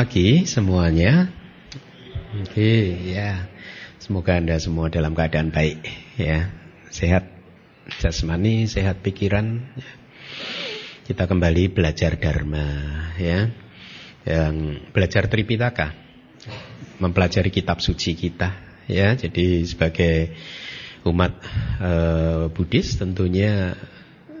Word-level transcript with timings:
pagi 0.00 0.48
semuanya. 0.48 1.28
Oke, 2.40 2.88
ya. 3.12 3.52
Semoga 4.00 4.40
Anda 4.40 4.56
semua 4.56 4.88
dalam 4.88 5.12
keadaan 5.12 5.52
baik 5.52 5.84
ya. 6.16 6.48
Sehat 6.88 7.28
jasmani, 8.00 8.64
sehat 8.64 9.04
pikiran. 9.04 9.60
Kita 11.04 11.28
kembali 11.28 11.76
belajar 11.76 12.16
dharma 12.16 12.64
ya. 13.20 13.52
Yang 14.24 14.88
belajar 14.96 15.28
Tripitaka. 15.28 15.92
Mempelajari 16.96 17.52
kitab 17.52 17.84
suci 17.84 18.16
kita 18.16 18.56
ya. 18.88 19.12
Jadi 19.12 19.68
sebagai 19.68 20.32
umat 21.04 21.44
uh, 21.76 22.48
Buddhis 22.48 22.96
tentunya 22.96 23.76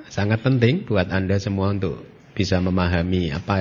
sangat 0.08 0.40
penting 0.40 0.88
buat 0.88 1.12
Anda 1.12 1.36
semua 1.36 1.76
untuk 1.76 2.09
bisa 2.40 2.56
memahami 2.56 3.36
apa 3.36 3.54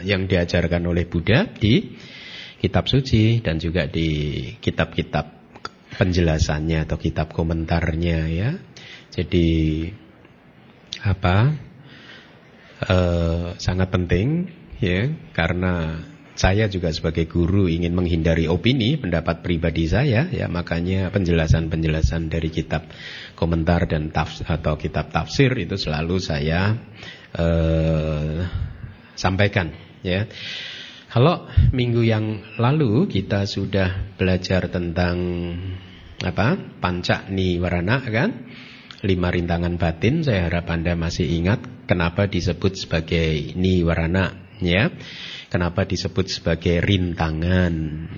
yang 0.00 0.24
diajarkan 0.24 0.80
oleh 0.88 1.04
Buddha 1.04 1.44
di 1.44 1.92
kitab 2.56 2.88
suci 2.88 3.44
dan 3.44 3.60
juga 3.60 3.84
di 3.84 4.40
kitab-kitab 4.56 5.44
penjelasannya 6.00 6.88
atau 6.88 6.96
kitab 6.96 7.36
komentarnya 7.36 8.18
ya. 8.32 8.50
Jadi 9.12 9.84
apa? 11.04 11.52
Uh, 12.84 13.54
sangat 13.60 13.92
penting 13.92 14.50
ya 14.82 15.08
karena 15.32 16.04
saya 16.34 16.66
juga 16.66 16.90
sebagai 16.90 17.30
guru 17.30 17.70
ingin 17.70 17.94
menghindari 17.94 18.50
opini 18.50 18.98
pendapat 18.98 19.46
pribadi 19.46 19.86
saya 19.86 20.26
ya 20.26 20.50
makanya 20.50 21.14
penjelasan-penjelasan 21.14 22.26
dari 22.26 22.50
kitab 22.50 22.90
komentar 23.38 23.86
dan 23.86 24.10
tafs 24.10 24.42
atau 24.42 24.74
kitab 24.74 25.14
tafsir 25.14 25.54
itu 25.54 25.78
selalu 25.78 26.18
saya 26.18 26.74
uh, 27.34 28.46
sampaikan 29.18 29.74
ya. 30.02 30.26
Kalau 31.14 31.46
minggu 31.70 32.02
yang 32.02 32.42
lalu 32.58 33.06
kita 33.06 33.46
sudah 33.46 34.18
belajar 34.18 34.66
tentang 34.66 35.16
apa? 36.18 36.58
Panca 36.82 37.30
niwarana 37.30 38.02
kan? 38.02 38.30
Lima 39.04 39.30
rintangan 39.30 39.78
batin, 39.78 40.24
saya 40.24 40.48
harap 40.48 40.66
Anda 40.72 40.96
masih 40.96 41.28
ingat 41.28 41.86
kenapa 41.86 42.26
disebut 42.26 42.74
sebagai 42.74 43.54
niwarana 43.54 44.58
ya. 44.58 44.90
Kenapa 45.52 45.86
disebut 45.86 46.26
sebagai 46.26 46.82
rintangan? 46.82 47.72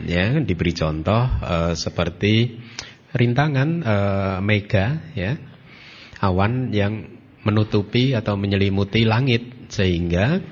Ya, 0.08 0.41
diberi 0.41 0.73
contoh 0.73 1.20
uh, 1.20 1.77
seperti 1.77 2.64
rintangan 3.12 3.69
uh, 3.84 4.39
mega, 4.41 5.12
ya, 5.12 5.36
awan 6.25 6.73
yang 6.73 7.16
menutupi 7.47 8.19
atau 8.19 8.34
menyelimuti 8.34 9.06
langit 9.06 9.70
sehingga 9.70 10.42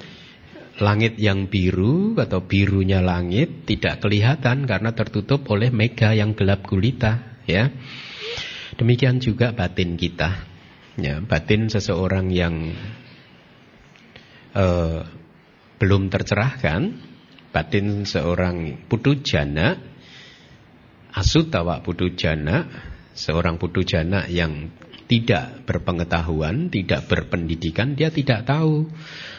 langit 0.78 1.18
yang 1.18 1.50
biru 1.50 2.14
atau 2.18 2.46
birunya 2.46 3.02
langit 3.02 3.66
tidak 3.66 4.02
kelihatan 4.02 4.66
karena 4.66 4.90
tertutup 4.94 5.46
oleh 5.50 5.70
mega 5.74 6.14
yang 6.14 6.34
gelap 6.34 6.66
gulita, 6.66 7.42
ya. 7.46 7.70
Demikian 8.74 9.22
juga 9.22 9.54
batin 9.54 9.94
kita, 9.94 10.34
ya, 10.98 11.22
batin 11.22 11.70
seseorang 11.70 12.30
yang 12.34 12.74
uh, 14.54 15.06
belum 15.78 16.10
tercerahkan 16.10 16.94
batin 17.54 18.02
seorang 18.02 18.86
putu 18.90 19.22
jana 19.22 19.78
asutawa 21.14 21.78
putu 21.86 22.10
jana 22.18 22.66
seorang 23.14 23.62
putu 23.62 23.86
jana 23.86 24.26
yang 24.26 24.74
tidak 25.04 25.68
berpengetahuan, 25.68 26.72
tidak 26.72 27.04
berpendidikan, 27.06 27.92
dia 27.92 28.08
tidak 28.08 28.48
tahu 28.48 28.88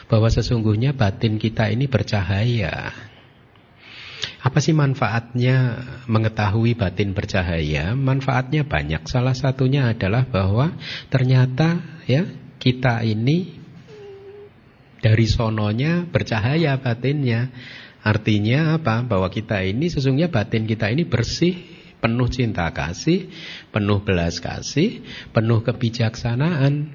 bahwa 0.06 0.28
sesungguhnya 0.30 0.94
batin 0.94 1.42
kita 1.42 1.70
ini 1.70 1.90
bercahaya. 1.90 2.94
Apa 4.46 4.62
sih 4.62 4.70
manfaatnya 4.70 5.82
mengetahui 6.06 6.78
batin 6.78 7.10
bercahaya? 7.10 7.98
Manfaatnya 7.98 8.62
banyak. 8.62 9.02
Salah 9.10 9.34
satunya 9.34 9.90
adalah 9.90 10.22
bahwa 10.22 10.70
ternyata 11.10 11.82
ya 12.06 12.30
kita 12.62 13.02
ini 13.02 13.58
dari 15.02 15.26
sononya 15.26 16.06
bercahaya 16.06 16.78
batinnya. 16.78 17.50
Artinya 18.06 18.78
apa? 18.78 19.02
Bahwa 19.02 19.26
kita 19.34 19.66
ini 19.66 19.90
sesungguhnya 19.90 20.30
batin 20.30 20.62
kita 20.70 20.94
ini 20.94 21.02
bersih, 21.02 21.75
penuh 22.06 22.30
cinta 22.30 22.70
kasih, 22.70 23.26
penuh 23.74 23.98
belas 24.06 24.38
kasih, 24.38 25.02
penuh 25.34 25.66
kebijaksanaan. 25.66 26.94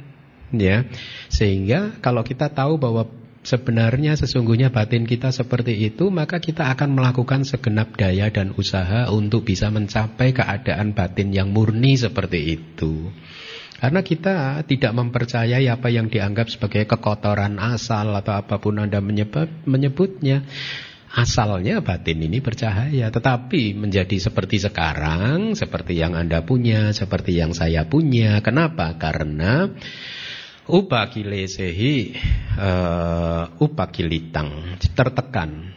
Ya. 0.56 0.88
Sehingga 1.28 2.00
kalau 2.00 2.24
kita 2.24 2.48
tahu 2.56 2.80
bahwa 2.80 3.12
sebenarnya 3.44 4.16
sesungguhnya 4.16 4.72
batin 4.72 5.04
kita 5.04 5.36
seperti 5.36 5.76
itu, 5.84 6.08
maka 6.08 6.40
kita 6.40 6.72
akan 6.72 6.96
melakukan 6.96 7.44
segenap 7.44 8.00
daya 8.00 8.32
dan 8.32 8.56
usaha 8.56 9.12
untuk 9.12 9.44
bisa 9.44 9.68
mencapai 9.68 10.32
keadaan 10.32 10.96
batin 10.96 11.36
yang 11.36 11.52
murni 11.52 12.00
seperti 12.00 12.56
itu. 12.56 13.12
Karena 13.82 14.06
kita 14.06 14.62
tidak 14.70 14.94
mempercayai 14.94 15.66
apa 15.66 15.90
yang 15.90 16.06
dianggap 16.06 16.54
sebagai 16.54 16.86
kekotoran 16.86 17.58
asal 17.58 18.14
atau 18.14 18.38
apa 18.38 18.62
pun 18.62 18.78
Anda 18.78 19.02
menyebut, 19.02 19.50
menyebutnya. 19.66 20.46
Asalnya 21.12 21.84
batin 21.84 22.24
ini 22.24 22.40
bercahaya, 22.40 23.12
tetapi 23.12 23.76
menjadi 23.76 24.16
seperti 24.16 24.64
sekarang, 24.64 25.60
seperti 25.60 26.00
yang 26.00 26.16
Anda 26.16 26.48
punya, 26.48 26.96
seperti 26.96 27.36
yang 27.36 27.52
saya 27.52 27.84
punya. 27.84 28.40
Kenapa? 28.40 28.96
Karena 28.96 29.68
upakilesehi 30.72 32.16
uh, 32.56 33.60
upakilitang 33.60 34.80
tertekan 34.96 35.76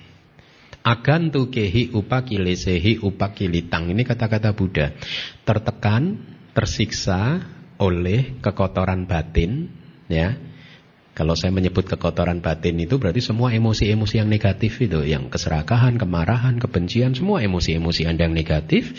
agantu 0.85 1.49
kehi 1.51 1.91
upakilesehi 1.91 3.03
upakilitang 3.03 3.91
ini 3.91 4.05
kata-kata 4.05 4.53
Buddha 4.53 4.93
tertekan 5.43 6.21
tersiksa 6.53 7.43
oleh 7.81 8.39
kekotoran 8.39 9.09
batin 9.09 9.73
ya 10.07 10.37
kalau 11.15 11.39
saya 11.39 11.55
menyebut 11.55 11.87
kekotoran 11.87 12.43
batin 12.43 12.75
itu 12.83 12.99
berarti 12.99 13.23
semua 13.23 13.55
emosi-emosi 13.55 14.19
yang 14.19 14.27
negatif 14.27 14.83
itu, 14.83 15.07
yang 15.07 15.31
keserakahan, 15.31 15.95
kemarahan, 15.95 16.59
kebencian, 16.59 17.15
semua 17.15 17.39
emosi-emosi 17.39 18.03
Anda 18.11 18.27
yang 18.27 18.35
negatif 18.35 18.91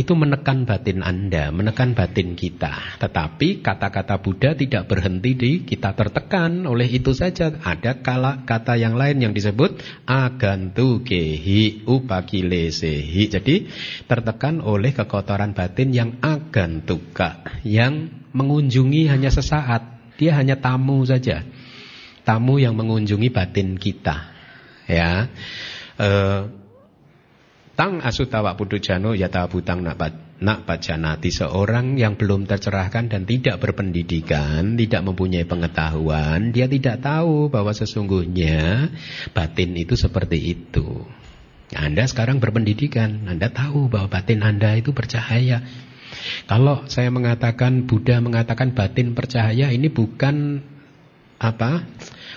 itu 0.00 0.12
menekan 0.16 0.64
batin 0.64 1.04
Anda, 1.04 1.52
menekan 1.52 1.92
batin 1.92 2.40
kita. 2.40 2.96
Tetapi 2.96 3.60
kata-kata 3.60 4.16
Buddha 4.24 4.56
tidak 4.56 4.88
berhenti 4.88 5.36
di 5.36 5.52
kita 5.68 5.92
tertekan 5.92 6.64
oleh 6.64 6.88
itu 6.88 7.12
saja. 7.12 7.52
Ada 7.52 8.00
kala 8.00 8.48
kata 8.48 8.80
yang 8.80 8.96
lain 8.96 9.20
yang 9.20 9.32
disebut 9.36 9.76
agantu 10.08 11.04
kehi 11.04 11.84
upakilesehi. 11.84 13.22
Jadi 13.28 13.68
tertekan 14.08 14.64
oleh 14.64 14.96
kekotoran 14.96 15.52
batin 15.52 15.92
yang 15.92 16.16
agantuka, 16.24 17.44
yang 17.60 18.08
mengunjungi 18.32 19.12
hanya 19.12 19.28
sesaat 19.28 19.91
dia 20.16 20.36
hanya 20.36 20.58
tamu 20.60 21.04
saja. 21.04 21.44
Tamu 22.22 22.62
yang 22.62 22.78
mengunjungi 22.78 23.28
batin 23.34 23.76
kita. 23.76 24.30
Ya. 24.86 25.26
E, 25.98 26.08
tang 27.74 27.98
asutawa 28.04 28.54
pudujano 28.54 29.16
yata 29.16 29.48
butang 29.50 29.82
nak 29.82 29.98
nak 30.42 30.66
bajanati 30.66 31.30
seorang 31.30 31.94
yang 31.96 32.18
belum 32.18 32.50
tercerahkan 32.50 33.06
dan 33.06 33.22
tidak 33.22 33.62
berpendidikan, 33.62 34.74
tidak 34.74 35.06
mempunyai 35.06 35.46
pengetahuan, 35.46 36.50
dia 36.50 36.66
tidak 36.66 36.98
tahu 36.98 37.46
bahwa 37.46 37.70
sesungguhnya 37.70 38.90
batin 39.30 39.78
itu 39.78 39.94
seperti 39.94 40.58
itu. 40.58 41.06
Anda 41.72 42.04
sekarang 42.04 42.42
berpendidikan, 42.42 43.30
Anda 43.30 43.48
tahu 43.48 43.88
bahwa 43.88 44.12
batin 44.12 44.44
Anda 44.44 44.76
itu 44.76 44.92
bercahaya. 44.92 45.64
Kalau 46.46 46.84
saya 46.88 47.08
mengatakan 47.08 47.88
Buddha 47.88 48.20
mengatakan 48.20 48.76
batin 48.76 49.16
percaya 49.16 49.72
ini 49.72 49.88
bukan 49.88 50.60
apa 51.42 51.84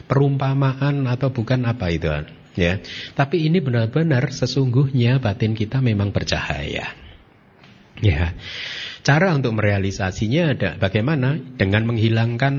perumpamaan 0.10 1.06
atau 1.06 1.30
bukan 1.30 1.62
apa 1.69 1.94
itu 1.94 2.10
ya. 2.57 2.81
Tapi 3.13 3.45
ini 3.45 3.62
benar-benar 3.62 4.31
sesungguhnya 4.33 5.22
batin 5.22 5.54
kita 5.54 5.83
memang 5.83 6.10
bercahaya. 6.10 6.95
Ya. 8.04 8.36
Cara 9.06 9.38
untuk 9.38 9.56
merealisasinya 9.56 10.44
ada 10.57 10.69
bagaimana? 10.81 11.38
Dengan 11.38 11.86
menghilangkan 11.86 12.56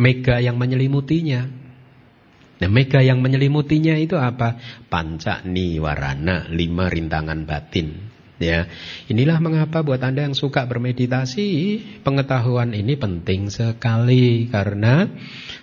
mega 0.00 0.40
yang 0.40 0.56
menyelimutinya. 0.56 1.60
Nah, 2.60 2.68
mega 2.68 3.00
yang 3.04 3.20
menyelimutinya 3.20 3.96
itu 4.00 4.16
apa? 4.16 4.56
Panca 4.88 5.44
niwarana, 5.44 6.48
lima 6.48 6.88
rintangan 6.88 7.44
batin. 7.44 8.09
Ya, 8.40 8.72
inilah 9.04 9.36
mengapa 9.36 9.84
buat 9.84 10.00
Anda 10.00 10.24
yang 10.24 10.32
suka 10.32 10.64
bermeditasi, 10.64 11.48
pengetahuan 12.00 12.72
ini 12.72 12.96
penting 12.96 13.52
sekali 13.52 14.48
karena 14.48 15.04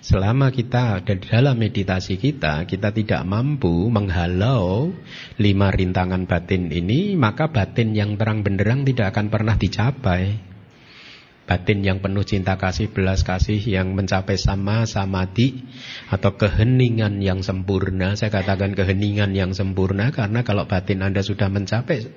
selama 0.06 0.54
kita 0.54 1.02
ada 1.02 1.18
di 1.18 1.26
dalam 1.26 1.58
meditasi 1.58 2.22
kita, 2.22 2.70
kita 2.70 2.94
tidak 2.94 3.26
mampu 3.26 3.90
menghalau 3.90 4.94
lima 5.42 5.74
rintangan 5.74 6.30
batin 6.30 6.70
ini, 6.70 7.18
maka 7.18 7.50
batin 7.50 7.98
yang 7.98 8.14
terang 8.14 8.46
benderang 8.46 8.86
tidak 8.86 9.10
akan 9.10 9.34
pernah 9.34 9.58
dicapai. 9.58 10.47
Batin 11.48 11.80
yang 11.80 12.04
penuh 12.04 12.28
cinta 12.28 12.60
kasih, 12.60 12.92
belas 12.92 13.24
kasih 13.24 13.58
yang 13.64 13.96
mencapai 13.96 14.36
sama 14.36 14.84
samadhi 14.84 15.64
atau 16.12 16.36
keheningan 16.36 17.24
yang 17.24 17.40
sempurna. 17.40 18.20
Saya 18.20 18.30
katakan 18.30 18.76
keheningan 18.76 19.32
yang 19.32 19.56
sempurna 19.56 20.12
karena 20.12 20.44
kalau 20.44 20.68
batin 20.68 21.02
Anda 21.02 21.24
sudah 21.24 21.48
mencapai 21.48 22.12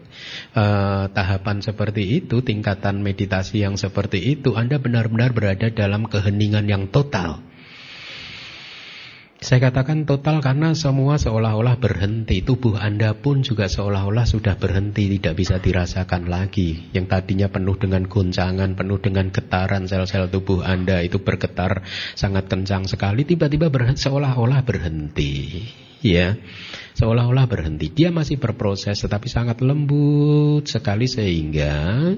uh, 0.59 1.07
tahapan 1.15 1.63
seperti 1.63 2.21
itu, 2.21 2.43
tingkatan 2.43 3.07
meditasi 3.07 3.63
yang 3.63 3.79
seperti 3.79 4.19
itu, 4.19 4.59
Anda 4.59 4.83
benar-benar 4.83 5.31
berada 5.31 5.71
dalam 5.71 6.11
keheningan 6.11 6.67
yang 6.67 6.91
total. 6.91 7.50
Saya 9.41 9.73
katakan 9.73 10.05
total 10.05 10.45
karena 10.45 10.77
semua 10.77 11.17
seolah-olah 11.17 11.81
berhenti. 11.81 12.45
Tubuh 12.45 12.77
Anda 12.77 13.17
pun 13.17 13.41
juga 13.41 13.73
seolah-olah 13.73 14.29
sudah 14.29 14.61
berhenti, 14.61 15.17
tidak 15.17 15.33
bisa 15.41 15.57
dirasakan 15.57 16.29
lagi. 16.29 16.93
Yang 16.93 17.09
tadinya 17.09 17.49
penuh 17.49 17.73
dengan 17.81 18.05
goncangan, 18.05 18.77
penuh 18.77 19.01
dengan 19.01 19.33
getaran 19.33 19.89
sel-sel 19.89 20.29
tubuh 20.29 20.61
Anda 20.61 21.01
itu 21.01 21.25
bergetar 21.25 21.89
sangat 22.13 22.53
kencang 22.53 22.85
sekali, 22.85 23.25
tiba-tiba 23.25 23.73
seolah-olah 23.97 24.61
berhenti. 24.61 25.65
Ya 26.05 26.37
seolah-olah 27.01 27.49
berhenti. 27.49 27.89
Dia 27.89 28.13
masih 28.13 28.37
berproses 28.37 29.01
tetapi 29.01 29.25
sangat 29.33 29.65
lembut 29.65 30.69
sekali 30.69 31.09
sehingga 31.09 32.13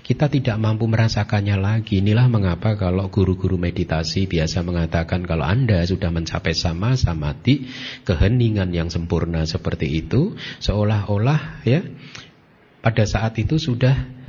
kita 0.00 0.32
tidak 0.32 0.56
mampu 0.56 0.88
merasakannya 0.88 1.60
lagi. 1.60 2.00
Inilah 2.00 2.32
mengapa 2.32 2.80
kalau 2.80 3.12
guru-guru 3.12 3.60
meditasi 3.60 4.24
biasa 4.24 4.64
mengatakan 4.64 5.28
kalau 5.28 5.44
Anda 5.44 5.84
sudah 5.84 6.08
mencapai 6.08 6.56
sama 6.56 6.96
samadhi, 6.96 7.68
keheningan 8.08 8.72
yang 8.72 8.88
sempurna 8.88 9.44
seperti 9.44 10.00
itu, 10.00 10.32
seolah-olah 10.64 11.68
ya 11.68 11.84
pada 12.80 13.04
saat 13.04 13.36
itu 13.36 13.60
sudah 13.60 14.21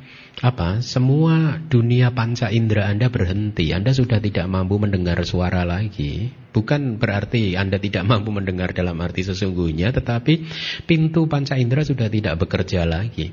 apa? 0.43 0.83
Semua 0.83 1.55
dunia 1.71 2.11
panca 2.11 2.51
indera 2.51 2.91
Anda 2.91 3.07
berhenti. 3.07 3.71
Anda 3.71 3.95
sudah 3.95 4.19
tidak 4.19 4.51
mampu 4.51 4.75
mendengar 4.75 5.15
suara 5.23 5.63
lagi. 5.63 6.35
Bukan 6.51 6.99
berarti 6.99 7.55
Anda 7.55 7.79
tidak 7.79 8.03
mampu 8.03 8.35
mendengar 8.35 8.75
dalam 8.75 8.99
arti 8.99 9.23
sesungguhnya 9.23 9.95
tetapi 9.95 10.43
pintu 10.83 11.31
panca 11.31 11.55
indera 11.55 11.87
sudah 11.87 12.11
tidak 12.11 12.43
bekerja 12.43 12.83
lagi. 12.83 13.31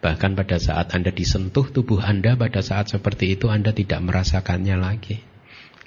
Bahkan 0.00 0.32
pada 0.32 0.56
saat 0.56 0.96
Anda 0.96 1.12
disentuh 1.12 1.68
tubuh 1.68 2.00
Anda 2.00 2.40
pada 2.40 2.64
saat 2.64 2.88
seperti 2.88 3.36
itu 3.36 3.52
Anda 3.52 3.76
tidak 3.76 4.00
merasakannya 4.00 4.76
lagi 4.80 5.33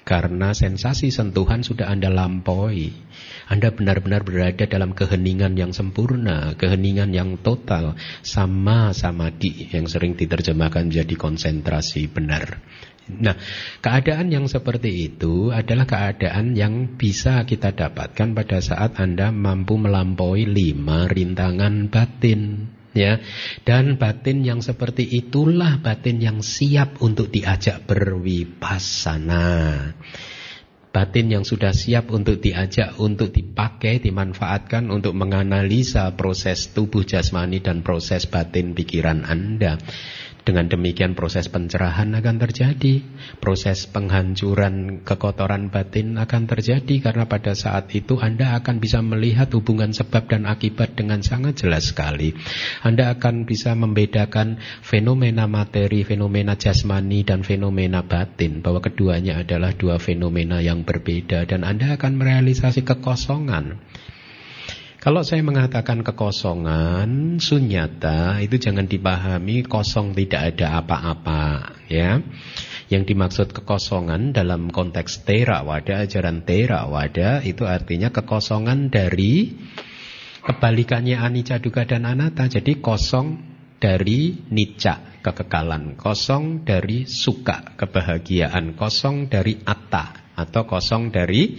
karena 0.08 0.56
sensasi 0.56 1.12
sentuhan 1.12 1.60
sudah 1.60 1.92
Anda 1.92 2.08
lampaui. 2.08 2.96
Anda 3.52 3.68
benar-benar 3.68 4.24
berada 4.24 4.64
dalam 4.64 4.96
keheningan 4.96 5.52
yang 5.60 5.76
sempurna, 5.76 6.56
keheningan 6.56 7.12
yang 7.12 7.36
total, 7.44 7.92
sama 8.24 8.96
samadhi 8.96 9.68
yang 9.68 9.84
sering 9.84 10.16
diterjemahkan 10.16 10.88
menjadi 10.88 11.12
konsentrasi 11.12 12.08
benar. 12.08 12.56
Nah, 13.08 13.36
keadaan 13.84 14.32
yang 14.32 14.48
seperti 14.48 15.12
itu 15.12 15.52
adalah 15.52 15.84
keadaan 15.84 16.56
yang 16.56 16.96
bisa 16.96 17.44
kita 17.44 17.76
dapatkan 17.76 18.32
pada 18.32 18.64
saat 18.64 18.96
Anda 18.96 19.28
mampu 19.28 19.76
melampaui 19.76 20.48
lima 20.48 21.04
rintangan 21.08 21.92
batin 21.92 22.72
ya. 22.96 23.20
Dan 23.64 23.96
batin 24.00 24.44
yang 24.44 24.60
seperti 24.64 25.04
itulah 25.04 25.80
batin 25.80 26.20
yang 26.22 26.38
siap 26.44 27.00
untuk 27.04 27.32
diajak 27.32 27.84
berwipasana. 27.88 29.48
Batin 30.88 31.28
yang 31.28 31.44
sudah 31.44 31.76
siap 31.76 32.08
untuk 32.08 32.40
diajak 32.40 32.96
untuk 32.96 33.28
dipakai 33.28 34.00
dimanfaatkan 34.00 34.88
untuk 34.88 35.12
menganalisa 35.12 36.16
proses 36.16 36.72
tubuh 36.72 37.04
jasmani 37.04 37.60
dan 37.60 37.84
proses 37.84 38.24
batin 38.24 38.72
pikiran 38.72 39.28
Anda 39.28 39.76
dengan 40.48 40.64
demikian 40.64 41.12
proses 41.12 41.52
pencerahan 41.52 42.08
akan 42.16 42.40
terjadi, 42.40 43.04
proses 43.36 43.84
penghancuran 43.84 45.04
kekotoran 45.04 45.68
batin 45.68 46.16
akan 46.16 46.48
terjadi 46.48 47.04
karena 47.04 47.28
pada 47.28 47.52
saat 47.52 47.92
itu 47.92 48.16
Anda 48.16 48.56
akan 48.56 48.80
bisa 48.80 49.04
melihat 49.04 49.52
hubungan 49.52 49.92
sebab 49.92 50.24
dan 50.32 50.48
akibat 50.48 50.96
dengan 50.96 51.20
sangat 51.20 51.60
jelas 51.60 51.92
sekali. 51.92 52.32
Anda 52.80 53.12
akan 53.12 53.44
bisa 53.44 53.76
membedakan 53.76 54.56
fenomena 54.80 55.44
materi, 55.44 56.00
fenomena 56.08 56.56
jasmani 56.56 57.28
dan 57.28 57.44
fenomena 57.44 58.00
batin 58.00 58.64
bahwa 58.64 58.80
keduanya 58.80 59.44
adalah 59.44 59.76
dua 59.76 60.00
fenomena 60.00 60.64
yang 60.64 60.80
berbeda 60.88 61.44
dan 61.44 61.60
Anda 61.60 62.00
akan 62.00 62.16
merealisasi 62.16 62.88
kekosongan 62.88 63.84
kalau 64.98 65.22
saya 65.22 65.46
mengatakan 65.46 66.02
kekosongan, 66.02 67.38
sunyata 67.38 68.42
itu 68.42 68.58
jangan 68.58 68.90
dipahami 68.90 69.62
kosong 69.62 70.10
tidak 70.10 70.54
ada 70.54 70.82
apa-apa, 70.82 71.78
ya. 71.86 72.18
Yang 72.90 73.02
dimaksud 73.14 73.48
kekosongan 73.54 74.34
dalam 74.34 74.74
konteks 74.74 75.22
Theravada, 75.22 76.02
ajaran 76.02 76.42
Theravada 76.42 77.46
itu 77.46 77.62
artinya 77.62 78.10
kekosongan 78.10 78.90
dari 78.90 79.54
kebalikannya 80.42 81.20
anicca 81.20 81.62
duga 81.62 81.86
dan 81.86 82.08
anatta. 82.08 82.50
Jadi 82.50 82.80
kosong 82.80 83.38
dari 83.78 84.50
nica 84.50 85.22
kekekalan, 85.22 85.94
kosong 85.94 86.66
dari 86.66 87.06
suka 87.06 87.78
kebahagiaan, 87.78 88.74
kosong 88.74 89.30
dari 89.30 89.60
atta 89.62 90.34
atau 90.34 90.66
kosong 90.66 91.14
dari 91.14 91.54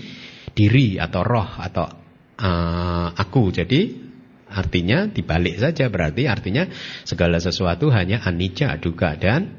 diri 0.52 1.00
atau 1.00 1.22
roh 1.24 1.50
atau 1.60 1.99
uh, 2.40 3.12
aku. 3.14 3.52
Jadi 3.52 4.10
artinya 4.50 5.06
dibalik 5.06 5.62
saja 5.62 5.92
berarti 5.92 6.26
artinya 6.26 6.66
segala 7.06 7.38
sesuatu 7.38 7.92
hanya 7.94 8.24
anicca, 8.26 8.74
duga 8.80 9.14
dan 9.20 9.54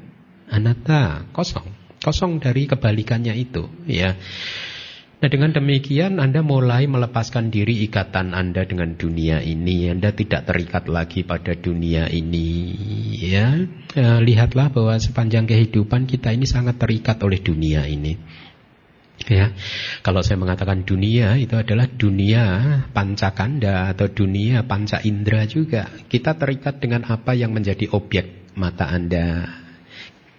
anatta, 0.49 1.29
kosong. 1.31 1.79
Kosong 2.01 2.41
dari 2.41 2.65
kebalikannya 2.65 3.37
itu, 3.37 3.69
ya. 3.85 4.17
Nah 5.21 5.29
dengan 5.29 5.53
demikian 5.53 6.17
Anda 6.17 6.41
mulai 6.41 6.89
melepaskan 6.89 7.53
diri 7.53 7.85
ikatan 7.85 8.33
Anda 8.33 8.65
dengan 8.65 8.97
dunia 8.97 9.37
ini 9.45 9.93
Anda 9.93 10.17
tidak 10.17 10.49
terikat 10.49 10.89
lagi 10.89 11.21
pada 11.21 11.53
dunia 11.53 12.09
ini 12.09 12.73
ya. 13.29 13.69
ya 13.93 14.17
Lihatlah 14.17 14.73
bahwa 14.73 14.97
sepanjang 14.97 15.45
kehidupan 15.45 16.09
kita 16.09 16.33
ini 16.33 16.49
sangat 16.49 16.81
terikat 16.81 17.21
oleh 17.21 17.37
dunia 17.37 17.85
ini 17.85 18.17
Ya, 19.29 19.53
kalau 20.01 20.25
saya 20.25 20.41
mengatakan 20.41 20.81
dunia 20.81 21.37
itu 21.37 21.53
adalah 21.53 21.85
dunia 21.85 22.43
pancakanda 22.89 23.93
atau 23.93 24.09
dunia 24.09 24.65
panca 24.65 24.97
indera 25.05 25.45
juga. 25.45 25.93
Kita 26.09 26.33
terikat 26.33 26.81
dengan 26.81 27.05
apa 27.05 27.37
yang 27.37 27.53
menjadi 27.53 27.91
objek 27.93 28.55
mata 28.57 28.89
Anda. 28.89 29.61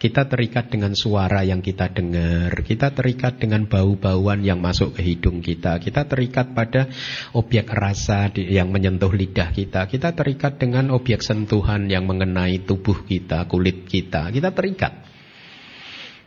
Kita 0.02 0.26
terikat 0.26 0.66
dengan 0.66 0.98
suara 0.98 1.46
yang 1.46 1.62
kita 1.62 1.94
dengar. 1.94 2.50
Kita 2.66 2.90
terikat 2.90 3.38
dengan 3.38 3.70
bau-bauan 3.70 4.42
yang 4.42 4.58
masuk 4.58 4.98
ke 4.98 5.00
hidung 5.06 5.38
kita. 5.38 5.78
Kita 5.78 6.02
terikat 6.10 6.58
pada 6.58 6.90
objek 7.38 7.70
rasa 7.70 8.26
yang 8.34 8.74
menyentuh 8.74 9.14
lidah 9.14 9.54
kita. 9.54 9.86
Kita 9.86 10.10
terikat 10.10 10.58
dengan 10.58 10.90
objek 10.90 11.22
sentuhan 11.22 11.86
yang 11.86 12.02
mengenai 12.10 12.66
tubuh 12.66 13.06
kita, 13.06 13.46
kulit 13.46 13.86
kita. 13.86 14.34
Kita 14.34 14.50
terikat. 14.50 15.06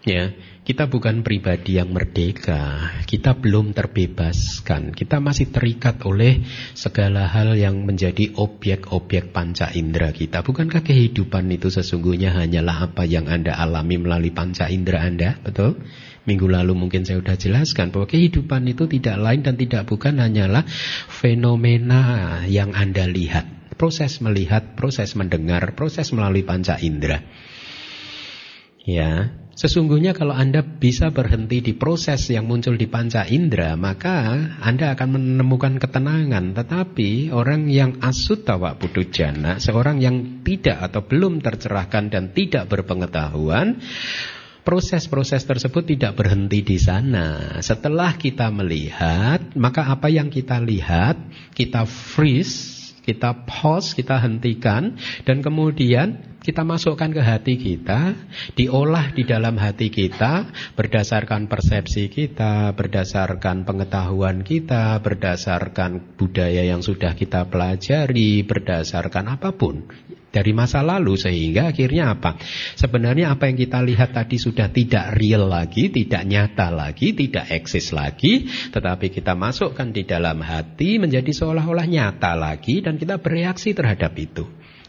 Ya, 0.08 0.32
kita 0.66 0.90
bukan 0.90 1.22
pribadi 1.22 1.78
yang 1.78 1.94
merdeka. 1.94 2.90
Kita 3.06 3.38
belum 3.38 3.78
terbebaskan. 3.78 4.98
Kita 4.98 5.22
masih 5.22 5.54
terikat 5.54 6.02
oleh 6.10 6.42
segala 6.74 7.30
hal 7.30 7.54
yang 7.54 7.86
menjadi 7.86 8.34
objek-objek 8.34 9.30
panca 9.30 9.70
indera 9.78 10.10
kita. 10.10 10.42
Bukankah 10.42 10.82
kehidupan 10.82 11.54
itu 11.54 11.70
sesungguhnya 11.70 12.34
hanyalah 12.34 12.90
apa 12.90 13.06
yang 13.06 13.30
Anda 13.30 13.54
alami 13.54 14.02
melalui 14.02 14.34
panca 14.34 14.66
indera 14.66 15.06
Anda? 15.06 15.38
Betul? 15.38 15.86
Minggu 16.26 16.50
lalu 16.50 16.74
mungkin 16.74 17.06
saya 17.06 17.22
sudah 17.22 17.38
jelaskan 17.38 17.94
bahwa 17.94 18.10
kehidupan 18.10 18.66
itu 18.66 18.90
tidak 18.90 19.22
lain 19.22 19.46
dan 19.46 19.62
tidak 19.62 19.86
bukan 19.86 20.18
hanyalah 20.18 20.66
fenomena 21.14 22.42
yang 22.50 22.74
Anda 22.74 23.06
lihat. 23.06 23.78
Proses 23.78 24.18
melihat, 24.18 24.74
proses 24.74 25.14
mendengar, 25.14 25.78
proses 25.78 26.10
melalui 26.10 26.42
panca 26.42 26.82
indera. 26.82 27.22
Ya, 28.82 29.45
Sesungguhnya 29.56 30.12
kalau 30.12 30.36
Anda 30.36 30.60
bisa 30.60 31.16
berhenti 31.16 31.64
di 31.64 31.72
proses 31.72 32.28
yang 32.28 32.44
muncul 32.44 32.76
di 32.76 32.92
panca 32.92 33.24
indera, 33.24 33.80
maka 33.80 34.36
Anda 34.60 34.92
akan 34.92 35.16
menemukan 35.16 35.80
ketenangan. 35.80 36.52
Tetapi 36.52 37.32
orang 37.32 37.72
yang 37.72 38.04
asutawa 38.04 38.76
jana, 39.08 39.56
seorang 39.56 40.04
yang 40.04 40.44
tidak 40.44 40.92
atau 40.92 41.08
belum 41.08 41.40
tercerahkan 41.40 42.12
dan 42.12 42.36
tidak 42.36 42.68
berpengetahuan, 42.68 43.80
proses-proses 44.68 45.48
tersebut 45.48 45.88
tidak 45.88 46.20
berhenti 46.20 46.60
di 46.60 46.76
sana. 46.76 47.56
Setelah 47.64 48.20
kita 48.20 48.52
melihat, 48.52 49.56
maka 49.56 49.88
apa 49.88 50.12
yang 50.12 50.28
kita 50.28 50.60
lihat, 50.60 51.16
kita 51.56 51.88
freeze, 51.88 52.92
kita 53.08 53.48
pause, 53.48 53.96
kita 53.96 54.20
hentikan 54.20 55.00
dan 55.24 55.40
kemudian 55.40 56.35
kita 56.46 56.62
masukkan 56.62 57.10
ke 57.10 57.26
hati 57.26 57.58
kita, 57.58 58.14
diolah 58.54 59.10
di 59.18 59.26
dalam 59.26 59.58
hati 59.58 59.90
kita 59.90 60.54
berdasarkan 60.78 61.50
persepsi 61.50 62.14
kita, 62.14 62.70
berdasarkan 62.78 63.66
pengetahuan 63.66 64.46
kita, 64.46 65.02
berdasarkan 65.02 66.14
budaya 66.14 66.62
yang 66.62 66.86
sudah 66.86 67.18
kita 67.18 67.50
pelajari, 67.50 68.46
berdasarkan 68.46 69.26
apa 69.34 69.58
pun. 69.58 69.90
dari 70.36 70.52
masa 70.52 70.84
lalu 70.84 71.16
sehingga 71.16 71.72
akhirnya 71.72 72.12
apa? 72.12 72.36
Sebenarnya 72.76 73.32
apa 73.32 73.48
yang 73.48 73.56
kita 73.56 73.80
lihat 73.80 74.12
tadi 74.12 74.36
sudah 74.36 74.68
tidak 74.68 75.16
real 75.16 75.48
lagi, 75.48 75.88
tidak 75.88 76.28
nyata 76.28 76.76
lagi, 76.76 77.16
tidak 77.16 77.48
eksis 77.56 77.96
lagi, 77.96 78.44
tetapi 78.76 79.16
kita 79.16 79.32
masukkan 79.32 79.96
di 79.96 80.04
dalam 80.04 80.44
hati 80.44 81.00
menjadi 81.00 81.32
seolah-olah 81.32 81.88
nyata 81.88 82.36
lagi 82.36 82.84
dan 82.84 83.00
kita 83.00 83.16
bereaksi 83.24 83.72
terhadap 83.72 84.12
itu. 84.20 84.44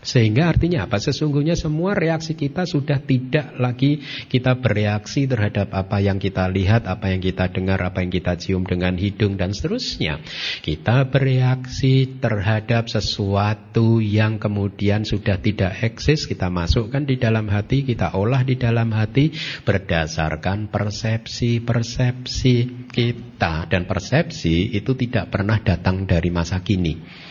Sehingga 0.06 0.54
artinya 0.54 0.86
apa? 0.86 1.02
Sesungguhnya 1.02 1.58
semua 1.58 1.98
reaksi 1.98 2.38
kita 2.38 2.62
sudah 2.62 3.02
tidak 3.02 3.58
lagi 3.58 3.98
kita 4.30 4.54
bereaksi 4.54 5.26
terhadap 5.26 5.74
apa 5.74 5.98
yang 5.98 6.22
kita 6.22 6.46
lihat, 6.46 6.86
apa 6.86 7.10
yang 7.10 7.18
kita 7.18 7.50
dengar, 7.50 7.82
apa 7.82 8.06
yang 8.06 8.14
kita 8.14 8.38
cium 8.38 8.62
dengan 8.62 8.94
hidung 8.94 9.34
dan 9.34 9.50
seterusnya. 9.50 10.22
Kita 10.62 11.10
bereaksi 11.10 12.22
terhadap 12.22 12.86
sesuatu 12.86 13.98
yang 13.98 14.38
kemudian 14.38 15.02
sudah 15.02 15.42
tidak 15.42 15.82
eksis, 15.82 16.30
kita 16.30 16.54
masukkan 16.54 17.02
di 17.02 17.18
dalam 17.18 17.50
hati, 17.50 17.82
kita 17.82 18.14
olah 18.14 18.46
di 18.46 18.54
dalam 18.54 18.94
hati 18.94 19.34
berdasarkan 19.66 20.70
persepsi-persepsi 20.70 22.54
kita 22.94 23.66
dan 23.66 23.90
persepsi 23.90 24.70
itu 24.70 24.94
tidak 24.94 25.34
pernah 25.34 25.58
datang 25.58 26.06
dari 26.06 26.30
masa 26.30 26.62
kini. 26.62 27.25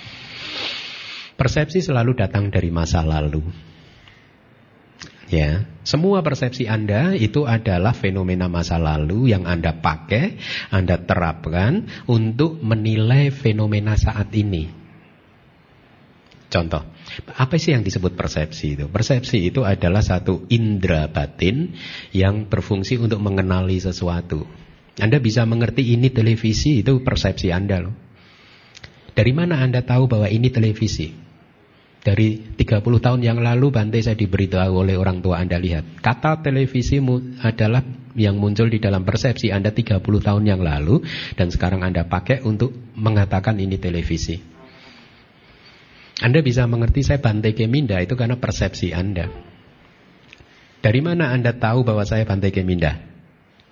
Persepsi 1.36 1.84
selalu 1.84 2.16
datang 2.16 2.48
dari 2.48 2.72
masa 2.72 3.04
lalu. 3.04 3.44
Ya, 5.26 5.66
semua 5.82 6.22
persepsi 6.22 6.70
Anda 6.70 7.18
itu 7.18 7.50
adalah 7.50 7.98
fenomena 7.98 8.46
masa 8.46 8.78
lalu 8.78 9.34
yang 9.34 9.50
Anda 9.50 9.74
pakai, 9.74 10.38
Anda 10.70 11.02
terapkan 11.02 11.90
untuk 12.06 12.62
menilai 12.62 13.34
fenomena 13.34 13.98
saat 13.98 14.30
ini. 14.38 14.70
Contoh, 16.46 16.86
apa 17.36 17.58
sih 17.58 17.74
yang 17.74 17.82
disebut 17.82 18.14
persepsi 18.14 18.78
itu? 18.78 18.86
Persepsi 18.86 19.50
itu 19.50 19.66
adalah 19.66 20.06
satu 20.06 20.46
indera 20.48 21.10
batin 21.10 21.74
yang 22.14 22.46
berfungsi 22.46 23.02
untuk 23.02 23.18
mengenali 23.18 23.82
sesuatu. 23.82 24.46
Anda 25.02 25.18
bisa 25.20 25.44
mengerti 25.44 25.90
ini 25.98 26.14
televisi, 26.14 26.86
itu 26.86 27.02
persepsi 27.02 27.50
Anda 27.50 27.82
loh. 27.82 27.96
Dari 29.18 29.34
mana 29.34 29.60
Anda 29.60 29.82
tahu 29.82 30.06
bahwa 30.06 30.30
ini 30.30 30.54
televisi? 30.54 31.25
Dari 32.06 32.54
30 32.54 32.86
tahun 33.02 33.26
yang 33.26 33.42
lalu 33.42 33.74
Bante 33.74 33.98
saya 33.98 34.14
diberitahu 34.14 34.78
oleh 34.78 34.94
orang 34.94 35.26
tua 35.26 35.42
Anda 35.42 35.58
lihat. 35.58 36.06
Kata 36.06 36.38
televisi 36.46 37.02
adalah 37.42 37.82
yang 38.14 38.38
muncul 38.38 38.70
di 38.70 38.78
dalam 38.78 39.02
persepsi 39.02 39.50
Anda 39.50 39.74
30 39.74 40.06
tahun 40.06 40.44
yang 40.46 40.62
lalu 40.62 41.02
dan 41.34 41.50
sekarang 41.50 41.82
Anda 41.82 42.06
pakai 42.06 42.46
untuk 42.46 42.78
mengatakan 42.94 43.58
ini 43.58 43.82
televisi. 43.82 44.38
Anda 46.22 46.46
bisa 46.46 46.70
mengerti 46.70 47.02
saya 47.02 47.18
Bante 47.18 47.58
Keminda 47.58 47.98
itu 47.98 48.14
karena 48.14 48.38
persepsi 48.38 48.94
Anda. 48.94 49.26
Dari 50.86 51.02
mana 51.02 51.34
Anda 51.34 51.58
tahu 51.58 51.82
bahwa 51.82 52.06
saya 52.06 52.22
Bante 52.22 52.54
Keminda? 52.54 53.02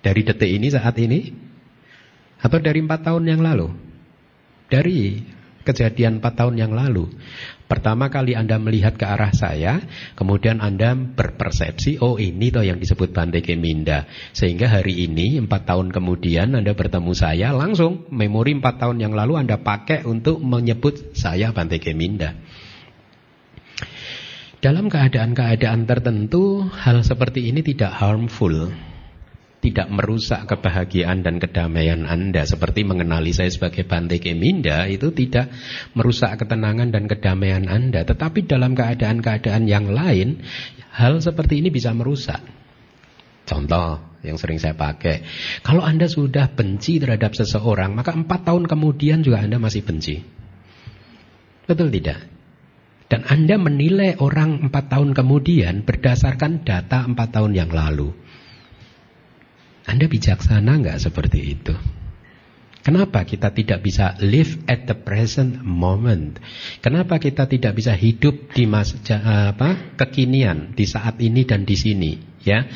Dari 0.02 0.26
detik 0.26 0.50
ini 0.50 0.74
saat 0.74 0.98
ini? 0.98 1.30
Atau 2.42 2.58
dari 2.58 2.82
empat 2.82 3.06
tahun 3.06 3.30
yang 3.30 3.40
lalu? 3.46 3.70
Dari 4.68 5.22
kejadian 5.64 6.20
empat 6.20 6.44
tahun 6.44 6.60
yang 6.60 6.76
lalu. 6.76 7.08
Pertama 7.64 8.12
kali 8.12 8.36
Anda 8.36 8.60
melihat 8.60 9.00
ke 9.00 9.08
arah 9.08 9.32
saya, 9.32 9.80
kemudian 10.20 10.60
Anda 10.60 10.92
berpersepsi, 10.92 11.96
oh 12.04 12.20
ini 12.20 12.52
toh 12.52 12.60
yang 12.60 12.76
disebut 12.76 13.16
Bante 13.16 13.40
Keminda. 13.40 14.04
Sehingga 14.36 14.68
hari 14.68 15.08
ini, 15.08 15.40
empat 15.40 15.64
tahun 15.64 15.88
kemudian 15.88 16.52
Anda 16.52 16.76
bertemu 16.76 17.12
saya, 17.16 17.56
langsung 17.56 18.04
memori 18.12 18.52
empat 18.52 18.84
tahun 18.84 19.00
yang 19.00 19.16
lalu 19.16 19.40
Anda 19.40 19.56
pakai 19.64 20.04
untuk 20.04 20.44
menyebut 20.44 21.16
saya 21.16 21.56
Bante 21.56 21.80
Keminda. 21.80 22.36
Dalam 24.60 24.92
keadaan-keadaan 24.92 25.88
tertentu, 25.88 26.64
hal 26.68 27.00
seperti 27.00 27.48
ini 27.48 27.64
tidak 27.64 27.96
harmful 27.96 28.72
tidak 29.64 29.88
merusak 29.88 30.44
kebahagiaan 30.44 31.24
dan 31.24 31.40
kedamaian 31.40 32.04
Anda. 32.04 32.44
Seperti 32.44 32.84
mengenali 32.84 33.32
saya 33.32 33.48
sebagai 33.48 33.88
Bante 33.88 34.20
Keminda 34.20 34.84
itu 34.84 35.08
tidak 35.16 35.48
merusak 35.96 36.36
ketenangan 36.36 36.92
dan 36.92 37.08
kedamaian 37.08 37.64
Anda. 37.64 38.04
Tetapi 38.04 38.44
dalam 38.44 38.76
keadaan-keadaan 38.76 39.64
yang 39.64 39.88
lain 39.88 40.44
hal 40.92 41.24
seperti 41.24 41.64
ini 41.64 41.72
bisa 41.72 41.96
merusak. 41.96 42.44
Contoh 43.48 44.20
yang 44.20 44.36
sering 44.36 44.60
saya 44.60 44.76
pakai 44.76 45.24
kalau 45.64 45.84
Anda 45.84 46.08
sudah 46.08 46.52
benci 46.52 46.96
terhadap 46.96 47.36
seseorang 47.36 47.92
maka 47.92 48.16
empat 48.16 48.48
tahun 48.48 48.68
kemudian 48.68 49.24
juga 49.24 49.40
Anda 49.40 49.56
masih 49.56 49.80
benci. 49.84 50.20
Betul 51.64 51.88
tidak? 51.88 52.20
Dan 53.08 53.24
Anda 53.28 53.56
menilai 53.56 54.20
orang 54.20 54.68
empat 54.68 54.92
tahun 54.92 55.12
kemudian 55.12 55.84
berdasarkan 55.84 56.64
data 56.64 57.04
empat 57.04 57.36
tahun 57.36 57.52
yang 57.56 57.72
lalu 57.72 58.23
anda 59.84 60.08
bijaksana 60.08 60.80
nggak 60.80 61.00
seperti 61.00 61.40
itu? 61.44 61.76
Kenapa 62.84 63.24
kita 63.24 63.48
tidak 63.48 63.80
bisa 63.80 64.12
live 64.20 64.60
at 64.68 64.84
the 64.84 64.92
present 64.92 65.64
moment? 65.64 66.36
Kenapa 66.84 67.16
kita 67.16 67.48
tidak 67.48 67.80
bisa 67.80 67.96
hidup 67.96 68.52
di 68.52 68.68
masa 68.68 69.00
apa 69.56 69.96
kekinian 69.96 70.76
di 70.76 70.84
saat 70.84 71.16
ini 71.16 71.48
dan 71.48 71.64
di 71.64 71.80
sini? 71.80 72.20
Ya, 72.44 72.68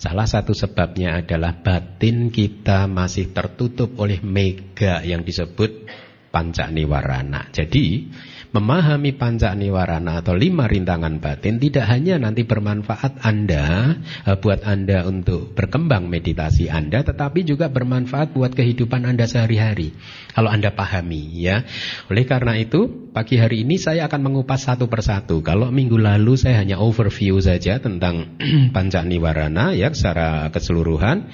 salah 0.00 0.24
satu 0.24 0.56
sebabnya 0.56 1.20
adalah 1.20 1.60
batin 1.60 2.32
kita 2.32 2.88
masih 2.88 3.36
tertutup 3.36 3.92
oleh 4.00 4.24
mega 4.24 5.04
yang 5.04 5.20
disebut 5.20 5.84
panca 6.32 6.72
niwarana. 6.72 7.52
Jadi 7.52 8.08
memahami 8.52 9.16
panca 9.16 9.56
niwarana 9.56 10.20
atau 10.20 10.36
lima 10.36 10.68
rintangan 10.68 11.18
batin 11.18 11.56
tidak 11.56 11.88
hanya 11.88 12.20
nanti 12.20 12.44
bermanfaat 12.44 13.24
Anda 13.24 13.96
eh, 14.28 14.36
buat 14.36 14.62
Anda 14.68 15.08
untuk 15.08 15.56
berkembang 15.56 16.12
meditasi 16.12 16.68
Anda 16.68 17.00
tetapi 17.00 17.48
juga 17.48 17.72
bermanfaat 17.72 18.36
buat 18.36 18.52
kehidupan 18.52 19.08
Anda 19.08 19.24
sehari-hari. 19.24 19.96
Kalau 20.36 20.52
Anda 20.52 20.72
pahami 20.72 21.32
ya. 21.40 21.64
Oleh 22.12 22.28
karena 22.28 22.60
itu 22.60 23.10
pagi 23.16 23.40
hari 23.40 23.64
ini 23.64 23.80
saya 23.80 24.06
akan 24.06 24.20
mengupas 24.20 24.68
satu 24.68 24.86
persatu. 24.86 25.40
Kalau 25.40 25.72
minggu 25.72 25.96
lalu 25.96 26.36
saya 26.36 26.60
hanya 26.60 26.76
overview 26.76 27.40
saja 27.40 27.80
tentang 27.80 28.36
panca 28.76 29.00
niwarana 29.00 29.72
ya 29.72 29.88
secara 29.96 30.52
keseluruhan 30.52 31.32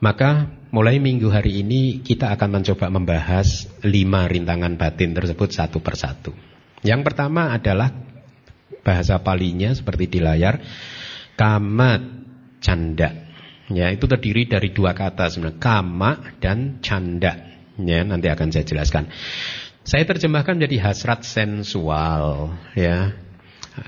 maka 0.00 0.59
mulai 0.70 1.02
minggu 1.02 1.30
hari 1.30 1.62
ini 1.62 2.02
kita 2.02 2.30
akan 2.34 2.62
mencoba 2.62 2.86
membahas 2.90 3.66
lima 3.82 4.30
rintangan 4.30 4.78
batin 4.78 5.14
tersebut 5.14 5.50
satu 5.50 5.78
persatu. 5.82 6.32
Yang 6.86 7.12
pertama 7.12 7.52
adalah 7.52 7.92
bahasa 8.80 9.20
palinya 9.20 9.74
seperti 9.74 10.06
di 10.06 10.18
layar 10.22 10.62
kama 11.36 12.22
canda. 12.62 13.30
Ya, 13.70 13.86
itu 13.94 14.10
terdiri 14.10 14.50
dari 14.50 14.74
dua 14.74 14.98
kata 14.98 15.30
sebenarnya, 15.30 15.62
kama 15.62 16.10
dan 16.42 16.82
canda. 16.82 17.38
Ya, 17.78 18.02
nanti 18.02 18.26
akan 18.26 18.50
saya 18.50 18.66
jelaskan. 18.66 19.06
Saya 19.86 20.04
terjemahkan 20.04 20.58
menjadi 20.58 20.90
hasrat 20.90 21.22
sensual, 21.22 22.58
ya. 22.74 23.14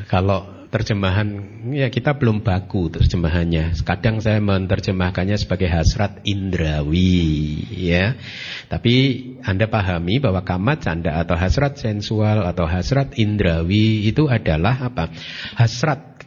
Kalau 0.06 0.61
terjemahan 0.72 1.28
ya 1.76 1.92
kita 1.92 2.16
belum 2.16 2.40
baku 2.40 2.88
terjemahannya. 2.88 3.76
Kadang 3.84 4.24
saya 4.24 4.40
menerjemahkannya 4.40 5.36
sebagai 5.36 5.68
hasrat 5.68 6.24
indrawi 6.24 7.60
ya. 7.76 8.16
Tapi 8.72 8.94
Anda 9.44 9.68
pahami 9.68 10.16
bahwa 10.16 10.40
kamat 10.40 10.88
canda 10.88 11.20
atau 11.20 11.36
hasrat 11.36 11.76
sensual 11.76 12.48
atau 12.48 12.64
hasrat 12.64 13.20
indrawi 13.20 14.08
itu 14.08 14.32
adalah 14.32 14.88
apa? 14.88 15.12
Hasrat 15.60 16.24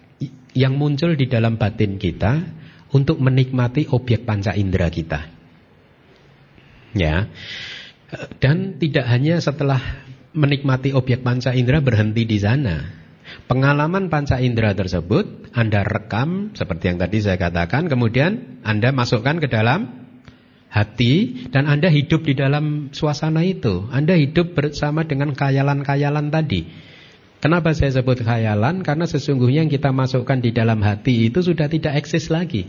yang 0.53 0.77
muncul 0.77 1.17
di 1.17 1.25
dalam 1.25 1.57
batin 1.57 1.97
kita 1.97 2.45
untuk 2.93 3.17
menikmati 3.17 3.89
objek 3.89 4.29
panca 4.29 4.53
indera 4.53 4.93
kita. 4.93 5.25
Ya. 6.93 7.33
Dan 8.37 8.77
tidak 8.77 9.09
hanya 9.09 9.41
setelah 9.41 9.81
menikmati 10.37 10.93
objek 10.93 11.25
panca 11.25 11.49
indera 11.57 11.81
berhenti 11.81 12.29
di 12.29 12.37
sana. 12.37 13.04
Pengalaman 13.45 14.09
panca 14.09 14.41
indera 14.41 14.73
tersebut 14.73 15.53
Anda 15.53 15.85
rekam 15.85 16.57
seperti 16.57 16.89
yang 16.89 16.97
tadi 16.97 17.21
saya 17.21 17.37
katakan, 17.37 17.85
kemudian 17.85 18.61
Anda 18.65 18.89
masukkan 18.89 19.37
ke 19.37 19.45
dalam 19.45 20.09
hati 20.73 21.45
dan 21.53 21.69
Anda 21.69 21.93
hidup 21.93 22.25
di 22.25 22.33
dalam 22.33 22.89
suasana 22.89 23.45
itu. 23.45 23.85
Anda 23.93 24.17
hidup 24.17 24.57
bersama 24.57 25.05
dengan 25.05 25.37
khayalan-khayalan 25.37 26.33
tadi. 26.33 26.65
Kenapa 27.37 27.77
saya 27.77 27.93
sebut 27.93 28.25
khayalan? 28.25 28.81
Karena 28.81 29.05
sesungguhnya 29.05 29.61
yang 29.61 29.69
kita 29.69 29.93
masukkan 29.93 30.41
di 30.41 30.49
dalam 30.49 30.81
hati 30.81 31.29
itu 31.29 31.45
sudah 31.45 31.69
tidak 31.69 32.01
eksis 32.01 32.33
lagi. 32.33 32.65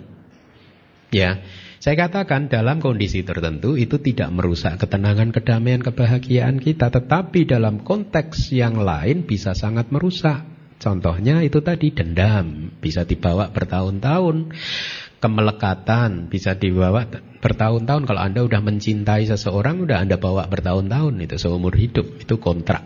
Ya, 1.08 1.40
saya 1.80 1.96
katakan 1.96 2.52
dalam 2.52 2.84
kondisi 2.84 3.24
tertentu 3.24 3.80
itu 3.80 3.96
tidak 3.96 4.28
merusak 4.28 4.76
ketenangan, 4.76 5.32
kedamaian, 5.32 5.80
kebahagiaan 5.80 6.60
kita, 6.60 6.92
tetapi 6.92 7.48
dalam 7.48 7.80
konteks 7.80 8.52
yang 8.52 8.76
lain 8.76 9.24
bisa 9.24 9.56
sangat 9.56 9.88
merusak. 9.88 10.55
Contohnya 10.76 11.40
itu 11.40 11.64
tadi 11.64 11.92
dendam 11.92 12.68
bisa 12.80 13.08
dibawa 13.08 13.48
bertahun-tahun. 13.48 14.52
Kemelekatan 15.16 16.28
bisa 16.28 16.52
dibawa 16.52 17.08
bertahun-tahun. 17.40 18.04
Kalau 18.04 18.20
Anda 18.20 18.44
sudah 18.44 18.60
mencintai 18.60 19.24
seseorang, 19.24 19.86
sudah 19.86 19.98
Anda 20.04 20.20
bawa 20.20 20.44
bertahun-tahun 20.52 21.24
itu 21.24 21.36
seumur 21.40 21.72
hidup. 21.72 22.20
Itu 22.20 22.36
kontrak 22.36 22.84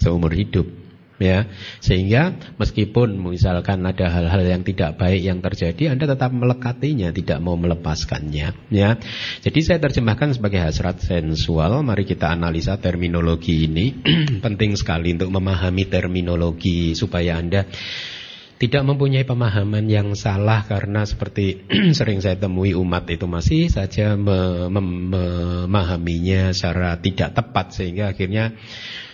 seumur 0.00 0.32
hidup. 0.34 0.79
Ya. 1.20 1.46
Sehingga 1.78 2.56
meskipun 2.56 3.20
misalkan 3.20 3.84
ada 3.84 4.08
hal-hal 4.08 4.42
yang 4.42 4.62
tidak 4.64 4.96
baik 4.96 5.20
yang 5.20 5.44
terjadi 5.44 5.94
Anda 5.94 6.08
tetap 6.08 6.32
melekatinya 6.32 7.12
tidak 7.12 7.38
mau 7.44 7.54
melepaskannya 7.60 8.72
ya. 8.72 8.90
Jadi 9.44 9.60
saya 9.60 9.78
terjemahkan 9.78 10.34
sebagai 10.34 10.64
hasrat 10.64 11.04
sensual. 11.04 11.84
Mari 11.84 12.08
kita 12.08 12.32
analisa 12.32 12.80
terminologi 12.80 13.68
ini. 13.68 13.92
Penting 14.44 14.74
sekali 14.74 15.14
untuk 15.14 15.30
memahami 15.30 15.84
terminologi 15.86 16.96
supaya 16.96 17.38
Anda 17.38 17.68
tidak 18.60 18.84
mempunyai 18.84 19.24
pemahaman 19.24 19.88
yang 19.88 20.12
salah 20.12 20.68
karena 20.68 21.08
seperti 21.08 21.64
sering 21.96 22.20
saya 22.20 22.36
temui 22.36 22.76
umat 22.76 23.08
itu 23.08 23.24
masih 23.24 23.72
saja 23.72 24.20
memahaminya 24.20 26.52
secara 26.52 27.00
tidak 27.00 27.32
tepat 27.32 27.72
sehingga 27.72 28.12
akhirnya 28.12 28.52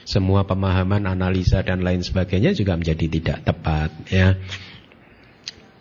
semua 0.06 0.46
pemahaman 0.46 1.04
analisa 1.10 1.60
dan 1.66 1.82
lain 1.82 2.00
sebagainya 2.00 2.54
juga 2.54 2.78
menjadi 2.78 3.06
tidak 3.10 3.38
tepat 3.42 3.90
ya. 4.06 4.38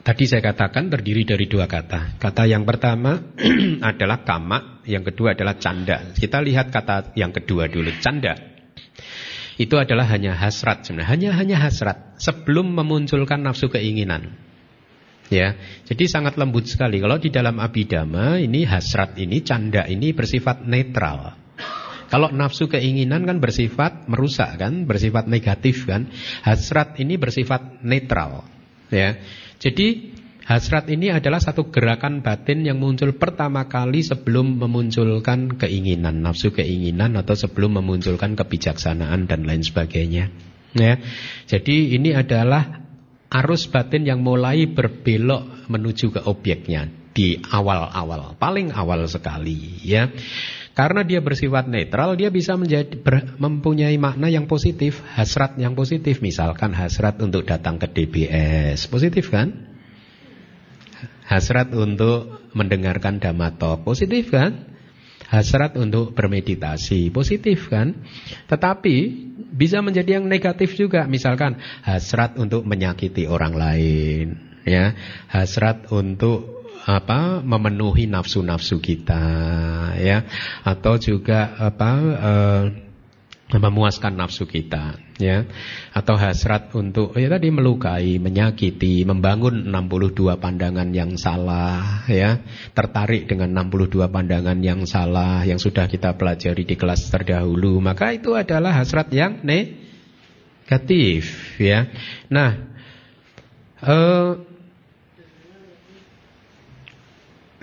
Tadi 0.06 0.24
saya 0.30 0.42
katakan 0.42 0.90
terdiri 0.90 1.26
dari 1.26 1.50
dua 1.50 1.66
kata. 1.66 2.22
Kata 2.22 2.46
yang 2.46 2.62
pertama 2.62 3.34
adalah 3.90 4.22
kama, 4.22 4.86
yang 4.86 5.02
kedua 5.02 5.34
adalah 5.34 5.58
canda. 5.58 6.14
Kita 6.14 6.42
lihat 6.46 6.70
kata 6.70 7.18
yang 7.18 7.34
kedua 7.34 7.66
dulu, 7.66 7.90
canda 8.02 8.56
itu 9.56 9.76
adalah 9.80 10.04
hanya 10.12 10.36
hasrat 10.36 10.84
sebenarnya, 10.84 11.08
hanya 11.08 11.30
hanya 11.40 11.58
hasrat 11.64 12.20
sebelum 12.20 12.76
memunculkan 12.76 13.40
nafsu 13.40 13.72
keinginan. 13.72 14.36
Ya, 15.32 15.58
jadi 15.90 16.06
sangat 16.06 16.38
lembut 16.38 16.70
sekali. 16.70 17.02
Kalau 17.02 17.18
di 17.18 17.34
dalam 17.34 17.58
abidama 17.58 18.38
ini 18.38 18.62
hasrat 18.68 19.18
ini 19.18 19.42
canda 19.42 19.88
ini 19.90 20.14
bersifat 20.14 20.68
netral. 20.68 21.34
Kalau 22.10 22.30
nafsu 22.30 22.70
keinginan 22.70 23.26
kan 23.26 23.38
bersifat 23.42 24.06
merusak 24.06 24.62
kan, 24.62 24.86
bersifat 24.86 25.26
negatif 25.26 25.90
kan. 25.90 26.10
Hasrat 26.46 26.98
ini 27.02 27.18
bersifat 27.18 27.82
netral. 27.82 28.46
Ya. 28.94 29.18
Jadi 29.58 30.16
Hasrat 30.46 30.86
ini 30.94 31.10
adalah 31.10 31.42
satu 31.42 31.74
gerakan 31.74 32.22
batin 32.22 32.62
yang 32.62 32.78
muncul 32.78 33.18
pertama 33.18 33.66
kali 33.66 34.06
sebelum 34.06 34.62
memunculkan 34.62 35.58
keinginan, 35.58 36.22
nafsu 36.22 36.54
keinginan 36.54 37.18
atau 37.18 37.34
sebelum 37.34 37.82
memunculkan 37.82 38.38
kebijaksanaan 38.38 39.26
dan 39.26 39.42
lain 39.42 39.66
sebagainya. 39.66 40.30
Ya. 40.78 41.02
Jadi 41.50 41.98
ini 41.98 42.14
adalah 42.14 42.86
arus 43.42 43.66
batin 43.74 44.06
yang 44.06 44.22
mulai 44.22 44.70
berbelok 44.70 45.66
menuju 45.66 46.14
ke 46.14 46.22
objeknya 46.30 46.94
di 47.16 47.42
awal-awal, 47.42 48.38
paling 48.38 48.70
awal 48.70 49.02
sekali 49.10 49.82
ya. 49.82 50.14
Karena 50.76 51.08
dia 51.08 51.24
bersifat 51.24 51.72
netral, 51.72 52.20
dia 52.20 52.28
bisa 52.28 52.60
menjadi 52.60 53.00
ber, 53.00 53.40
mempunyai 53.40 53.96
makna 53.96 54.28
yang 54.28 54.44
positif, 54.44 55.00
hasrat 55.16 55.56
yang 55.56 55.72
positif. 55.72 56.20
Misalkan 56.20 56.76
hasrat 56.76 57.16
untuk 57.24 57.48
datang 57.48 57.80
ke 57.80 57.88
DBS, 57.88 58.84
positif 58.92 59.32
kan? 59.32 59.56
Hasrat 61.32 61.72
untuk 61.72 62.52
mendengarkan 62.52 63.24
dhamma 63.24 63.56
positif 63.88 64.36
kan? 64.36 64.68
Hasrat 65.32 65.80
untuk 65.80 66.12
bermeditasi, 66.12 67.08
positif 67.08 67.72
kan? 67.72 67.96
Tetapi 68.52 68.96
bisa 69.56 69.80
menjadi 69.80 70.20
yang 70.20 70.28
negatif 70.28 70.76
juga, 70.76 71.08
misalkan 71.08 71.56
hasrat 71.88 72.36
untuk 72.36 72.68
menyakiti 72.68 73.32
orang 73.32 73.56
lain, 73.56 74.26
ya, 74.68 74.92
hasrat 75.32 75.88
untuk 75.88 76.55
apa 76.86 77.42
memenuhi 77.42 78.06
nafsu-nafsu 78.06 78.78
kita, 78.78 79.26
ya, 79.98 80.22
atau 80.62 81.02
juga 81.02 81.58
apa 81.58 81.92
uh, 81.98 82.64
memuaskan 83.54 84.18
nafsu 84.18 84.50
kita 84.50 84.98
ya. 85.22 85.46
Atau 85.94 86.18
hasrat 86.18 86.74
untuk 86.74 87.14
ya 87.18 87.30
tadi 87.30 87.54
melukai, 87.54 88.18
menyakiti, 88.18 89.06
membangun 89.06 89.70
62 89.70 90.38
pandangan 90.42 90.90
yang 90.94 91.18
salah 91.18 92.06
ya, 92.10 92.42
tertarik 92.74 93.30
dengan 93.30 93.54
62 93.66 94.10
pandangan 94.10 94.58
yang 94.62 94.86
salah 94.90 95.46
yang 95.46 95.62
sudah 95.62 95.86
kita 95.86 96.18
pelajari 96.18 96.66
di 96.66 96.76
kelas 96.78 97.10
terdahulu, 97.10 97.78
maka 97.82 98.14
itu 98.14 98.34
adalah 98.34 98.78
hasrat 98.78 99.10
yang 99.14 99.42
negatif 99.46 101.30
ya. 101.62 101.86
Nah, 102.34 102.58
eh, 103.86 104.55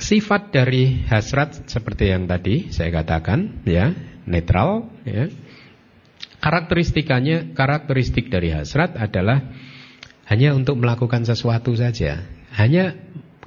sifat 0.03 0.51
dari 0.51 1.07
hasrat 1.07 1.71
seperti 1.71 2.11
yang 2.11 2.27
tadi 2.27 2.75
saya 2.75 2.91
katakan 2.91 3.63
ya, 3.63 3.95
netral 4.27 4.91
ya 5.07 5.31
Karakteristikanya, 6.43 7.55
karakteristik 7.55 8.27
dari 8.27 8.51
hasrat 8.51 8.99
adalah 8.99 9.47
hanya 10.27 10.59
untuk 10.59 10.75
melakukan 10.75 11.23
sesuatu 11.23 11.71
saja. 11.79 12.27
Hanya 12.59 12.99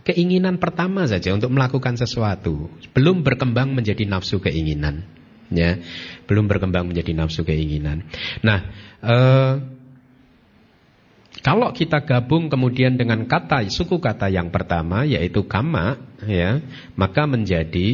keinginan 0.07 0.63
pertama 0.63 1.03
saja 1.03 1.35
untuk 1.35 1.51
melakukan 1.51 1.99
sesuatu. 1.99 2.71
Belum 2.95 3.19
berkembang 3.19 3.75
menjadi 3.75 4.07
nafsu 4.07 4.39
keinginan. 4.39 5.03
Ya, 5.51 5.83
belum 6.23 6.47
berkembang 6.47 6.87
menjadi 6.87 7.11
nafsu 7.11 7.43
keinginan. 7.43 8.07
Nah, 8.47 8.63
eh, 9.03 9.53
kalau 11.45 11.69
kita 11.77 12.01
gabung 12.10 12.49
kemudian 12.49 12.97
dengan 12.97 13.29
kata 13.29 13.69
suku 13.69 14.01
kata 14.01 14.34
yang 14.34 14.49
pertama 14.49 15.05
yaitu 15.05 15.45
kama 15.45 16.01
ya, 16.25 16.58
maka 16.97 17.29
menjadi 17.29 17.86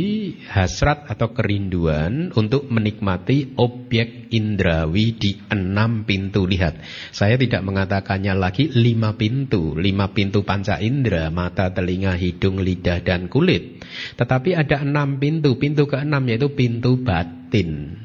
hasrat 0.48 1.04
atau 1.12 1.36
kerinduan 1.36 2.32
untuk 2.32 2.72
menikmati 2.72 3.52
objek 3.60 4.32
indrawi 4.32 5.20
di 5.20 5.32
enam 5.52 6.08
pintu. 6.08 6.48
Lihat, 6.48 6.80
saya 7.12 7.36
tidak 7.36 7.60
mengatakannya 7.68 8.32
lagi 8.40 8.72
lima 8.72 9.20
pintu, 9.20 9.76
lima 9.76 10.16
pintu 10.16 10.48
panca 10.48 10.80
indera, 10.80 11.28
mata, 11.28 11.76
telinga, 11.76 12.16
hidung, 12.16 12.64
lidah 12.64 13.04
dan 13.04 13.28
kulit. 13.28 13.84
Tetapi 14.16 14.56
ada 14.56 14.80
enam 14.80 15.20
pintu. 15.20 15.60
Pintu 15.60 15.92
keenam 15.92 16.24
yaitu 16.24 16.56
pintu 16.56 17.04
batin. 17.04 18.00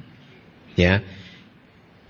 Ya, 0.75 1.01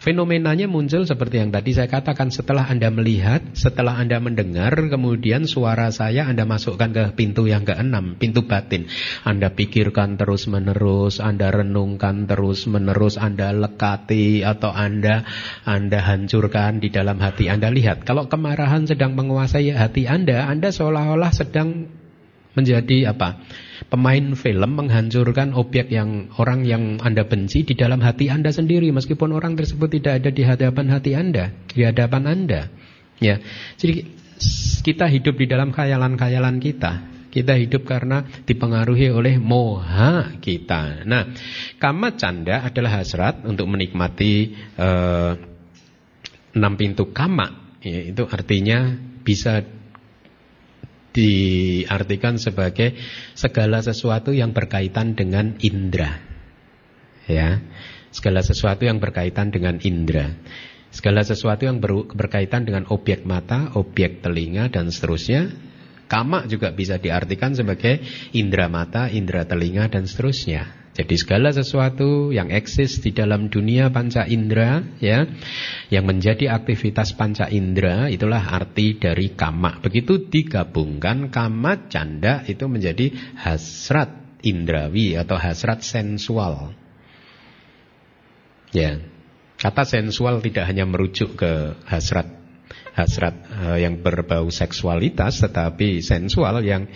Fenomenanya 0.07 0.71
muncul 0.71 1.03
seperti 1.03 1.42
yang 1.42 1.51
tadi 1.51 1.75
saya 1.75 1.90
katakan 1.90 2.31
setelah 2.31 2.71
Anda 2.71 2.95
melihat, 2.95 3.42
setelah 3.59 3.99
Anda 3.99 4.23
mendengar, 4.23 4.71
kemudian 4.87 5.51
suara 5.51 5.90
saya 5.90 6.31
Anda 6.31 6.47
masukkan 6.47 6.95
ke 6.95 7.03
pintu 7.19 7.51
yang 7.51 7.66
keenam, 7.66 8.14
pintu 8.14 8.47
batin. 8.47 8.87
Anda 9.27 9.51
pikirkan 9.51 10.14
terus-menerus, 10.14 11.19
Anda 11.19 11.51
renungkan 11.51 12.31
terus-menerus, 12.31 13.19
Anda 13.19 13.51
lekati 13.51 14.47
atau 14.47 14.71
Anda 14.71 15.27
Anda 15.66 15.99
hancurkan 15.99 16.79
di 16.79 16.95
dalam 16.95 17.19
hati 17.19 17.51
Anda. 17.51 17.75
Lihat, 17.75 18.07
kalau 18.07 18.31
kemarahan 18.31 18.87
sedang 18.87 19.19
menguasai 19.19 19.75
hati 19.75 20.07
Anda, 20.07 20.47
Anda 20.47 20.71
seolah-olah 20.71 21.35
sedang 21.35 21.90
menjadi 22.55 23.11
apa? 23.11 23.42
Pemain 23.87 24.35
film 24.35 24.70
menghancurkan 24.75 25.55
objek 25.55 25.94
yang 25.94 26.27
orang 26.42 26.66
yang 26.66 26.99
Anda 26.99 27.22
benci 27.22 27.62
di 27.62 27.79
dalam 27.79 28.03
hati 28.03 28.27
Anda 28.27 28.51
sendiri 28.51 28.90
meskipun 28.90 29.31
orang 29.31 29.55
tersebut 29.55 29.87
tidak 29.94 30.22
ada 30.22 30.31
di 30.35 30.42
hadapan 30.42 30.87
hati 30.90 31.14
Anda, 31.14 31.55
di 31.70 31.87
hadapan 31.87 32.22
Anda. 32.27 32.66
Ya. 33.22 33.38
Jadi 33.79 34.11
kita 34.83 35.07
hidup 35.07 35.38
di 35.38 35.46
dalam 35.46 35.70
khayalan-khayalan 35.70 36.59
kita. 36.59 37.14
Kita 37.31 37.53
hidup 37.53 37.85
karena 37.85 38.25
dipengaruhi 38.49 39.12
oleh 39.12 39.37
moha 39.37 40.40
kita. 40.40 41.05
Nah, 41.05 41.37
kama 41.77 42.16
canda 42.16 42.64
adalah 42.64 43.05
hasrat 43.05 43.44
untuk 43.44 43.68
menikmati 43.68 44.57
uh, 44.81 45.37
enam 46.57 46.72
pintu 46.81 47.12
kama. 47.12 47.77
Ya, 47.85 48.09
itu 48.09 48.25
artinya 48.25 48.96
bisa 49.20 49.61
diartikan 51.16 52.37
sebagai 52.37 52.92
segala 53.33 53.81
sesuatu 53.81 54.37
yang 54.37 54.52
berkaitan 54.52 55.16
dengan 55.16 55.57
indera. 55.64 56.20
Ya. 57.24 57.64
Segala 58.12 58.44
sesuatu 58.44 58.85
yang 58.85 59.00
berkaitan 59.00 59.48
dengan 59.48 59.81
indera. 59.81 60.37
Segala 60.92 61.24
sesuatu 61.24 61.64
yang 61.68 61.81
ber, 61.81 62.09
berkaitan 62.12 62.64
dengan 62.64 62.88
objek 62.88 63.24
mata, 63.24 63.72
objek 63.76 64.20
telinga 64.20 64.68
dan 64.68 64.92
seterusnya. 64.92 65.52
Kama 66.07 66.46
juga 66.46 66.70
bisa 66.70 67.02
diartikan 67.02 67.52
sebagai 67.52 67.98
indera 68.31 68.70
mata, 68.70 69.11
indera 69.11 69.42
telinga 69.42 69.90
dan 69.90 70.07
seterusnya. 70.07 70.86
Jadi 70.96 71.14
segala 71.20 71.52
sesuatu 71.52 72.32
yang 72.32 72.48
eksis 72.48 73.04
di 73.04 73.12
dalam 73.12 73.52
dunia 73.52 73.92
panca 73.92 74.24
indera 74.24 74.80
ya, 74.96 75.28
yang 75.92 76.09
menjadi 76.09 76.56
aktivitas 76.56 77.12
panca 77.12 77.52
indera 77.52 78.09
itulah 78.09 78.40
arti 78.40 78.96
dari 78.96 79.37
kama. 79.37 79.85
Begitu 79.85 80.24
digabungkan 80.32 81.28
kama 81.28 81.92
canda 81.92 82.48
itu 82.48 82.64
menjadi 82.64 83.12
hasrat 83.37 84.40
indrawi 84.40 85.20
atau 85.20 85.37
hasrat 85.37 85.85
sensual. 85.85 86.72
Ya. 88.72 88.96
Kata 89.61 89.85
sensual 89.85 90.40
tidak 90.40 90.64
hanya 90.68 90.88
merujuk 90.88 91.37
ke 91.37 91.76
hasrat 91.85 92.28
hasrat 92.96 93.37
uh, 93.52 93.76
yang 93.76 94.00
berbau 94.00 94.48
seksualitas 94.48 95.44
tetapi 95.44 96.00
sensual 96.00 96.64
yang 96.64 96.88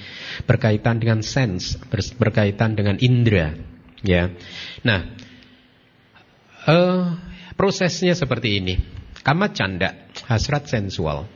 berkaitan 0.48 0.96
dengan 0.96 1.20
sense, 1.20 1.76
berkaitan 2.16 2.72
dengan 2.72 2.96
indera 2.96 3.69
Ya. 4.00 4.32
Nah, 4.80 5.12
uh, 6.64 7.16
prosesnya 7.56 8.16
seperti 8.16 8.60
ini. 8.60 8.74
Kama 9.20 9.52
canda, 9.52 10.08
hasrat 10.24 10.66
sensual. 10.72 11.28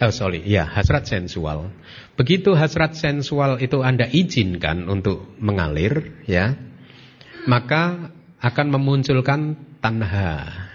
Oh 0.00 0.08
sorry, 0.08 0.42
ya 0.48 0.64
hasrat 0.64 1.06
sensual. 1.06 1.70
Begitu 2.16 2.56
hasrat 2.56 2.96
sensual 2.96 3.60
itu 3.60 3.84
Anda 3.84 4.08
izinkan 4.08 4.88
untuk 4.88 5.36
mengalir, 5.36 6.24
ya, 6.24 6.56
maka 7.44 8.10
akan 8.40 8.66
memunculkan 8.72 9.60
tanha. 9.84 10.68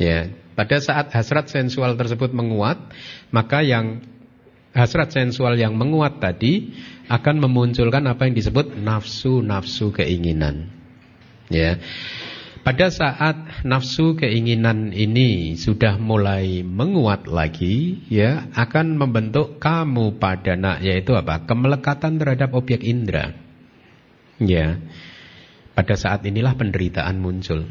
Ya, 0.00 0.32
pada 0.56 0.80
saat 0.80 1.12
hasrat 1.12 1.52
sensual 1.52 1.94
tersebut 2.00 2.32
menguat, 2.32 2.80
maka 3.28 3.60
yang 3.60 4.02
hasrat 4.72 5.12
sensual 5.12 5.60
yang 5.60 5.76
menguat 5.76 6.16
tadi 6.16 6.72
akan 7.12 7.44
memunculkan 7.44 8.08
apa 8.08 8.24
yang 8.24 8.32
disebut 8.32 8.72
nafsu-nafsu 8.80 9.92
keinginan. 9.92 10.72
Ya. 11.52 11.76
Pada 12.64 12.88
saat 12.88 13.66
nafsu 13.68 14.16
keinginan 14.16 14.96
ini 14.96 15.60
sudah 15.60 16.00
mulai 16.00 16.64
menguat 16.64 17.28
lagi, 17.28 18.00
ya, 18.08 18.48
akan 18.56 18.96
membentuk 18.96 19.60
kamu 19.60 20.16
padana 20.16 20.80
yaitu 20.80 21.12
apa? 21.12 21.44
Kemelekatan 21.44 22.16
terhadap 22.16 22.56
objek 22.56 22.80
indera. 22.80 23.36
Ya. 24.40 24.80
Pada 25.76 25.98
saat 26.00 26.24
inilah 26.24 26.56
penderitaan 26.56 27.20
muncul. 27.20 27.68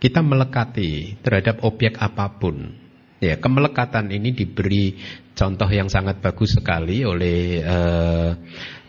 Kita 0.00 0.24
melekati 0.24 1.20
terhadap 1.20 1.60
objek 1.60 2.00
apa 2.00 2.40
pun. 2.40 2.81
Ya, 3.22 3.38
kemelekatan 3.38 4.10
ini 4.10 4.34
diberi 4.34 4.98
contoh 5.38 5.70
yang 5.70 5.86
sangat 5.86 6.18
bagus 6.18 6.58
sekali 6.58 7.06
oleh 7.06 7.62
uh, 7.62 8.34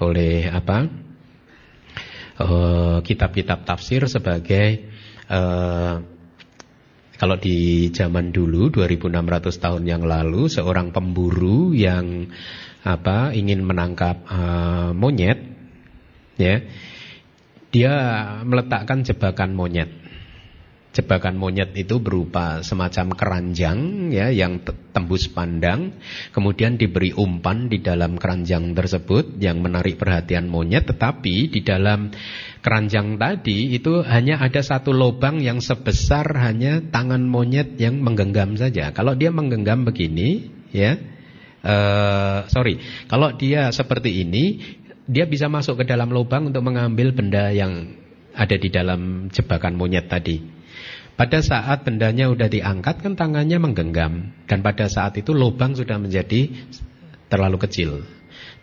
oleh 0.02 0.50
apa? 0.50 0.90
Eh, 2.34 2.98
kitab-kitab 3.06 3.62
uh, 3.62 3.66
tafsir 3.70 4.10
sebagai 4.10 4.90
uh, 5.30 6.02
kalau 7.14 7.38
di 7.38 7.94
zaman 7.94 8.34
dulu 8.34 8.74
2600 8.74 9.54
tahun 9.62 9.84
yang 9.86 10.02
lalu 10.02 10.50
seorang 10.50 10.90
pemburu 10.90 11.78
yang 11.78 12.26
apa 12.82 13.38
ingin 13.38 13.62
menangkap 13.62 14.26
uh, 14.26 14.98
monyet 14.98 15.46
ya 16.42 16.58
dia 17.70 17.94
meletakkan 18.42 19.06
jebakan 19.06 19.54
monyet 19.54 20.03
Jebakan 20.94 21.42
monyet 21.42 21.74
itu 21.74 21.98
berupa 21.98 22.62
semacam 22.62 23.18
keranjang 23.18 24.14
ya 24.14 24.30
yang 24.30 24.62
tembus 24.94 25.26
pandang, 25.26 25.98
kemudian 26.30 26.78
diberi 26.78 27.10
umpan 27.18 27.66
di 27.66 27.82
dalam 27.82 28.22
keranjang 28.22 28.78
tersebut 28.78 29.42
yang 29.42 29.58
menarik 29.58 29.98
perhatian 29.98 30.46
monyet, 30.46 30.86
tetapi 30.86 31.50
di 31.50 31.66
dalam 31.66 32.14
keranjang 32.62 33.18
tadi 33.18 33.74
itu 33.74 34.06
hanya 34.06 34.38
ada 34.38 34.62
satu 34.62 34.94
lubang 34.94 35.42
yang 35.42 35.66
sebesar 35.66 36.30
hanya 36.38 36.86
tangan 36.94 37.26
monyet 37.26 37.74
yang 37.82 37.98
menggenggam 37.98 38.54
saja. 38.54 38.94
Kalau 38.94 39.18
dia 39.18 39.34
menggenggam 39.34 39.90
begini, 39.90 40.54
ya, 40.70 41.02
uh, 41.66 42.46
sorry, 42.54 42.78
kalau 43.10 43.34
dia 43.34 43.74
seperti 43.74 44.22
ini, 44.22 44.78
dia 45.10 45.26
bisa 45.26 45.50
masuk 45.50 45.82
ke 45.82 45.90
dalam 45.90 46.14
lubang 46.14 46.54
untuk 46.54 46.62
mengambil 46.62 47.18
benda 47.18 47.50
yang 47.50 47.98
ada 48.38 48.56
di 48.62 48.70
dalam 48.70 49.34
jebakan 49.34 49.74
monyet 49.74 50.06
tadi. 50.06 50.63
Pada 51.14 51.46
saat 51.46 51.86
bendanya 51.86 52.26
sudah 52.26 52.50
diangkat 52.50 53.06
kan 53.06 53.14
tangannya 53.14 53.62
menggenggam 53.62 54.34
dan 54.50 54.60
pada 54.66 54.90
saat 54.90 55.14
itu 55.14 55.30
lubang 55.30 55.78
sudah 55.78 56.02
menjadi 56.02 56.50
terlalu 57.30 57.62
kecil, 57.62 58.02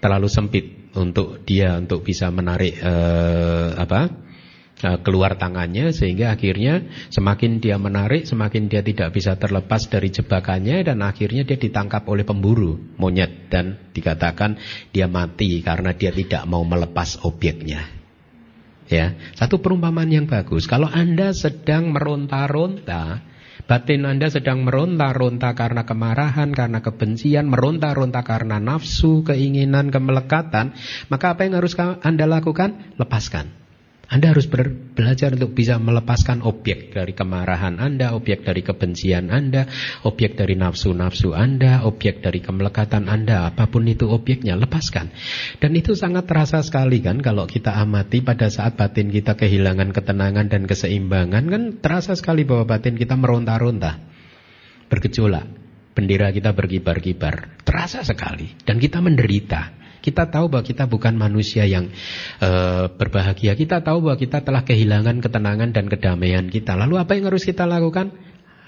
terlalu 0.02 0.26
sempit 0.26 0.90
untuk 0.98 1.46
dia 1.46 1.78
untuk 1.78 2.02
bisa 2.02 2.26
menarik 2.34 2.74
eh, 2.74 3.70
apa 3.78 4.10
eh, 4.82 4.98
keluar 5.06 5.38
tangannya 5.38 5.94
sehingga 5.94 6.34
akhirnya 6.34 6.90
semakin 7.14 7.62
dia 7.62 7.78
menarik 7.78 8.26
semakin 8.26 8.66
dia 8.66 8.82
tidak 8.82 9.14
bisa 9.14 9.38
terlepas 9.38 9.86
dari 9.86 10.10
jebakannya 10.10 10.82
dan 10.82 11.06
akhirnya 11.06 11.46
dia 11.46 11.54
ditangkap 11.54 12.02
oleh 12.10 12.26
pemburu 12.26 12.74
monyet 12.98 13.46
dan 13.46 13.78
dikatakan 13.94 14.58
dia 14.90 15.06
mati 15.06 15.62
karena 15.62 15.94
dia 15.94 16.10
tidak 16.10 16.42
mau 16.50 16.66
melepas 16.66 17.22
objeknya. 17.22 17.99
Ya, 18.90 19.14
satu 19.38 19.62
perumpamaan 19.62 20.10
yang 20.10 20.26
bagus. 20.26 20.66
Kalau 20.66 20.90
Anda 20.90 21.30
sedang 21.30 21.94
meronta-ronta, 21.94 23.22
batin 23.70 24.02
Anda 24.02 24.26
sedang 24.34 24.66
meronta-ronta 24.66 25.54
karena 25.54 25.86
kemarahan, 25.86 26.50
karena 26.50 26.82
kebencian, 26.82 27.46
meronta-ronta 27.46 28.26
karena 28.26 28.58
nafsu, 28.58 29.22
keinginan, 29.22 29.94
kemelekatan, 29.94 30.74
maka 31.06 31.38
apa 31.38 31.46
yang 31.46 31.62
harus 31.62 31.78
Anda 31.78 32.26
lakukan? 32.26 32.98
Lepaskan. 32.98 33.59
Anda 34.10 34.34
harus 34.34 34.50
belajar 34.50 35.38
untuk 35.38 35.54
bisa 35.54 35.78
melepaskan 35.78 36.42
objek 36.42 36.90
dari 36.90 37.14
kemarahan 37.14 37.78
Anda, 37.78 38.10
objek 38.18 38.42
dari 38.42 38.66
kebencian 38.66 39.30
Anda, 39.30 39.70
objek 40.02 40.34
dari 40.34 40.58
nafsu-nafsu 40.58 41.30
Anda, 41.30 41.86
objek 41.86 42.18
dari 42.18 42.42
kemelekatan 42.42 43.06
Anda, 43.06 43.46
apa 43.46 43.70
pun 43.70 43.86
itu 43.86 44.10
objeknya, 44.10 44.58
lepaskan. 44.58 45.14
Dan 45.62 45.78
itu 45.78 45.94
sangat 45.94 46.26
terasa 46.26 46.58
sekali 46.66 46.98
kan 46.98 47.22
kalau 47.22 47.46
kita 47.46 47.70
amati 47.78 48.18
pada 48.26 48.50
saat 48.50 48.74
batin 48.74 49.14
kita 49.14 49.38
kehilangan 49.38 49.94
ketenangan 49.94 50.50
dan 50.50 50.66
keseimbangan 50.66 51.44
kan 51.46 51.62
terasa 51.78 52.18
sekali 52.18 52.42
bahwa 52.42 52.66
batin 52.66 52.98
kita 52.98 53.14
meronta-ronta, 53.14 53.94
bergejolak, 54.90 55.46
bendera 55.94 56.34
kita 56.34 56.50
berkibar-kibar, 56.50 57.62
terasa 57.62 58.02
sekali 58.02 58.58
dan 58.66 58.82
kita 58.82 58.98
menderita. 58.98 59.79
Kita 60.00 60.28
tahu 60.32 60.48
bahwa 60.48 60.64
kita 60.64 60.88
bukan 60.88 61.14
manusia 61.14 61.68
yang 61.68 61.92
uh, 62.40 62.88
berbahagia. 62.88 63.52
Kita 63.54 63.84
tahu 63.84 64.08
bahwa 64.08 64.16
kita 64.16 64.40
telah 64.40 64.64
kehilangan 64.64 65.20
ketenangan 65.20 65.70
dan 65.76 65.86
kedamaian 65.86 66.48
kita. 66.48 66.74
Lalu 66.74 66.96
apa 66.96 67.14
yang 67.16 67.28
harus 67.28 67.44
kita 67.44 67.68
lakukan? 67.68 68.12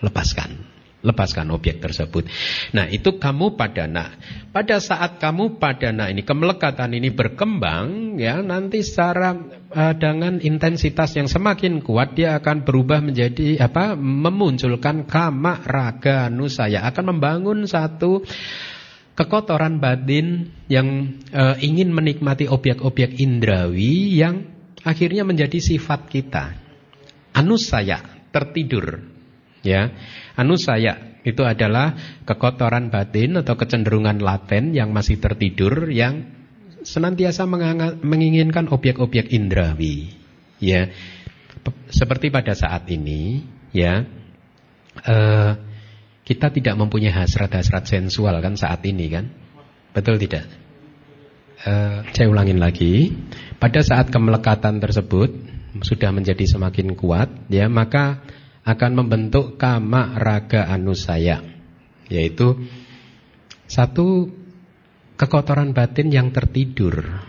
Lepaskan. 0.05 0.73
Lepaskan 1.03 1.51
objek 1.51 1.83
tersebut. 1.83 2.31
Nah 2.79 2.87
itu 2.87 3.19
kamu 3.19 3.59
padana. 3.59 4.15
Pada 4.55 4.79
saat 4.79 5.19
kamu 5.19 5.59
padana 5.59 6.07
ini, 6.07 6.23
kemelekatan 6.23 6.95
ini 6.95 7.11
berkembang, 7.11 8.15
ya 8.23 8.39
nanti 8.39 8.87
secara 8.87 9.35
uh, 9.75 9.95
dengan 9.99 10.39
intensitas 10.39 11.19
yang 11.19 11.27
semakin 11.27 11.83
kuat, 11.83 12.15
dia 12.15 12.39
akan 12.39 12.63
berubah 12.63 13.03
menjadi 13.03 13.59
apa? 13.59 13.99
Memunculkan 13.99 15.03
kama 15.03 15.67
raga 15.67 16.31
nusaya. 16.31 16.87
Akan 16.87 17.11
membangun 17.11 17.67
satu 17.67 18.23
kekotoran 19.13 19.77
batin 19.79 20.53
yang 20.73 21.21
e, 21.29 21.43
ingin 21.61 21.93
menikmati 21.93 22.49
objek-objek 22.49 23.21
indrawi 23.21 24.17
yang 24.17 24.49
akhirnya 24.83 25.23
menjadi 25.29 25.61
sifat 25.61 26.09
kita. 26.09 26.57
Anusaya, 27.33 28.01
tertidur. 28.33 29.05
Ya. 29.63 29.93
Anusaya 30.37 31.21
itu 31.23 31.45
adalah 31.47 31.95
kekotoran 32.27 32.91
batin 32.91 33.39
atau 33.39 33.55
kecenderungan 33.55 34.19
laten 34.19 34.75
yang 34.75 34.91
masih 34.91 35.23
tertidur 35.23 35.93
yang 35.93 36.27
senantiasa 36.83 37.47
menginginkan 38.03 38.69
objek-objek 38.69 39.31
indrawi. 39.31 40.13
Ya. 40.59 40.91
Seperti 41.93 42.33
pada 42.33 42.59
saat 42.59 42.89
ini, 42.91 43.45
ya. 43.71 44.03
Eh 45.05 45.72
kita 46.23 46.55
tidak 46.55 46.75
mempunyai 46.79 47.11
hasrat-hasrat 47.11 47.87
sensual 47.91 48.39
kan 48.39 48.55
saat 48.55 48.83
ini 48.87 49.11
kan? 49.11 49.27
Betul 49.91 50.23
tidak? 50.23 50.47
Uh, 51.63 52.07
saya 52.15 52.27
ulangin 52.31 52.59
lagi. 52.63 53.15
Pada 53.59 53.83
saat 53.83 54.11
kemelekatan 54.11 54.83
tersebut 54.83 55.31
sudah 55.83 56.11
menjadi 56.11 56.43
semakin 56.47 56.95
kuat, 56.99 57.31
ya 57.51 57.71
maka 57.71 58.23
akan 58.63 59.03
membentuk 59.03 59.59
kama 59.59 60.19
raga 60.19 60.71
anusaya, 60.71 61.43
yaitu 62.07 62.67
satu 63.67 64.31
kekotoran 65.19 65.75
batin 65.75 66.11
yang 66.11 66.31
tertidur. 66.31 67.23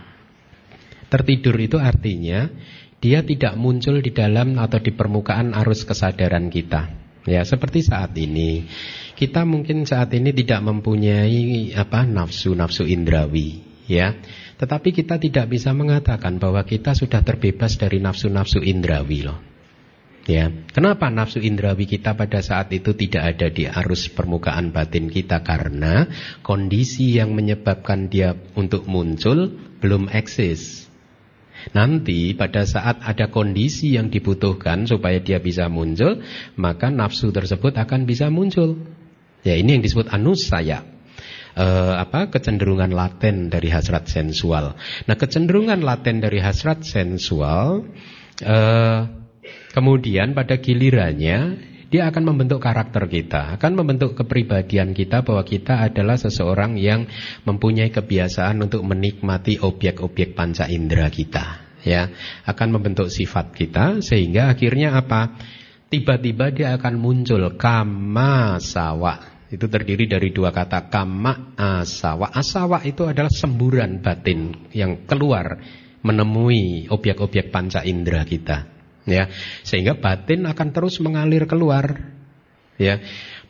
Tertidur 1.10 1.54
itu 1.58 1.78
artinya 1.78 2.50
dia 2.98 3.22
tidak 3.22 3.54
muncul 3.54 4.02
di 4.02 4.10
dalam 4.10 4.58
atau 4.58 4.82
di 4.82 4.90
permukaan 4.90 5.54
arus 5.54 5.86
kesadaran 5.86 6.50
kita. 6.50 7.03
Ya, 7.24 7.40
seperti 7.40 7.80
saat 7.80 8.12
ini. 8.20 8.68
Kita 9.16 9.48
mungkin 9.48 9.88
saat 9.88 10.12
ini 10.12 10.36
tidak 10.36 10.60
mempunyai 10.60 11.72
apa 11.72 12.04
nafsu-nafsu 12.04 12.84
indrawi, 12.84 13.64
ya. 13.88 14.12
Tetapi 14.60 14.92
kita 14.92 15.16
tidak 15.16 15.48
bisa 15.48 15.72
mengatakan 15.72 16.36
bahwa 16.36 16.60
kita 16.68 16.92
sudah 16.92 17.24
terbebas 17.24 17.80
dari 17.80 17.98
nafsu-nafsu 17.98 18.60
indrawi 18.60 19.24
loh. 19.24 19.40
Ya, 20.24 20.48
kenapa 20.72 21.12
nafsu 21.12 21.36
indrawi 21.40 21.84
kita 21.84 22.16
pada 22.16 22.40
saat 22.40 22.72
itu 22.72 22.96
tidak 22.96 23.36
ada 23.36 23.52
di 23.52 23.68
arus 23.68 24.08
permukaan 24.08 24.72
batin 24.72 25.12
kita 25.12 25.44
karena 25.44 26.08
kondisi 26.40 27.12
yang 27.12 27.36
menyebabkan 27.36 28.08
dia 28.08 28.32
untuk 28.56 28.88
muncul 28.88 29.52
belum 29.84 30.08
eksis. 30.08 30.83
Nanti 31.72 32.36
pada 32.36 32.68
saat 32.68 33.00
ada 33.00 33.32
kondisi 33.32 33.96
yang 33.96 34.12
dibutuhkan 34.12 34.84
supaya 34.84 35.22
dia 35.24 35.40
bisa 35.40 35.72
muncul, 35.72 36.20
maka 36.60 36.92
nafsu 36.92 37.32
tersebut 37.32 37.72
akan 37.80 38.04
bisa 38.04 38.28
muncul. 38.28 38.76
Ya 39.40 39.56
ini 39.56 39.80
yang 39.80 39.84
disebut 39.84 40.12
anusaya. 40.12 40.84
E, 41.54 41.66
apa 41.96 42.28
kecenderungan 42.28 42.92
laten 42.92 43.48
dari 43.48 43.72
hasrat 43.72 44.10
sensual. 44.10 44.76
Nah, 45.08 45.16
kecenderungan 45.16 45.80
laten 45.80 46.20
dari 46.20 46.42
hasrat 46.44 46.84
sensual 46.84 47.88
e, 48.42 48.58
kemudian 49.72 50.36
pada 50.36 50.60
gilirannya 50.60 51.72
dia 51.94 52.10
akan 52.10 52.26
membentuk 52.26 52.58
karakter 52.58 53.06
kita, 53.06 53.54
akan 53.54 53.78
membentuk 53.78 54.18
kepribadian 54.18 54.90
kita 54.90 55.22
bahwa 55.22 55.46
kita 55.46 55.86
adalah 55.86 56.18
seseorang 56.18 56.74
yang 56.74 57.06
mempunyai 57.46 57.94
kebiasaan 57.94 58.58
untuk 58.66 58.82
menikmati 58.82 59.62
objek-objek 59.62 60.34
panca 60.34 60.66
indera 60.66 61.06
kita. 61.06 61.62
Ya, 61.86 62.10
akan 62.50 62.74
membentuk 62.74 63.14
sifat 63.14 63.54
kita 63.54 64.02
sehingga 64.02 64.50
akhirnya 64.50 64.98
apa? 64.98 65.38
Tiba-tiba 65.86 66.50
dia 66.50 66.74
akan 66.74 66.98
muncul 66.98 67.54
kama 67.54 68.58
sawa. 68.58 69.46
Itu 69.46 69.70
terdiri 69.70 70.10
dari 70.10 70.34
dua 70.34 70.50
kata 70.50 70.90
kama 70.90 71.54
asawa. 71.54 72.34
Asawa 72.34 72.82
itu 72.82 73.06
adalah 73.06 73.30
semburan 73.30 74.02
batin 74.02 74.66
yang 74.74 75.06
keluar 75.06 75.62
menemui 76.02 76.90
objek-objek 76.90 77.54
panca 77.54 77.86
indera 77.86 78.26
kita 78.26 78.73
ya. 79.04 79.30
Sehingga 79.64 79.96
batin 79.96 80.44
akan 80.48 80.68
terus 80.74 81.00
mengalir 81.00 81.48
keluar. 81.48 82.12
Ya. 82.76 83.00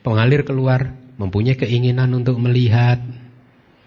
Mengalir 0.05 0.45
keluar 0.45 0.95
mempunyai 1.17 1.57
keinginan 1.57 2.13
untuk 2.13 2.37
melihat 2.43 3.01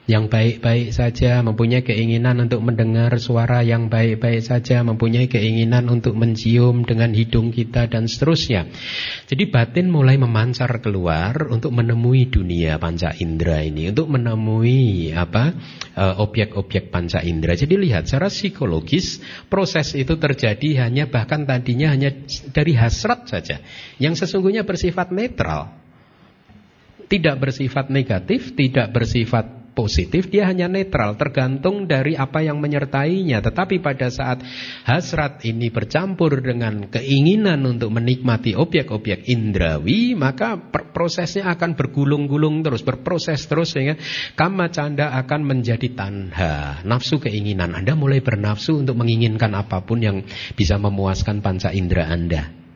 yang 0.08 0.32
baik-baik 0.32 0.96
saja, 0.96 1.44
mempunyai 1.44 1.84
keinginan 1.84 2.40
untuk 2.40 2.64
mendengar 2.64 3.12
suara 3.20 3.60
yang 3.60 3.92
baik-baik 3.92 4.40
saja, 4.40 4.80
mempunyai 4.80 5.28
keinginan 5.28 5.92
untuk 5.92 6.16
mencium 6.16 6.88
dengan 6.88 7.12
hidung 7.12 7.52
kita 7.52 7.92
dan 7.92 8.08
seterusnya. 8.08 8.72
Jadi 9.28 9.52
batin 9.52 9.92
mulai 9.92 10.16
memancar 10.16 10.80
keluar 10.80 11.52
untuk 11.52 11.76
menemui 11.76 12.32
dunia 12.32 12.80
panca 12.80 13.12
indera 13.20 13.60
ini, 13.60 13.92
untuk 13.92 14.08
menemui 14.08 15.12
apa 15.12 15.52
eh, 15.92 16.16
objek-objek 16.24 16.88
panca 16.88 17.20
indera. 17.20 17.60
Jadi 17.60 17.76
lihat 17.76 18.08
secara 18.08 18.32
psikologis 18.32 19.20
proses 19.52 19.92
itu 19.92 20.16
terjadi 20.16 20.88
hanya 20.88 21.12
bahkan 21.12 21.44
tadinya 21.44 21.92
hanya 21.92 22.16
dari 22.56 22.80
hasrat 22.80 23.28
saja, 23.28 23.60
yang 24.00 24.16
sesungguhnya 24.16 24.64
bersifat 24.64 25.12
netral 25.12 25.84
tidak 27.08 27.40
bersifat 27.40 27.88
negatif, 27.88 28.52
tidak 28.56 28.92
bersifat 28.92 29.57
positif, 29.78 30.34
dia 30.34 30.50
hanya 30.50 30.66
netral, 30.66 31.14
tergantung 31.22 31.86
dari 31.86 32.18
apa 32.18 32.42
yang 32.42 32.58
menyertainya. 32.58 33.46
Tetapi 33.46 33.78
pada 33.78 34.10
saat 34.10 34.42
hasrat 34.90 35.46
ini 35.46 35.70
bercampur 35.70 36.42
dengan 36.42 36.90
keinginan 36.90 37.62
untuk 37.70 37.94
menikmati 37.94 38.58
objek-objek 38.58 39.30
indrawi, 39.30 40.18
maka 40.18 40.58
prosesnya 40.74 41.54
akan 41.54 41.78
bergulung-gulung 41.78 42.66
terus, 42.66 42.82
berproses 42.82 43.46
terus 43.46 43.78
sehingga 43.78 44.02
kama 44.34 44.74
canda 44.74 45.14
akan 45.22 45.46
menjadi 45.46 45.94
tanha, 45.94 46.82
nafsu 46.82 47.22
keinginan. 47.22 47.78
Anda 47.78 47.94
mulai 47.94 48.26
bernafsu 48.26 48.82
untuk 48.82 48.98
menginginkan 48.98 49.54
apa 49.54 49.86
pun 49.86 50.02
yang 50.02 50.26
bisa 50.58 50.82
memuaskan 50.82 51.46
panca 51.46 51.70
indera 51.70 52.10
Anda 52.10 52.67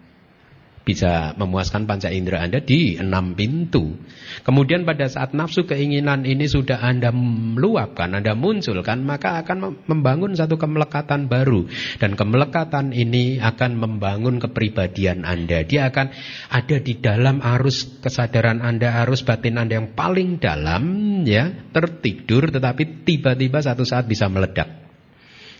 bisa 0.82 1.38
memuaskan 1.38 1.86
panca 1.86 2.10
indera 2.10 2.42
Anda 2.42 2.58
di 2.58 2.98
enam 2.98 3.38
pintu. 3.38 3.94
Kemudian 4.42 4.82
pada 4.82 5.06
saat 5.06 5.38
nafsu 5.38 5.70
keinginan 5.70 6.26
ini 6.26 6.50
sudah 6.50 6.82
Anda 6.82 7.14
meluapkan, 7.14 8.18
Anda 8.18 8.34
munculkan, 8.34 9.06
maka 9.06 9.46
akan 9.46 9.86
membangun 9.86 10.34
satu 10.34 10.58
kemelekatan 10.58 11.30
baru. 11.30 11.70
Dan 12.02 12.18
kemelekatan 12.18 12.98
ini 12.98 13.38
akan 13.38 13.78
membangun 13.78 14.42
kepribadian 14.42 15.22
Anda. 15.22 15.62
Dia 15.62 15.94
akan 15.94 16.10
ada 16.50 16.78
di 16.82 16.94
dalam 16.98 17.46
arus 17.46 18.02
kesadaran 18.02 18.66
Anda, 18.66 19.06
arus 19.06 19.22
batin 19.22 19.62
Anda 19.62 19.78
yang 19.78 19.94
paling 19.94 20.42
dalam, 20.42 20.84
ya 21.30 21.54
tertidur 21.70 22.50
tetapi 22.50 23.06
tiba-tiba 23.06 23.62
satu 23.62 23.86
saat 23.86 24.10
bisa 24.10 24.26
meledak. 24.26 24.82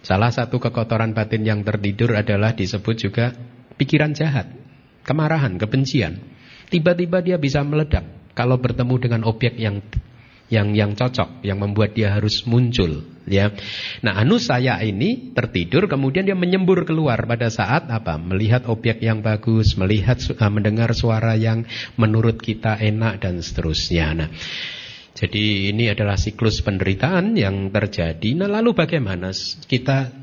Salah 0.02 0.34
satu 0.34 0.58
kekotoran 0.58 1.14
batin 1.14 1.46
yang 1.46 1.62
tertidur 1.62 2.18
adalah 2.18 2.58
disebut 2.58 2.98
juga 2.98 3.38
pikiran 3.78 4.18
jahat 4.18 4.61
kemarahan, 5.04 5.58
kebencian. 5.58 6.22
Tiba-tiba 6.72 7.20
dia 7.20 7.36
bisa 7.36 7.62
meledak 7.62 8.06
kalau 8.32 8.58
bertemu 8.58 8.96
dengan 8.98 9.22
objek 9.28 9.60
yang 9.60 9.84
yang 10.52 10.76
yang 10.76 10.92
cocok, 11.00 11.48
yang 11.48 11.64
membuat 11.64 11.96
dia 11.96 12.12
harus 12.12 12.44
muncul, 12.44 13.08
ya. 13.24 13.56
Nah, 14.04 14.20
anu 14.20 14.36
saya 14.36 14.84
ini 14.84 15.32
tertidur 15.32 15.88
kemudian 15.88 16.28
dia 16.28 16.36
menyembur 16.36 16.84
keluar 16.84 17.24
pada 17.24 17.48
saat 17.48 17.88
apa? 17.88 18.20
Melihat 18.20 18.68
objek 18.68 19.00
yang 19.00 19.24
bagus, 19.24 19.80
melihat 19.80 20.20
uh, 20.20 20.52
mendengar 20.52 20.92
suara 20.92 21.40
yang 21.40 21.64
menurut 21.96 22.44
kita 22.44 22.76
enak 22.76 23.24
dan 23.24 23.40
seterusnya. 23.40 24.08
Nah, 24.12 24.30
jadi 25.16 25.72
ini 25.72 25.88
adalah 25.88 26.20
siklus 26.20 26.60
penderitaan 26.60 27.32
yang 27.40 27.72
terjadi. 27.72 28.36
Nah, 28.36 28.52
lalu 28.52 28.76
bagaimana 28.76 29.32
kita 29.72 30.21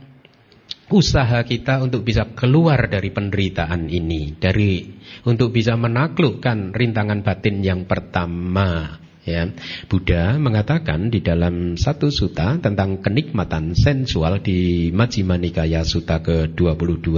usaha 0.89 1.45
kita 1.45 1.85
untuk 1.85 2.05
bisa 2.05 2.33
keluar 2.33 2.89
dari 2.89 3.13
penderitaan 3.13 3.93
ini, 3.93 4.37
dari 4.37 4.89
untuk 5.29 5.53
bisa 5.53 5.77
menaklukkan 5.77 6.73
rintangan 6.73 7.21
batin 7.21 7.61
yang 7.61 7.85
pertama. 7.85 9.01
Ya, 9.29 9.45
Buddha 9.93 10.41
mengatakan 10.41 11.13
di 11.13 11.21
dalam 11.21 11.77
satu 11.77 12.09
suta 12.09 12.57
tentang 12.65 13.05
kenikmatan 13.05 13.77
sensual 13.77 14.41
di 14.41 14.89
Majjhima 14.89 15.37
Nikaya 15.37 15.85
Sutta 15.85 16.25
ke-22, 16.25 17.13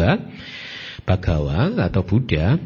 Bhagawa 1.06 1.70
atau 1.78 2.02
Buddha 2.02 2.58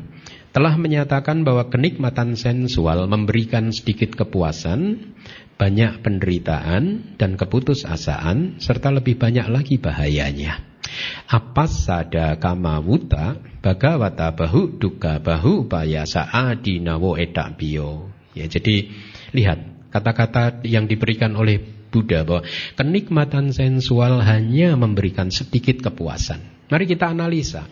telah 0.57 0.75
menyatakan 0.81 1.45
bahwa 1.45 1.69
kenikmatan 1.69 2.41
sensual 2.41 3.05
memberikan 3.05 3.69
sedikit 3.69 4.17
kepuasan, 4.17 5.13
banyak 5.61 6.01
penderitaan 6.01 7.15
dan 7.21 7.37
keputusasaan 7.37 8.65
serta 8.65 8.89
lebih 8.97 9.21
banyak 9.21 9.45
lagi 9.53 9.77
bahayanya. 9.77 10.74
Apasada 11.29 12.37
kamawuta 12.37 13.41
bagawata 13.65 14.37
bahu 14.37 14.77
duka 14.77 15.19
bahu 15.19 15.65
upayasa 15.65 16.29
adinawo 16.29 17.17
edak 17.17 17.57
bio. 17.57 18.13
Ya, 18.37 18.51
jadi 18.51 18.93
lihat 19.33 19.91
kata-kata 19.95 20.67
yang 20.67 20.91
diberikan 20.91 21.33
oleh 21.39 21.63
Buddha 21.95 22.27
bahwa 22.27 22.43
kenikmatan 22.75 23.55
sensual 23.55 24.19
hanya 24.27 24.75
memberikan 24.75 25.31
sedikit 25.31 25.79
kepuasan. 25.79 26.43
Mari 26.67 26.91
kita 26.91 27.15
analisa. 27.15 27.71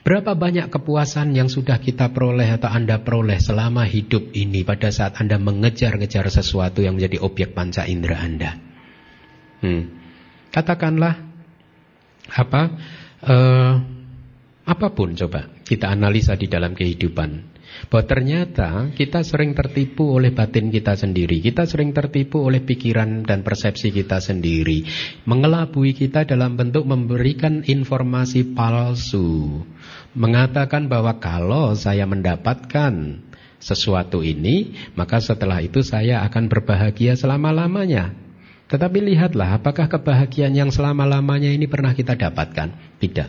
Berapa 0.00 0.32
banyak 0.32 0.72
kepuasan 0.72 1.36
yang 1.36 1.52
sudah 1.52 1.76
kita 1.78 2.10
peroleh 2.10 2.48
atau 2.48 2.72
Anda 2.72 3.04
peroleh 3.04 3.38
selama 3.38 3.84
hidup 3.84 4.32
ini 4.32 4.64
pada 4.64 4.88
saat 4.88 5.20
Anda 5.20 5.36
mengejar-ngejar 5.36 6.26
sesuatu 6.32 6.80
yang 6.80 6.96
menjadi 6.96 7.20
objek 7.22 7.52
panca 7.52 7.84
indera 7.84 8.18
Anda? 8.18 8.56
Hmm. 9.60 9.82
Katakanlah 10.50 11.35
apa 12.32 12.62
uh, 13.22 13.72
apa 14.66 14.86
pun 14.90 15.14
coba 15.14 15.46
kita 15.62 15.90
analisa 15.90 16.34
di 16.34 16.50
dalam 16.50 16.74
kehidupan. 16.74 17.58
Bahwa 17.90 18.08
ternyata 18.08 18.88
kita 18.94 19.20
sering 19.20 19.52
tertipu 19.52 20.16
oleh 20.16 20.32
batin 20.32 20.72
kita 20.72 20.96
sendiri. 20.96 21.44
Kita 21.44 21.68
sering 21.68 21.92
tertipu 21.92 22.40
oleh 22.40 22.64
pikiran 22.64 23.26
dan 23.26 23.44
persepsi 23.44 23.92
kita 23.92 24.22
sendiri. 24.22 24.86
Mengelabui 25.28 25.92
kita 25.92 26.24
dalam 26.24 26.56
bentuk 26.56 26.88
memberikan 26.88 27.66
informasi 27.66 28.56
palsu. 28.56 29.60
Mengatakan 30.16 30.88
bahwa 30.88 31.20
kalau 31.20 31.76
saya 31.76 32.08
mendapatkan 32.08 33.20
sesuatu 33.60 34.20
ini 34.20 34.76
maka 34.94 35.18
setelah 35.18 35.58
itu 35.64 35.80
saya 35.80 36.22
akan 36.28 36.46
berbahagia 36.46 37.16
selama-lamanya 37.16 38.25
tetapi 38.66 38.98
lihatlah 38.98 39.62
apakah 39.62 39.86
kebahagiaan 39.86 40.50
yang 40.50 40.74
selama-lamanya 40.74 41.54
ini 41.54 41.70
pernah 41.70 41.94
kita 41.94 42.18
dapatkan? 42.18 42.98
Tidak. 42.98 43.28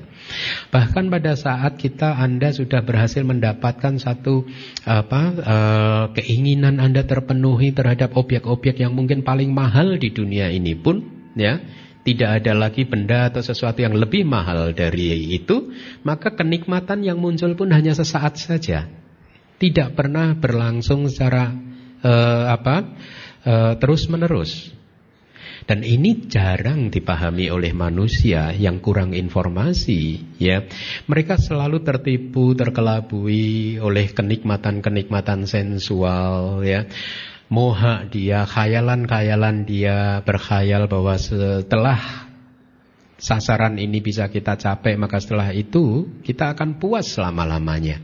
Bahkan 0.74 1.14
pada 1.14 1.38
saat 1.38 1.78
kita 1.78 2.18
Anda 2.18 2.50
sudah 2.50 2.82
berhasil 2.82 3.22
mendapatkan 3.22 4.02
satu 4.02 4.50
apa 4.82 5.22
uh, 5.38 6.06
keinginan 6.18 6.82
Anda 6.82 7.06
terpenuhi 7.06 7.70
terhadap 7.70 8.18
objek-objek 8.18 8.82
yang 8.82 8.98
mungkin 8.98 9.22
paling 9.22 9.54
mahal 9.54 10.02
di 10.02 10.10
dunia 10.10 10.50
ini 10.50 10.74
pun 10.74 11.06
ya, 11.38 11.62
tidak 12.02 12.42
ada 12.42 12.58
lagi 12.58 12.90
benda 12.90 13.30
atau 13.30 13.46
sesuatu 13.46 13.84
yang 13.84 13.94
lebih 13.94 14.26
mahal 14.26 14.74
dari 14.74 15.38
itu, 15.38 15.70
maka 16.02 16.34
kenikmatan 16.34 17.06
yang 17.06 17.22
muncul 17.22 17.54
pun 17.54 17.70
hanya 17.70 17.94
sesaat 17.94 18.42
saja. 18.42 18.90
Tidak 19.62 19.94
pernah 19.94 20.34
berlangsung 20.34 21.06
secara 21.14 21.54
uh, 22.02 22.46
apa? 22.58 22.76
Uh, 23.46 23.74
terus-menerus. 23.78 24.77
Dan 25.68 25.84
ini 25.84 26.32
jarang 26.32 26.88
dipahami 26.88 27.52
oleh 27.52 27.76
manusia 27.76 28.56
yang 28.56 28.80
kurang 28.80 29.12
informasi, 29.12 30.24
ya. 30.40 30.64
Mereka 31.12 31.36
selalu 31.36 31.84
tertipu, 31.84 32.56
terkelabui 32.56 33.76
oleh 33.84 34.08
kenikmatan-kenikmatan 34.16 35.44
sensual, 35.44 36.64
ya. 36.64 36.88
Moha 37.52 38.08
dia, 38.08 38.48
khayalan-khayalan 38.48 39.68
dia 39.68 40.24
berkhayal 40.24 40.88
bahwa 40.88 41.20
setelah 41.20 42.00
sasaran 43.20 43.76
ini 43.76 44.00
bisa 44.00 44.32
kita 44.32 44.56
capai, 44.56 44.96
maka 44.96 45.20
setelah 45.20 45.52
itu 45.52 46.08
kita 46.24 46.56
akan 46.56 46.80
puas 46.80 47.12
selama-lamanya. 47.12 48.00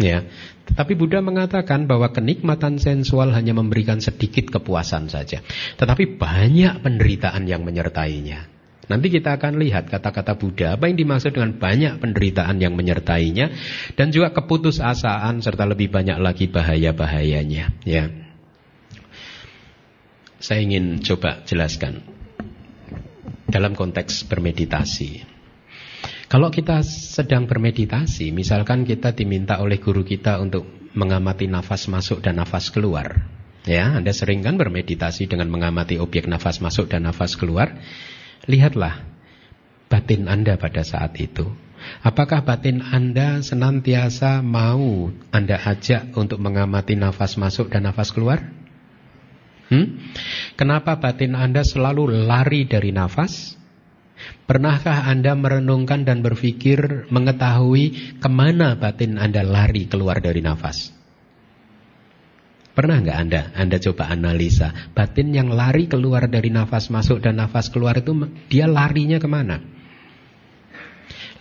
Ya. 0.00 0.24
Tetapi 0.72 0.96
Buddha 0.96 1.20
mengatakan 1.20 1.84
bahwa 1.84 2.08
kenikmatan 2.08 2.80
sensual 2.80 3.34
hanya 3.36 3.52
memberikan 3.52 4.00
sedikit 4.00 4.48
kepuasan 4.48 5.12
saja. 5.12 5.44
Tetapi 5.76 6.16
banyak 6.16 6.80
penderitaan 6.80 7.44
yang 7.44 7.60
menyertainya. 7.60 8.48
Nanti 8.90 9.08
kita 9.08 9.38
akan 9.38 9.62
lihat 9.62 9.88
kata-kata 9.88 10.36
Buddha 10.36 10.74
apa 10.74 10.90
yang 10.90 10.98
dimaksud 10.98 11.32
dengan 11.32 11.54
banyak 11.56 12.02
penderitaan 12.02 12.58
yang 12.58 12.74
menyertainya 12.74 13.54
dan 13.94 14.10
juga 14.10 14.34
keputusasaan 14.34 15.38
serta 15.38 15.64
lebih 15.64 15.88
banyak 15.88 16.18
lagi 16.18 16.50
bahaya-bahayanya 16.50 17.86
ya. 17.86 18.04
Saya 20.42 20.66
ingin 20.66 20.98
coba 21.00 21.46
jelaskan 21.46 22.02
dalam 23.46 23.78
konteks 23.78 24.26
bermeditasi. 24.26 25.31
Kalau 26.32 26.48
kita 26.48 26.80
sedang 26.80 27.44
bermeditasi, 27.44 28.32
misalkan 28.32 28.88
kita 28.88 29.12
diminta 29.12 29.60
oleh 29.60 29.76
guru 29.76 30.00
kita 30.00 30.40
untuk 30.40 30.64
mengamati 30.96 31.44
nafas 31.44 31.92
masuk 31.92 32.24
dan 32.24 32.40
nafas 32.40 32.72
keluar. 32.72 33.28
Ya, 33.68 33.92
Anda 33.92 34.16
sering 34.16 34.40
kan 34.40 34.56
bermeditasi 34.56 35.28
dengan 35.28 35.52
mengamati 35.52 36.00
objek 36.00 36.24
nafas 36.24 36.64
masuk 36.64 36.88
dan 36.88 37.04
nafas 37.04 37.36
keluar. 37.36 37.76
Lihatlah 38.48 39.04
batin 39.92 40.24
Anda 40.24 40.56
pada 40.56 40.80
saat 40.80 41.20
itu. 41.20 41.52
Apakah 42.00 42.48
batin 42.48 42.80
Anda 42.80 43.44
senantiasa 43.44 44.40
mau 44.40 45.12
Anda 45.36 45.60
ajak 45.60 46.16
untuk 46.16 46.40
mengamati 46.40 46.96
nafas 46.96 47.36
masuk 47.36 47.68
dan 47.68 47.84
nafas 47.84 48.08
keluar? 48.08 48.40
Hmm? 49.68 50.00
Kenapa 50.56 50.96
batin 50.96 51.36
Anda 51.36 51.60
selalu 51.60 52.24
lari 52.24 52.64
dari 52.64 52.88
nafas? 52.88 53.60
Pernahkah 54.46 55.08
Anda 55.08 55.32
merenungkan 55.38 56.04
dan 56.04 56.20
berpikir 56.20 57.08
mengetahui 57.08 58.18
ke 58.20 58.28
mana 58.28 58.74
batin 58.76 59.16
Anda 59.16 59.46
lari 59.46 59.86
keluar 59.86 60.18
dari 60.18 60.42
nafas? 60.42 60.92
Pernah 62.72 63.04
nggak 63.04 63.18
Anda? 63.18 63.42
Anda 63.52 63.76
coba 63.76 64.08
analisa 64.08 64.72
batin 64.96 65.36
yang 65.36 65.52
lari 65.52 65.86
keluar 65.88 66.24
dari 66.24 66.48
nafas 66.48 66.88
masuk 66.88 67.20
dan 67.20 67.36
nafas 67.36 67.68
keluar 67.68 68.00
itu 68.00 68.16
dia 68.48 68.64
larinya 68.64 69.20
ke 69.20 69.28
mana? 69.28 69.60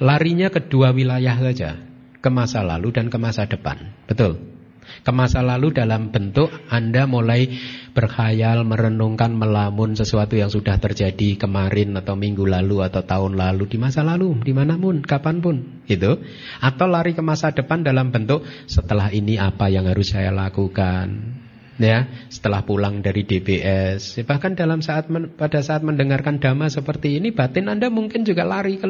Larinya 0.01 0.51
ke 0.51 0.59
dua 0.65 0.91
wilayah 0.91 1.37
saja, 1.37 1.77
ke 2.19 2.29
masa 2.33 2.65
lalu 2.65 2.91
dan 2.91 3.07
ke 3.07 3.17
masa 3.21 3.47
depan. 3.47 3.95
Betul? 4.09 4.60
Ke 5.01 5.11
masa 5.15 5.39
lalu 5.41 5.71
dalam 5.73 6.11
bentuk 6.11 6.51
Anda 6.67 7.07
mulai 7.07 7.51
berkhayal, 7.91 8.63
merenungkan, 8.63 9.35
melamun 9.35 9.95
sesuatu 9.95 10.35
yang 10.39 10.51
sudah 10.51 10.79
terjadi 10.79 11.35
kemarin 11.39 11.95
atau 11.97 12.15
minggu 12.15 12.47
lalu 12.47 12.83
atau 12.83 13.03
tahun 13.03 13.35
lalu. 13.39 13.67
Di 13.71 13.77
masa 13.79 14.03
lalu, 14.03 14.37
di 14.43 14.53
mana 14.55 14.75
pun, 14.75 15.03
kapan 15.03 15.43
pun, 15.43 15.85
gitu. 15.87 16.19
Atau 16.63 16.87
lari 16.87 17.17
ke 17.17 17.23
masa 17.23 17.51
depan 17.51 17.83
dalam 17.83 18.11
bentuk 18.11 18.43
setelah 18.69 19.11
ini 19.11 19.35
apa 19.39 19.67
yang 19.67 19.87
harus 19.87 20.13
saya 20.15 20.31
lakukan, 20.31 21.41
ya 21.81 22.05
setelah 22.29 22.61
pulang 22.61 23.01
dari 23.01 23.25
DBS 23.25 24.21
bahkan 24.29 24.53
dalam 24.53 24.85
saat 24.85 25.09
pada 25.33 25.65
saat 25.65 25.81
mendengarkan 25.81 26.37
dhamma 26.37 26.69
seperti 26.69 27.17
ini 27.17 27.33
batin 27.33 27.71
anda 27.71 27.89
mungkin 27.89 28.21
juga 28.21 28.45
lari 28.45 28.77
ke 28.77 28.87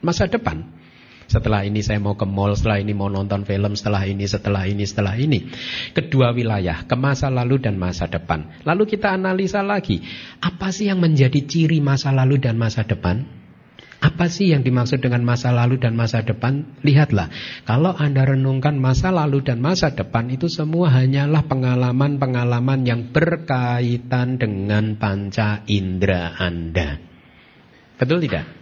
masa 0.00 0.30
depan 0.30 0.79
setelah 1.30 1.62
ini 1.62 1.78
saya 1.78 2.02
mau 2.02 2.18
ke 2.18 2.26
mall, 2.26 2.58
setelah 2.58 2.82
ini 2.82 2.90
mau 2.90 3.06
nonton 3.06 3.46
film, 3.46 3.78
setelah 3.78 4.02
ini, 4.02 4.26
setelah 4.26 4.66
ini, 4.66 4.82
setelah 4.82 5.14
ini. 5.14 5.46
Kedua 5.94 6.34
wilayah, 6.34 6.82
ke 6.82 6.98
masa 6.98 7.30
lalu 7.30 7.62
dan 7.62 7.78
masa 7.78 8.10
depan. 8.10 8.66
Lalu 8.66 8.90
kita 8.90 9.14
analisa 9.14 9.62
lagi, 9.62 10.02
apa 10.42 10.74
sih 10.74 10.90
yang 10.90 10.98
menjadi 10.98 11.38
ciri 11.46 11.78
masa 11.78 12.10
lalu 12.10 12.42
dan 12.42 12.58
masa 12.58 12.82
depan? 12.82 13.22
Apa 14.00 14.32
sih 14.32 14.50
yang 14.50 14.64
dimaksud 14.64 15.04
dengan 15.04 15.22
masa 15.22 15.52
lalu 15.52 15.78
dan 15.78 15.92
masa 15.94 16.24
depan? 16.24 16.66
Lihatlah, 16.80 17.30
kalau 17.68 17.92
Anda 17.94 18.26
renungkan 18.26 18.80
masa 18.80 19.12
lalu 19.12 19.44
dan 19.44 19.60
masa 19.62 19.92
depan 19.92 20.32
itu 20.34 20.48
semua 20.48 20.90
hanyalah 20.90 21.44
pengalaman-pengalaman 21.46 22.88
yang 22.88 23.12
berkaitan 23.12 24.40
dengan 24.40 24.96
panca 24.96 25.62
indera 25.68 26.32
Anda. 26.40 26.96
Betul 28.00 28.24
tidak? 28.24 28.59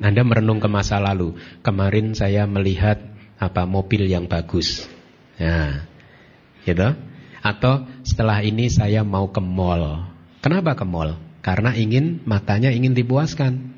Anda 0.00 0.24
merenung 0.24 0.58
ke 0.58 0.68
masa 0.68 0.96
lalu. 0.96 1.36
Kemarin 1.60 2.16
saya 2.16 2.48
melihat 2.48 3.00
apa 3.36 3.68
mobil 3.68 4.08
yang 4.08 4.26
bagus. 4.26 4.88
Ya. 5.36 5.84
Gitu? 6.64 6.96
Atau 7.40 7.88
setelah 8.04 8.40
ini 8.44 8.68
saya 8.68 9.04
mau 9.04 9.28
ke 9.28 9.40
mall. 9.40 10.08
Kenapa 10.40 10.76
ke 10.76 10.84
mall? 10.88 11.20
Karena 11.40 11.72
ingin 11.76 12.24
matanya 12.24 12.72
ingin 12.72 12.92
dipuaskan. 12.96 13.76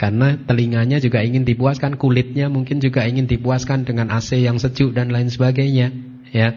Karena 0.00 0.40
telinganya 0.40 0.96
juga 0.96 1.20
ingin 1.20 1.44
dipuaskan, 1.44 2.00
kulitnya 2.00 2.48
mungkin 2.48 2.80
juga 2.80 3.04
ingin 3.04 3.28
dipuaskan 3.28 3.84
dengan 3.84 4.08
AC 4.08 4.40
yang 4.40 4.56
sejuk 4.56 4.96
dan 4.96 5.12
lain 5.12 5.28
sebagainya 5.28 6.09
ya. 6.30 6.56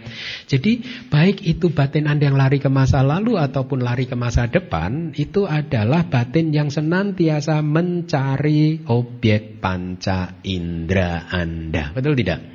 Jadi 0.49 0.81
baik 1.09 1.43
itu 1.43 1.73
batin 1.73 2.09
Anda 2.09 2.29
yang 2.29 2.37
lari 2.39 2.57
ke 2.61 2.69
masa 2.69 3.01
lalu 3.01 3.37
ataupun 3.37 3.81
lari 3.81 4.05
ke 4.05 4.15
masa 4.15 4.47
depan 4.49 5.13
itu 5.17 5.45
adalah 5.45 6.07
batin 6.07 6.53
yang 6.53 6.69
senantiasa 6.69 7.61
mencari 7.61 8.85
objek 8.87 9.59
panca 9.59 10.39
indera 10.45 11.29
Anda. 11.29 11.93
Betul 11.93 12.17
tidak? 12.17 12.53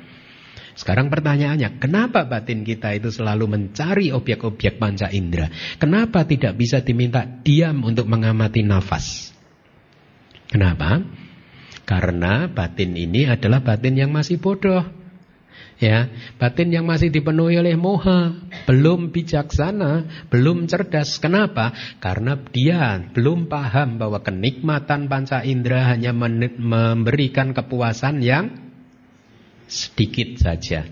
Sekarang 0.79 1.11
pertanyaannya, 1.11 1.75
kenapa 1.75 2.23
batin 2.23 2.63
kita 2.63 2.95
itu 2.95 3.11
selalu 3.11 3.51
mencari 3.51 4.15
objek-objek 4.15 4.79
panca 4.79 5.11
indera? 5.11 5.51
Kenapa 5.75 6.23
tidak 6.23 6.55
bisa 6.55 6.79
diminta 6.79 7.27
diam 7.27 7.83
untuk 7.83 8.07
mengamati 8.07 8.63
nafas? 8.63 9.35
Kenapa? 10.47 11.03
Karena 11.83 12.47
batin 12.47 12.95
ini 12.95 13.27
adalah 13.27 13.59
batin 13.59 13.99
yang 13.99 14.15
masih 14.15 14.39
bodoh 14.39 14.98
ya 15.79 16.11
batin 16.35 16.75
yang 16.75 16.83
masih 16.83 17.07
dipenuhi 17.07 17.55
oleh 17.55 17.79
moha 17.79 18.35
belum 18.67 19.15
bijaksana 19.15 20.27
belum 20.27 20.67
cerdas 20.67 21.23
kenapa 21.23 21.71
karena 22.03 22.35
dia 22.51 22.99
belum 23.15 23.47
paham 23.47 23.95
bahwa 23.95 24.19
kenikmatan 24.19 25.07
panca 25.07 25.39
indera 25.47 25.95
hanya 25.95 26.11
memberikan 26.11 27.55
kepuasan 27.55 28.19
yang 28.19 28.59
sedikit 29.71 30.35
saja 30.35 30.83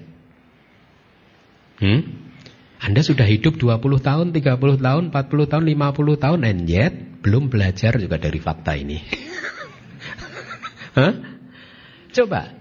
hmm? 1.83 2.29
Anda 2.77 3.01
sudah 3.01 3.25
hidup 3.25 3.57
20 3.57 4.05
tahun, 4.05 4.37
30 4.37 4.85
tahun, 4.85 5.03
40 5.09 5.49
tahun, 5.49 5.63
50 5.65 6.23
tahun 6.23 6.39
and 6.45 6.69
yet 6.69 6.93
belum 7.25 7.49
belajar 7.49 7.97
juga 7.97 8.21
dari 8.21 8.37
fakta 8.37 8.77
ini. 8.77 9.01
Hah? 10.97 11.13
Coba 12.13 12.53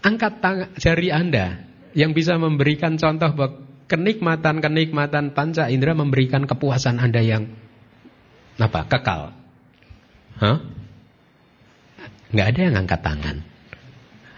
Angkat 0.00 0.40
tang 0.40 0.58
jari 0.80 1.12
Anda 1.12 1.60
yang 1.92 2.16
bisa 2.16 2.40
memberikan 2.40 2.96
contoh 2.96 3.30
bahwa 3.36 3.68
kenikmatan-kenikmatan 3.90 5.34
panca 5.34 5.66
indera 5.66 5.92
memberikan 5.98 6.46
kepuasan 6.46 7.02
Anda 7.02 7.20
yang 7.20 7.50
apa? 8.56 8.86
Kekal. 8.86 9.34
Hah? 10.40 10.58
Nggak 12.30 12.46
ada 12.54 12.60
yang 12.60 12.74
angkat 12.78 13.00
tangan. 13.02 13.36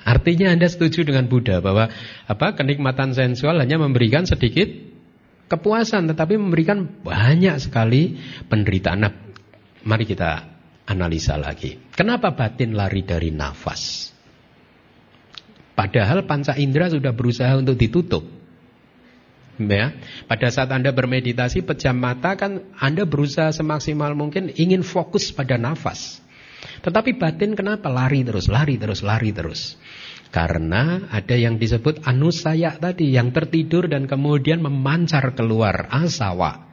Artinya 0.02 0.50
Anda 0.50 0.66
setuju 0.66 1.06
dengan 1.06 1.30
Buddha 1.30 1.62
bahwa 1.62 1.92
apa? 2.26 2.58
Kenikmatan 2.58 3.14
sensual 3.14 3.60
hanya 3.62 3.78
memberikan 3.78 4.26
sedikit 4.26 4.66
kepuasan 5.46 6.08
tetapi 6.10 6.40
memberikan 6.40 6.88
banyak 6.88 7.60
sekali 7.60 8.18
penderitaan. 8.48 8.98
Nah, 9.04 9.12
mari 9.84 10.08
kita 10.08 10.48
analisa 10.88 11.36
lagi. 11.36 11.78
Kenapa 11.92 12.32
batin 12.32 12.72
lari 12.72 13.04
dari 13.04 13.30
nafas? 13.30 14.11
Padahal 15.72 16.28
panca 16.28 16.52
indera 16.56 16.92
sudah 16.92 17.16
berusaha 17.16 17.56
untuk 17.56 17.80
ditutup. 17.80 18.24
Ya, 19.60 19.94
pada 20.26 20.48
saat 20.48 20.72
Anda 20.72 20.90
bermeditasi 20.96 21.62
pejam 21.62 22.00
mata 22.00 22.34
kan 22.34 22.64
Anda 22.80 23.04
berusaha 23.04 23.52
semaksimal 23.52 24.16
mungkin 24.16 24.48
ingin 24.52 24.80
fokus 24.80 25.30
pada 25.30 25.60
nafas. 25.60 26.24
Tetapi 26.82 27.20
batin 27.20 27.52
kenapa 27.54 27.92
lari 27.92 28.24
terus, 28.24 28.48
lari 28.48 28.80
terus, 28.80 29.04
lari 29.04 29.30
terus? 29.30 29.76
Karena 30.32 31.12
ada 31.12 31.36
yang 31.36 31.60
disebut 31.60 32.08
anusaya 32.08 32.72
tadi 32.80 33.12
yang 33.12 33.36
tertidur 33.36 33.84
dan 33.92 34.08
kemudian 34.08 34.64
memancar 34.64 35.36
keluar 35.36 35.92
asawa. 35.92 36.72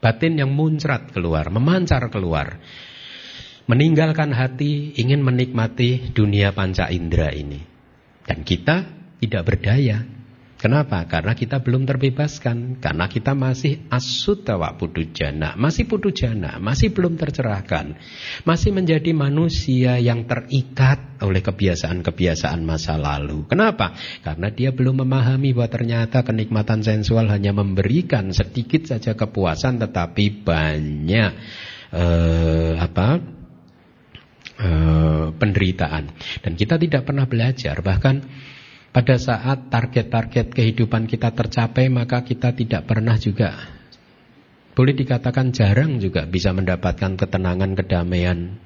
Batin 0.00 0.40
yang 0.40 0.54
muncrat 0.54 1.12
keluar, 1.12 1.52
memancar 1.52 2.08
keluar. 2.08 2.56
Meninggalkan 3.68 4.32
hati 4.32 4.96
ingin 4.96 5.20
menikmati 5.20 6.16
dunia 6.16 6.56
panca 6.56 6.88
indera 6.88 7.28
ini. 7.28 7.77
Dan 8.28 8.44
kita 8.44 8.84
tidak 9.18 9.42
berdaya. 9.48 10.04
Kenapa? 10.58 11.06
Karena 11.06 11.38
kita 11.38 11.62
belum 11.62 11.86
terbebaskan. 11.86 12.82
Karena 12.82 13.06
kita 13.06 13.30
masih 13.30 13.86
asutawa 13.94 14.74
pudujana. 14.74 15.54
Masih 15.54 15.86
pudujana. 15.86 16.58
Masih 16.58 16.90
belum 16.90 17.14
tercerahkan. 17.14 17.94
Masih 18.42 18.74
menjadi 18.74 19.14
manusia 19.14 20.02
yang 20.02 20.26
terikat 20.26 21.22
oleh 21.22 21.46
kebiasaan-kebiasaan 21.46 22.66
masa 22.66 22.98
lalu. 22.98 23.46
Kenapa? 23.46 23.94
Karena 24.26 24.50
dia 24.50 24.74
belum 24.74 25.06
memahami 25.06 25.54
bahwa 25.54 25.70
ternyata 25.70 26.26
kenikmatan 26.26 26.82
sensual 26.82 27.30
hanya 27.30 27.54
memberikan 27.54 28.34
sedikit 28.34 28.82
saja 28.82 29.14
kepuasan. 29.14 29.78
Tetapi 29.78 30.42
banyak 30.42 31.30
eh, 31.94 32.72
apa 32.82 33.37
Eh, 34.58 35.26
penderitaan. 35.38 36.10
Dan 36.42 36.58
kita 36.58 36.74
tidak 36.82 37.06
pernah 37.06 37.30
belajar, 37.30 37.78
bahkan 37.78 38.26
pada 38.90 39.14
saat 39.14 39.70
target-target 39.70 40.50
kehidupan 40.50 41.06
kita 41.06 41.30
tercapai, 41.30 41.86
maka 41.86 42.26
kita 42.26 42.50
tidak 42.50 42.82
pernah 42.90 43.14
juga 43.14 43.54
boleh 44.74 44.94
dikatakan 44.98 45.54
jarang 45.54 46.02
juga 46.02 46.26
bisa 46.26 46.50
mendapatkan 46.50 47.14
ketenangan, 47.14 47.78
kedamaian 47.78 48.58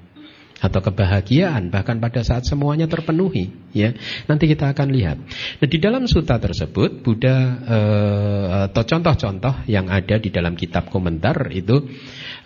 atau 0.61 0.81
kebahagiaan. 0.81 1.69
Bahkan 1.69 2.01
pada 2.01 2.25
saat 2.25 2.49
semuanya 2.49 2.89
terpenuhi 2.89 3.53
ya. 3.73 3.93
Nanti 4.29 4.49
kita 4.49 4.73
akan 4.73 4.93
lihat. 4.93 5.21
Nah 5.61 5.69
di 5.69 5.77
dalam 5.77 6.09
suta 6.09 6.41
tersebut 6.41 7.05
Buddha 7.05 7.37
eh, 7.69 8.47
atau 8.69 8.81
contoh-contoh 8.85 9.69
yang 9.69 9.93
ada 9.93 10.17
di 10.17 10.29
dalam 10.29 10.57
kitab 10.57 10.89
komentar 10.89 11.49
itu 11.53 11.85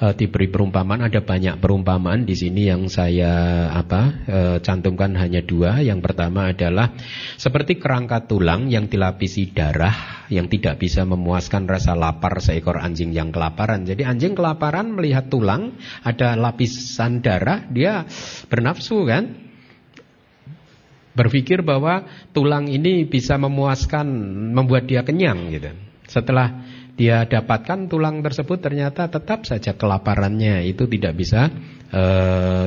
uh, 0.01 0.13
diberi 0.13 0.49
perumpamaan 0.53 1.05
ada 1.05 1.25
banyak 1.25 1.57
perumpamaan 1.61 2.29
di 2.29 2.37
sini 2.37 2.69
yang 2.69 2.89
saya 2.93 3.67
apa 3.73 4.03
uh, 4.29 4.57
cantumkan 4.61 5.17
hanya 5.17 5.41
dua. 5.45 5.81
Yang 5.81 6.01
pertama 6.05 6.53
adalah 6.53 6.93
seperti 7.41 7.81
kerangka 7.81 8.29
tulang 8.29 8.69
yang 8.69 8.89
dilapisi 8.89 9.53
darah 9.53 10.27
yang 10.29 10.51
tidak 10.51 10.83
bisa 10.83 11.07
memuaskan 11.07 11.71
rasa 11.71 11.95
lapar 11.95 12.43
seekor 12.43 12.83
anjing 12.83 13.15
yang 13.15 13.31
kelaparan. 13.31 13.87
Jadi 13.87 14.03
anjing 14.03 14.35
kelaparan 14.35 14.93
melihat 14.93 15.31
tulang 15.31 15.77
ada 16.03 16.35
lapisan 16.35 17.23
darah 17.23 17.65
dia 17.71 18.05
bernafsu 18.51 19.07
kan? 19.07 19.47
Berpikir 21.17 21.65
bahwa 21.65 22.05
tulang 22.37 22.69
ini 22.69 23.09
bisa 23.09 23.41
memuaskan, 23.41 24.05
membuat 24.53 24.85
dia 24.85 25.01
kenyang 25.01 25.49
gitu. 25.49 25.73
Setelah 26.05 26.76
dia 26.97 27.29
dapatkan 27.29 27.93
tulang 27.93 28.25
tersebut 28.25 28.57
ternyata 28.57 29.13
tetap 29.13 29.45
saja 29.45 29.77
kelaparannya 29.77 30.65
itu 30.65 30.89
tidak 30.89 31.13
bisa 31.13 31.53
e, 31.93 32.03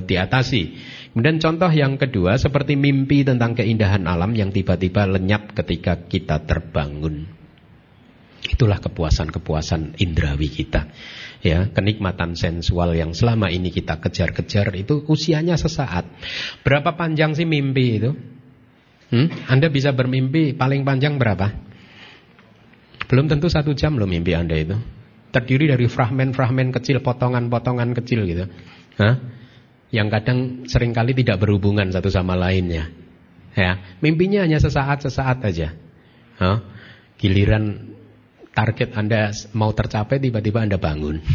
diatasi. 0.05 0.61
Kemudian 1.09 1.41
contoh 1.41 1.71
yang 1.73 1.97
kedua 1.97 2.37
seperti 2.37 2.77
mimpi 2.77 3.25
tentang 3.25 3.57
keindahan 3.57 4.05
alam 4.05 4.29
yang 4.37 4.53
tiba-tiba 4.53 5.09
lenyap 5.09 5.57
ketika 5.57 6.05
kita 6.05 6.45
terbangun. 6.45 7.25
Itulah 8.45 8.77
kepuasan-kepuasan 8.77 9.97
indrawi 9.97 10.47
kita. 10.47 10.87
Ya, 11.41 11.65
kenikmatan 11.71 12.37
sensual 12.37 12.93
yang 12.93 13.17
selama 13.17 13.49
ini 13.49 13.73
kita 13.73 13.97
kejar-kejar 13.97 14.69
itu 14.77 15.03
usianya 15.09 15.57
sesaat. 15.57 16.05
Berapa 16.61 16.93
panjang 16.93 17.33
sih 17.33 17.49
mimpi 17.49 17.85
itu? 17.97 18.11
Hmm? 19.09 19.27
Anda 19.49 19.73
bisa 19.73 19.89
bermimpi 19.89 20.53
paling 20.53 20.85
panjang 20.85 21.17
berapa? 21.17 21.68
Belum 23.09 23.25
tentu 23.25 23.49
satu 23.49 23.73
jam 23.73 23.97
loh 23.97 24.05
mimpi 24.05 24.37
Anda 24.37 24.53
itu. 24.53 24.77
Terdiri 25.33 25.65
dari 25.73 25.89
fragmen-fragmen 25.89 26.69
kecil, 26.73 27.01
potongan-potongan 27.01 27.97
kecil 27.97 28.29
gitu. 28.29 28.45
Hah? 29.01 29.17
Yang 29.89 30.07
kadang 30.13 30.69
sering 30.69 30.93
kali 30.93 31.17
tidak 31.17 31.41
berhubungan 31.41 31.89
satu 31.89 32.13
sama 32.13 32.37
lainnya. 32.37 32.93
Ya, 33.57 33.97
mimpinya 34.05 34.45
hanya 34.45 34.61
sesaat-sesaat 34.61 35.41
aja. 35.41 35.73
Hah? 36.37 36.61
Giliran 37.17 37.97
target 38.53 38.93
Anda 38.93 39.33
mau 39.57 39.73
tercapai 39.73 40.21
tiba-tiba 40.21 40.61
Anda 40.61 40.77
bangun. 40.77 41.17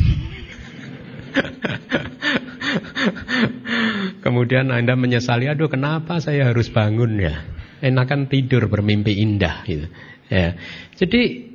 Kemudian 4.25 4.71
Anda 4.71 4.95
menyesali, 4.95 5.51
aduh 5.51 5.69
kenapa 5.69 6.23
saya 6.23 6.55
harus 6.55 6.71
bangun 6.71 7.19
ya? 7.19 7.43
Enakan 7.83 8.31
tidur 8.31 8.71
bermimpi 8.71 9.19
indah 9.21 9.67
gitu. 9.67 9.91
Ya. 10.33 10.57
Jadi 10.97 11.54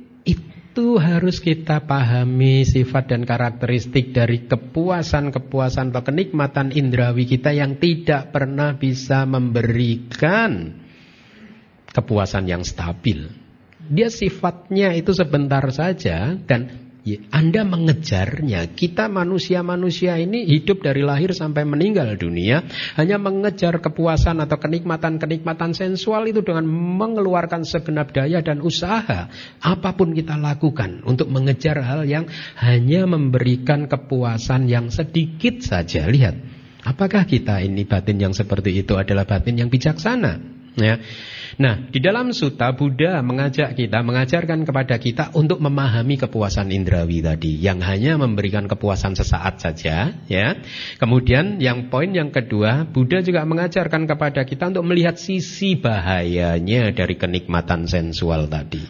itu 0.70 1.02
harus 1.02 1.42
kita 1.42 1.82
pahami 1.82 2.62
sifat 2.62 3.10
dan 3.10 3.26
karakteristik 3.26 4.14
dari 4.14 4.46
kepuasan-kepuasan 4.46 5.90
atau 5.90 6.06
kenikmatan 6.06 6.70
indrawi 6.70 7.26
kita 7.26 7.50
yang 7.50 7.82
tidak 7.82 8.30
pernah 8.30 8.78
bisa 8.78 9.26
memberikan 9.26 10.78
kepuasan 11.90 12.46
yang 12.46 12.62
stabil. 12.62 13.26
Dia 13.90 14.14
sifatnya 14.14 14.94
itu 14.94 15.10
sebentar 15.10 15.66
saja 15.74 16.38
dan 16.38 16.89
Anda 17.32 17.64
mengejarnya. 17.64 18.76
Kita 18.76 19.08
manusia-manusia 19.08 20.20
ini 20.20 20.44
hidup 20.44 20.84
dari 20.84 21.00
lahir 21.00 21.32
sampai 21.32 21.64
meninggal 21.64 22.12
dunia 22.20 22.60
hanya 23.00 23.16
mengejar 23.16 23.80
kepuasan 23.80 24.36
atau 24.44 24.60
kenikmatan-kenikmatan 24.60 25.72
sensual 25.72 26.28
itu 26.28 26.44
dengan 26.44 26.68
mengeluarkan 26.68 27.64
segenap 27.64 28.12
daya 28.12 28.44
dan 28.44 28.60
usaha 28.60 29.32
apa 29.64 29.90
pun 29.96 30.12
kita 30.12 30.36
lakukan 30.36 31.00
untuk 31.08 31.32
mengejar 31.32 31.80
hal 31.80 32.04
yang 32.04 32.28
hanya 32.60 33.08
memberikan 33.08 33.88
kepuasan 33.88 34.68
yang 34.68 34.92
sedikit 34.92 35.64
saja. 35.64 36.04
Lihat, 36.04 36.36
apakah 36.84 37.24
kita 37.24 37.64
ini 37.64 37.88
batin 37.88 38.20
yang 38.20 38.36
seperti 38.36 38.76
itu 38.76 39.00
adalah 39.00 39.24
batin 39.24 39.56
yang 39.56 39.72
bijaksana? 39.72 40.59
Ya. 40.78 41.02
Nah, 41.58 41.90
di 41.90 41.98
dalam 41.98 42.30
suta 42.30 42.70
Buddha 42.70 43.18
mengajak 43.26 43.74
kita, 43.74 44.06
mengajarkan 44.06 44.62
kepada 44.62 44.96
kita 45.02 45.24
untuk 45.34 45.58
memahami 45.58 46.14
kepuasan 46.14 46.70
indrawi 46.70 47.20
tadi 47.20 47.58
yang 47.58 47.82
hanya 47.82 48.14
memberikan 48.14 48.70
kepuasan 48.70 49.18
sesaat 49.18 49.58
saja, 49.58 50.14
ya. 50.30 50.48
Kemudian 51.02 51.58
yang 51.58 51.90
poin 51.90 52.14
yang 52.14 52.30
kedua, 52.30 52.86
Buddha 52.86 53.18
juga 53.18 53.42
mengajarkan 53.42 54.06
kepada 54.06 54.46
kita 54.46 54.70
untuk 54.70 54.86
melihat 54.86 55.18
sisi 55.18 55.74
bahayanya 55.74 56.94
dari 56.94 57.18
kenikmatan 57.18 57.90
sensual 57.90 58.46
tadi. 58.46 58.86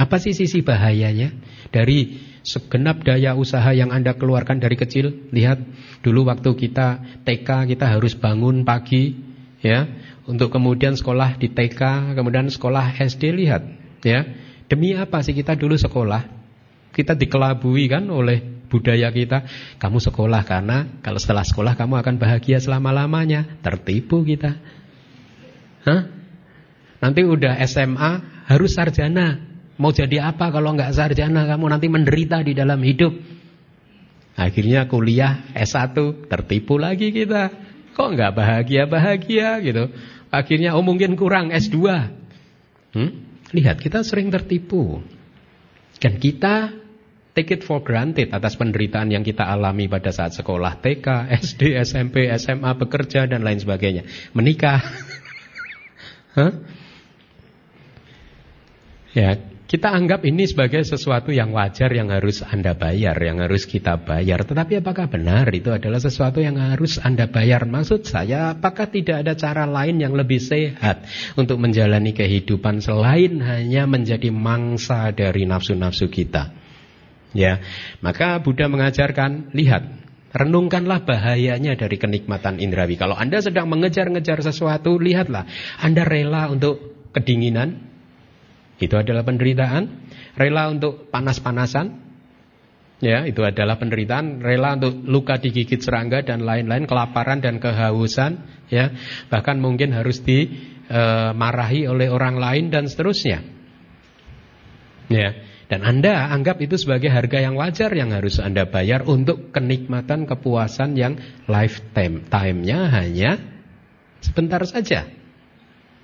Apa 0.00 0.16
sih 0.16 0.32
sisi 0.32 0.64
bahayanya? 0.64 1.36
Dari 1.68 2.16
segenap 2.40 3.04
daya 3.04 3.36
usaha 3.36 3.68
yang 3.76 3.92
Anda 3.92 4.16
keluarkan 4.16 4.56
dari 4.56 4.80
kecil, 4.80 5.28
lihat 5.36 5.60
dulu 6.00 6.32
waktu 6.32 6.56
kita 6.56 7.20
TK 7.28 7.68
kita 7.76 7.92
harus 7.92 8.16
bangun 8.16 8.64
pagi, 8.64 9.12
ya 9.60 9.99
untuk 10.30 10.54
kemudian 10.54 10.94
sekolah 10.94 11.36
di 11.36 11.50
TK, 11.50 12.14
kemudian 12.14 12.46
sekolah 12.46 12.94
SD 12.96 13.34
lihat, 13.34 13.62
ya. 14.06 14.24
Demi 14.70 14.94
apa 14.94 15.18
sih 15.26 15.34
kita 15.34 15.58
dulu 15.58 15.74
sekolah? 15.74 16.22
Kita 16.94 17.18
dikelabui 17.18 17.90
kan 17.90 18.06
oleh 18.06 18.62
budaya 18.70 19.10
kita. 19.10 19.42
Kamu 19.82 19.98
sekolah 19.98 20.46
karena 20.46 21.02
kalau 21.02 21.18
setelah 21.18 21.42
sekolah 21.42 21.74
kamu 21.74 21.98
akan 21.98 22.14
bahagia 22.22 22.62
selama-lamanya. 22.62 23.58
Tertipu 23.66 24.22
kita. 24.22 24.54
Hah? 25.82 26.06
Nanti 27.02 27.26
udah 27.26 27.58
SMA 27.66 28.44
harus 28.46 28.70
sarjana. 28.78 29.42
Mau 29.80 29.90
jadi 29.90 30.30
apa 30.30 30.54
kalau 30.54 30.76
nggak 30.76 30.94
sarjana 30.94 31.50
kamu 31.50 31.66
nanti 31.66 31.90
menderita 31.90 32.46
di 32.46 32.54
dalam 32.54 32.78
hidup. 32.78 33.10
Akhirnya 34.38 34.86
kuliah 34.86 35.50
S1 35.52 35.98
tertipu 36.30 36.78
lagi 36.78 37.10
kita. 37.10 37.50
Kok 37.98 38.08
nggak 38.14 38.32
bahagia-bahagia 38.38 39.58
gitu. 39.66 39.90
Akhirnya 40.30 40.78
oh 40.78 40.82
mungkin 40.86 41.18
kurang 41.18 41.50
S2. 41.50 41.78
Hmm? 42.94 43.10
Lihat 43.50 43.82
kita 43.82 44.06
sering 44.06 44.30
tertipu. 44.30 45.02
Dan 45.98 46.22
kita 46.22 46.70
take 47.34 47.50
it 47.50 47.62
for 47.66 47.82
granted 47.82 48.30
atas 48.30 48.54
penderitaan 48.54 49.10
yang 49.10 49.26
kita 49.26 49.42
alami 49.42 49.90
pada 49.90 50.14
saat 50.14 50.34
sekolah 50.34 50.78
TK, 50.78 51.34
SD, 51.34 51.74
SMP, 51.82 52.30
SMA, 52.38 52.70
bekerja 52.78 53.26
dan 53.26 53.42
lain 53.42 53.58
sebagainya. 53.58 54.06
Menikah. 54.32 54.80
huh? 56.38 56.52
Ya, 59.10 59.34
kita 59.70 59.86
anggap 59.94 60.26
ini 60.26 60.50
sebagai 60.50 60.82
sesuatu 60.82 61.30
yang 61.30 61.54
wajar 61.54 61.94
yang 61.94 62.10
harus 62.10 62.42
Anda 62.42 62.74
bayar, 62.74 63.14
yang 63.22 63.38
harus 63.38 63.70
kita 63.70 64.02
bayar. 64.02 64.42
Tetapi 64.42 64.82
apakah 64.82 65.06
benar 65.06 65.46
itu 65.54 65.70
adalah 65.70 66.02
sesuatu 66.02 66.42
yang 66.42 66.58
harus 66.58 66.98
Anda 66.98 67.30
bayar? 67.30 67.70
Maksud 67.70 68.02
saya, 68.02 68.58
apakah 68.58 68.90
tidak 68.90 69.22
ada 69.22 69.38
cara 69.38 69.70
lain 69.70 70.02
yang 70.02 70.18
lebih 70.18 70.42
sehat 70.42 71.06
untuk 71.38 71.62
menjalani 71.62 72.10
kehidupan 72.10 72.82
selain 72.82 73.38
hanya 73.46 73.86
menjadi 73.86 74.34
mangsa 74.34 75.14
dari 75.14 75.46
nafsu-nafsu 75.46 76.10
kita? 76.10 76.50
Ya, 77.30 77.62
maka 78.02 78.42
Buddha 78.42 78.66
mengajarkan, 78.66 79.54
lihat, 79.54 79.86
renungkanlah 80.34 81.06
bahayanya 81.06 81.78
dari 81.78 81.94
kenikmatan 81.94 82.58
indrawi. 82.58 82.98
Kalau 82.98 83.14
Anda 83.14 83.38
sedang 83.38 83.70
mengejar-ngejar 83.70 84.42
sesuatu, 84.42 84.98
lihatlah, 84.98 85.46
Anda 85.78 86.02
rela 86.02 86.50
untuk 86.50 87.06
kedinginan, 87.14 87.89
itu 88.80 88.96
adalah 88.96 89.22
penderitaan. 89.22 90.08
Rela 90.40 90.72
untuk 90.72 91.12
panas-panasan. 91.12 92.08
Ya, 93.00 93.28
itu 93.28 93.44
adalah 93.44 93.76
penderitaan. 93.76 94.40
Rela 94.40 94.76
untuk 94.80 95.04
luka 95.04 95.36
digigit 95.36 95.80
serangga 95.80 96.24
dan 96.24 96.48
lain-lain, 96.48 96.88
kelaparan 96.88 97.44
dan 97.44 97.60
kehausan. 97.60 98.40
Ya, 98.72 98.96
bahkan 99.28 99.60
mungkin 99.60 99.92
harus 99.92 100.24
dimarahi 100.24 101.84
oleh 101.84 102.08
orang 102.08 102.40
lain 102.40 102.72
dan 102.72 102.88
seterusnya. 102.88 103.44
Ya, 105.12 105.36
dan 105.68 105.84
Anda 105.84 106.32
anggap 106.32 106.58
itu 106.64 106.80
sebagai 106.80 107.12
harga 107.12 107.38
yang 107.38 107.54
wajar 107.54 107.92
yang 107.92 108.10
harus 108.16 108.40
Anda 108.40 108.64
bayar 108.64 109.04
untuk 109.04 109.52
kenikmatan 109.52 110.24
kepuasan 110.24 110.96
yang 110.96 111.20
lifetime 111.46 112.26
time-nya 112.26 112.90
hanya 112.90 113.38
sebentar 114.18 114.62
saja. 114.66 115.19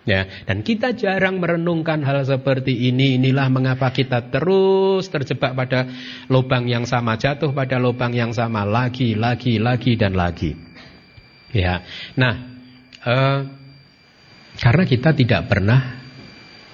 Ya, 0.07 0.23
dan 0.47 0.63
kita 0.63 0.95
jarang 0.95 1.43
merenungkan 1.43 1.99
hal 2.07 2.23
seperti 2.23 2.71
ini. 2.95 3.19
Inilah 3.19 3.51
mengapa 3.51 3.91
kita 3.91 4.31
terus 4.31 5.11
terjebak 5.11 5.59
pada 5.59 5.91
lubang 6.31 6.71
yang 6.71 6.87
sama, 6.87 7.19
jatuh 7.19 7.51
pada 7.51 7.83
lubang 7.83 8.15
yang 8.15 8.31
sama 8.31 8.63
lagi, 8.63 9.19
lagi, 9.19 9.59
lagi 9.59 9.99
dan 9.99 10.15
lagi. 10.15 10.55
Ya. 11.51 11.83
Nah, 12.15 12.35
eh, 13.03 13.41
karena 14.63 14.85
kita 14.87 15.11
tidak 15.11 15.51
pernah 15.51 15.99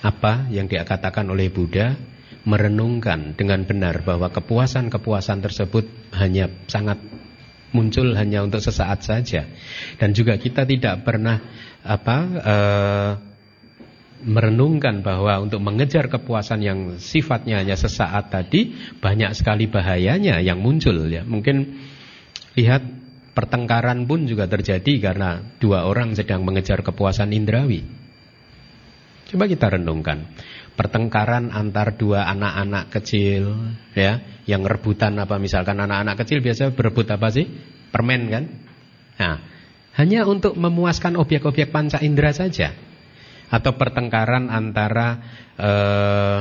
apa 0.04 0.52
yang 0.52 0.68
dikatakan 0.68 1.24
oleh 1.32 1.48
Buddha 1.48 1.96
merenungkan 2.44 3.38
dengan 3.38 3.64
benar 3.64 4.02
bahwa 4.02 4.28
kepuasan-kepuasan 4.28 5.40
tersebut 5.40 5.88
hanya 6.18 6.50
sangat 6.66 6.98
muncul 7.72 8.12
hanya 8.12 8.44
untuk 8.44 8.60
sesaat 8.60 9.00
saja 9.06 9.48
dan 9.96 10.12
juga 10.12 10.36
kita 10.36 10.68
tidak 10.68 11.06
pernah 11.06 11.40
apa 11.82 12.16
uh, 12.38 13.12
merenungkan 14.22 15.02
bahwa 15.02 15.42
untuk 15.42 15.58
mengejar 15.58 16.06
kepuasan 16.06 16.62
yang 16.62 16.78
sifatnya 17.02 17.58
hanya 17.58 17.74
sesaat 17.74 18.30
tadi 18.30 18.74
banyak 19.02 19.34
sekali 19.34 19.66
bahayanya 19.66 20.38
yang 20.38 20.62
muncul 20.62 20.94
ya. 21.10 21.26
Mungkin 21.26 21.82
lihat 22.54 22.82
pertengkaran 23.34 24.06
pun 24.06 24.30
juga 24.30 24.46
terjadi 24.46 25.02
karena 25.02 25.42
dua 25.58 25.90
orang 25.90 26.14
sedang 26.14 26.46
mengejar 26.46 26.86
kepuasan 26.86 27.34
indrawi. 27.34 27.82
Coba 29.26 29.50
kita 29.50 29.74
renungkan. 29.74 30.30
Pertengkaran 30.72 31.52
antar 31.52 31.98
dua 31.98 32.24
anak-anak 32.32 32.88
kecil 32.94 33.74
ya 33.92 34.22
yang 34.48 34.64
rebutan 34.64 35.18
apa 35.20 35.36
misalkan 35.36 35.76
anak-anak 35.76 36.16
kecil 36.24 36.40
biasa 36.40 36.72
berebut 36.72 37.10
apa 37.10 37.28
sih? 37.28 37.44
Permen 37.92 38.22
kan? 38.30 38.44
Nah 39.20 39.51
hanya 39.96 40.24
untuk 40.24 40.56
memuaskan 40.56 41.20
objek-objek 41.20 41.68
panca 41.68 42.00
indera 42.00 42.32
saja. 42.32 42.72
Atau 43.52 43.76
pertengkaran 43.76 44.48
antara 44.48 45.20
eh, 45.60 46.40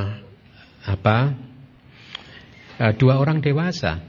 apa 0.82 1.16
eh, 2.80 2.92
dua 2.96 3.20
orang 3.20 3.44
dewasa 3.44 4.00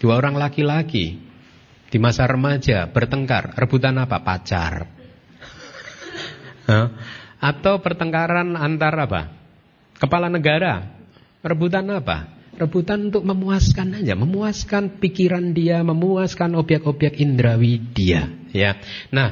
dua 0.00 0.16
orang 0.16 0.38
laki-laki 0.40 1.20
di 1.90 1.98
masa 2.00 2.24
remaja 2.24 2.88
bertengkar 2.88 3.58
rebutan 3.58 3.98
apa? 4.00 4.22
Pacar. 4.24 4.74
Atau 7.42 7.82
pertengkaran 7.82 8.54
antar 8.54 8.94
apa? 8.96 9.22
Kepala 9.98 10.32
negara 10.32 10.86
rebutan 11.42 11.90
apa? 11.92 12.40
Rebutan 12.56 13.08
untuk 13.08 13.24
memuaskan 13.24 14.04
aja, 14.04 14.12
memuaskan 14.12 15.00
pikiran 15.00 15.56
dia, 15.56 15.80
memuaskan 15.80 16.52
objek-objek 16.60 17.16
indrawi 17.16 17.80
dia, 17.80 18.28
ya. 18.50 18.78
Nah, 19.10 19.28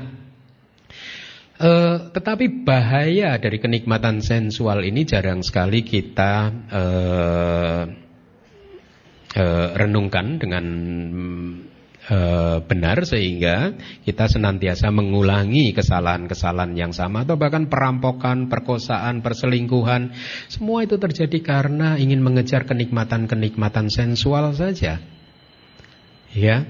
eh, 1.59 1.97
tetapi 2.13 2.67
bahaya 2.67 3.39
dari 3.39 3.59
kenikmatan 3.59 4.25
sensual 4.25 4.83
ini 4.87 5.07
jarang 5.07 5.45
sekali 5.45 5.87
kita 5.87 6.35
eh, 6.71 7.83
eh, 9.39 9.69
renungkan 9.77 10.41
dengan 10.41 10.65
e, 12.09 12.19
benar 12.65 13.05
sehingga 13.05 13.77
kita 14.03 14.27
senantiasa 14.27 14.89
mengulangi 14.89 15.77
kesalahan-kesalahan 15.77 16.73
yang 16.75 16.93
sama 16.97 17.29
atau 17.29 17.37
bahkan 17.37 17.69
perampokan, 17.69 18.49
perkosaan, 18.49 19.21
perselingkuhan. 19.21 20.17
Semua 20.49 20.83
itu 20.89 20.97
terjadi 20.97 21.39
karena 21.45 22.01
ingin 22.01 22.25
mengejar 22.25 22.65
kenikmatan-kenikmatan 22.65 23.93
sensual 23.93 24.57
saja. 24.57 24.99
Ya. 26.33 26.65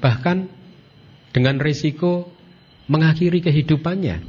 Bahkan 0.00 0.59
dengan 1.30 1.62
risiko 1.62 2.30
mengakhiri 2.90 3.42
kehidupannya. 3.42 4.22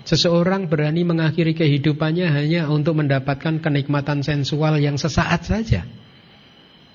Seseorang 0.00 0.66
berani 0.66 1.04
mengakhiri 1.04 1.52
kehidupannya 1.52 2.32
hanya 2.32 2.72
untuk 2.72 2.96
mendapatkan 2.96 3.60
kenikmatan 3.60 4.24
sensual 4.24 4.80
yang 4.80 4.96
sesaat 4.96 5.44
saja. 5.44 5.84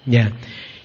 Ya. 0.09 0.33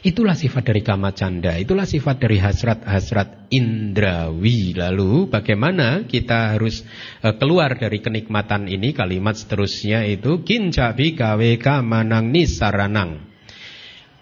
Itulah 0.01 0.33
sifat 0.33 0.65
dari 0.65 0.81
kama 0.81 1.13
canda, 1.13 1.61
itulah 1.61 1.85
sifat 1.85 2.25
dari 2.25 2.41
hasrat-hasrat 2.41 3.53
indrawi. 3.53 4.73
Lalu 4.73 5.29
bagaimana 5.29 6.09
kita 6.09 6.57
harus 6.57 6.81
uh, 7.21 7.37
keluar 7.37 7.77
dari 7.77 8.01
kenikmatan 8.01 8.65
ini? 8.65 8.97
Kalimat 8.97 9.37
seterusnya 9.37 10.09
itu 10.09 10.41
kincabi 10.41 11.13
kawe 11.21 11.51
kamanang 11.61 12.33
nisaranang. 12.33 13.30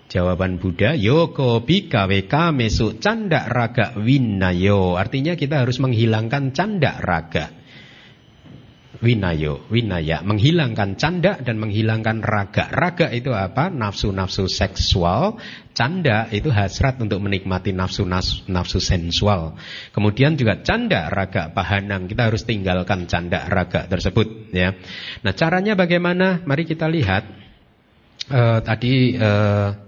Jawaban 0.08 0.56
Buddha, 0.56 0.96
yoko 0.96 1.60
bikawe 1.68 2.24
kamesu 2.24 2.96
canda 2.96 3.44
raga 3.44 3.92
winayo. 4.00 4.96
Artinya 4.96 5.36
kita 5.36 5.60
harus 5.60 5.76
menghilangkan 5.84 6.56
canda 6.56 6.96
raga 6.96 7.52
winayo, 8.98 9.62
winaya, 9.70 10.22
menghilangkan 10.26 10.98
canda 10.98 11.38
dan 11.38 11.58
menghilangkan 11.62 12.22
raga. 12.22 12.66
Raga 12.70 13.10
itu 13.14 13.30
apa? 13.30 13.70
Nafsu-nafsu 13.70 14.50
seksual. 14.50 15.38
Canda 15.74 16.26
itu 16.34 16.50
hasrat 16.50 16.98
untuk 16.98 17.22
menikmati 17.22 17.70
nafsu-nafsu 17.70 18.82
sensual. 18.82 19.54
Kemudian 19.94 20.34
juga 20.34 20.58
canda 20.66 21.06
raga 21.06 21.54
pahanang. 21.54 22.10
Kita 22.10 22.26
harus 22.26 22.42
tinggalkan 22.42 23.06
canda 23.06 23.46
raga 23.46 23.86
tersebut. 23.86 24.50
Ya. 24.50 24.74
Nah 25.22 25.32
caranya 25.38 25.78
bagaimana? 25.78 26.42
Mari 26.42 26.66
kita 26.66 26.90
lihat. 26.90 27.46
Uh, 28.28 28.60
tadi 28.60 29.16
uh, 29.16 29.87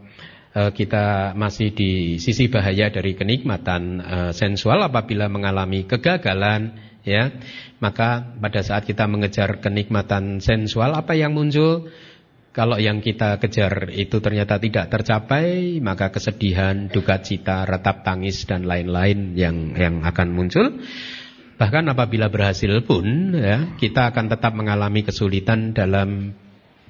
kita 0.50 1.30
masih 1.38 1.70
di 1.70 2.18
sisi 2.18 2.50
bahaya 2.50 2.90
dari 2.90 3.14
kenikmatan 3.14 3.82
uh, 4.02 4.32
sensual 4.34 4.82
apabila 4.82 5.30
mengalami 5.30 5.86
kegagalan 5.86 6.74
ya. 7.06 7.30
Maka 7.78 8.34
pada 8.36 8.60
saat 8.60 8.84
kita 8.84 9.06
mengejar 9.06 9.62
kenikmatan 9.62 10.42
sensual 10.42 10.92
apa 10.98 11.14
yang 11.14 11.32
muncul? 11.32 11.86
Kalau 12.50 12.82
yang 12.82 12.98
kita 12.98 13.38
kejar 13.38 13.94
itu 13.94 14.18
ternyata 14.18 14.58
tidak 14.58 14.90
tercapai 14.90 15.78
maka 15.78 16.10
kesedihan 16.10 16.90
duka 16.90 17.22
cita 17.22 17.62
retap 17.62 18.02
tangis 18.02 18.42
dan 18.42 18.66
lain-lain 18.66 19.38
yang 19.38 19.78
yang 19.78 20.02
akan 20.02 20.34
muncul. 20.34 20.66
Bahkan 21.62 21.84
apabila 21.94 22.26
berhasil 22.26 22.82
pun 22.82 23.38
ya 23.38 23.78
kita 23.78 24.10
akan 24.10 24.26
tetap 24.34 24.50
mengalami 24.58 25.06
kesulitan 25.06 25.70
dalam 25.70 26.34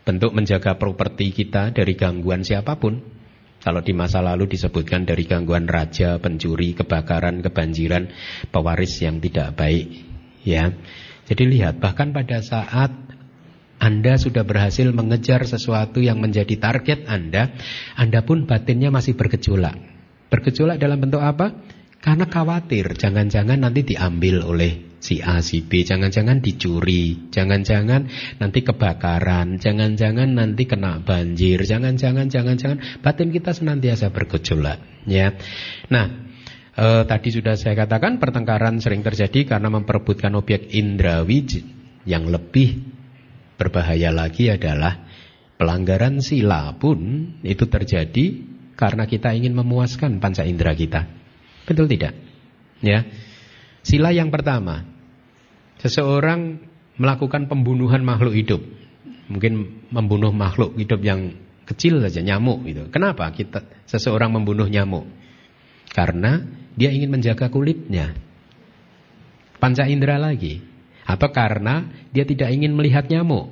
bentuk 0.01 0.33
menjaga 0.33 0.81
properti 0.81 1.29
kita 1.29 1.77
dari 1.77 1.93
gangguan 1.93 2.41
siapa 2.41 2.81
pun 2.81 3.20
kalau 3.61 3.85
di 3.85 3.93
masa 3.93 4.25
lalu 4.25 4.49
disebutkan 4.49 5.05
dari 5.05 5.29
gangguan 5.29 5.69
raja, 5.69 6.17
pencuri, 6.17 6.73
kebakaran, 6.73 7.45
kebanjiran, 7.45 8.09
pewaris 8.49 9.05
yang 9.05 9.21
tidak 9.21 9.53
baik. 9.57 9.87
Ya, 10.41 10.73
Jadi 11.29 11.47
lihat, 11.47 11.79
bahkan 11.79 12.11
pada 12.11 12.43
saat 12.43 12.91
anda 13.81 14.21
sudah 14.21 14.45
berhasil 14.45 14.85
mengejar 14.93 15.49
sesuatu 15.49 16.05
yang 16.05 16.21
menjadi 16.21 16.53
target 16.61 17.09
Anda, 17.09 17.57
Anda 17.97 18.21
pun 18.21 18.45
batinnya 18.45 18.93
masih 18.93 19.17
bergejolak. 19.17 19.73
Bergejolak 20.29 20.77
dalam 20.77 21.01
bentuk 21.01 21.25
apa? 21.25 21.57
Karena 22.05 22.29
khawatir, 22.29 22.93
jangan-jangan 22.93 23.57
nanti 23.57 23.81
diambil 23.81 24.45
oleh 24.45 24.90
si 25.01 25.25
A, 25.25 25.41
si 25.41 25.65
B, 25.65 25.81
jangan-jangan 25.83 26.45
dicuri, 26.45 27.33
jangan-jangan 27.33 28.07
nanti 28.37 28.61
kebakaran, 28.61 29.57
jangan-jangan 29.57 30.29
nanti 30.37 30.69
kena 30.69 31.01
banjir, 31.01 31.65
jangan-jangan, 31.65 32.29
jangan-jangan 32.29 33.01
batin 33.01 33.33
kita 33.33 33.57
senantiasa 33.57 34.13
bergejolak, 34.13 34.79
ya. 35.09 35.33
Nah, 35.89 36.07
e, 36.77 36.87
tadi 37.09 37.29
sudah 37.33 37.57
saya 37.57 37.73
katakan 37.73 38.21
pertengkaran 38.21 38.77
sering 38.79 39.01
terjadi 39.01 39.57
karena 39.57 39.73
memperebutkan 39.73 40.37
objek 40.37 40.69
indrawi 40.77 41.49
yang 42.05 42.29
lebih 42.29 42.85
berbahaya 43.57 44.13
lagi 44.13 44.53
adalah 44.53 45.09
pelanggaran 45.57 46.21
sila 46.21 46.77
pun 46.77 47.33
itu 47.41 47.65
terjadi 47.69 48.27
karena 48.77 49.05
kita 49.05 49.37
ingin 49.37 49.53
memuaskan 49.53 50.21
panca 50.21 50.45
indera 50.45 50.73
kita. 50.73 51.05
Betul 51.69 51.89
tidak? 51.89 52.17
Ya. 52.81 53.05
Sila 53.91 54.15
yang 54.15 54.31
pertama. 54.31 54.87
Seseorang 55.83 56.63
melakukan 56.95 57.51
pembunuhan 57.51 58.07
makhluk 58.07 58.39
hidup. 58.39 58.63
Mungkin 59.27 59.83
membunuh 59.91 60.31
makhluk 60.31 60.79
hidup 60.79 61.03
yang 61.03 61.35
kecil 61.67 61.99
saja, 61.99 62.23
nyamuk 62.23 62.63
gitu. 62.71 62.87
Kenapa 62.95 63.27
kita 63.35 63.67
seseorang 63.91 64.31
membunuh 64.31 64.71
nyamuk? 64.71 65.11
Karena 65.91 66.39
dia 66.79 66.95
ingin 66.95 67.11
menjaga 67.11 67.51
kulitnya. 67.51 68.15
Panca 69.59 69.91
indera 69.91 70.23
lagi. 70.23 70.63
Atau 71.03 71.35
karena 71.35 71.91
dia 72.15 72.23
tidak 72.23 72.55
ingin 72.55 72.71
melihat 72.79 73.11
nyamuk 73.11 73.51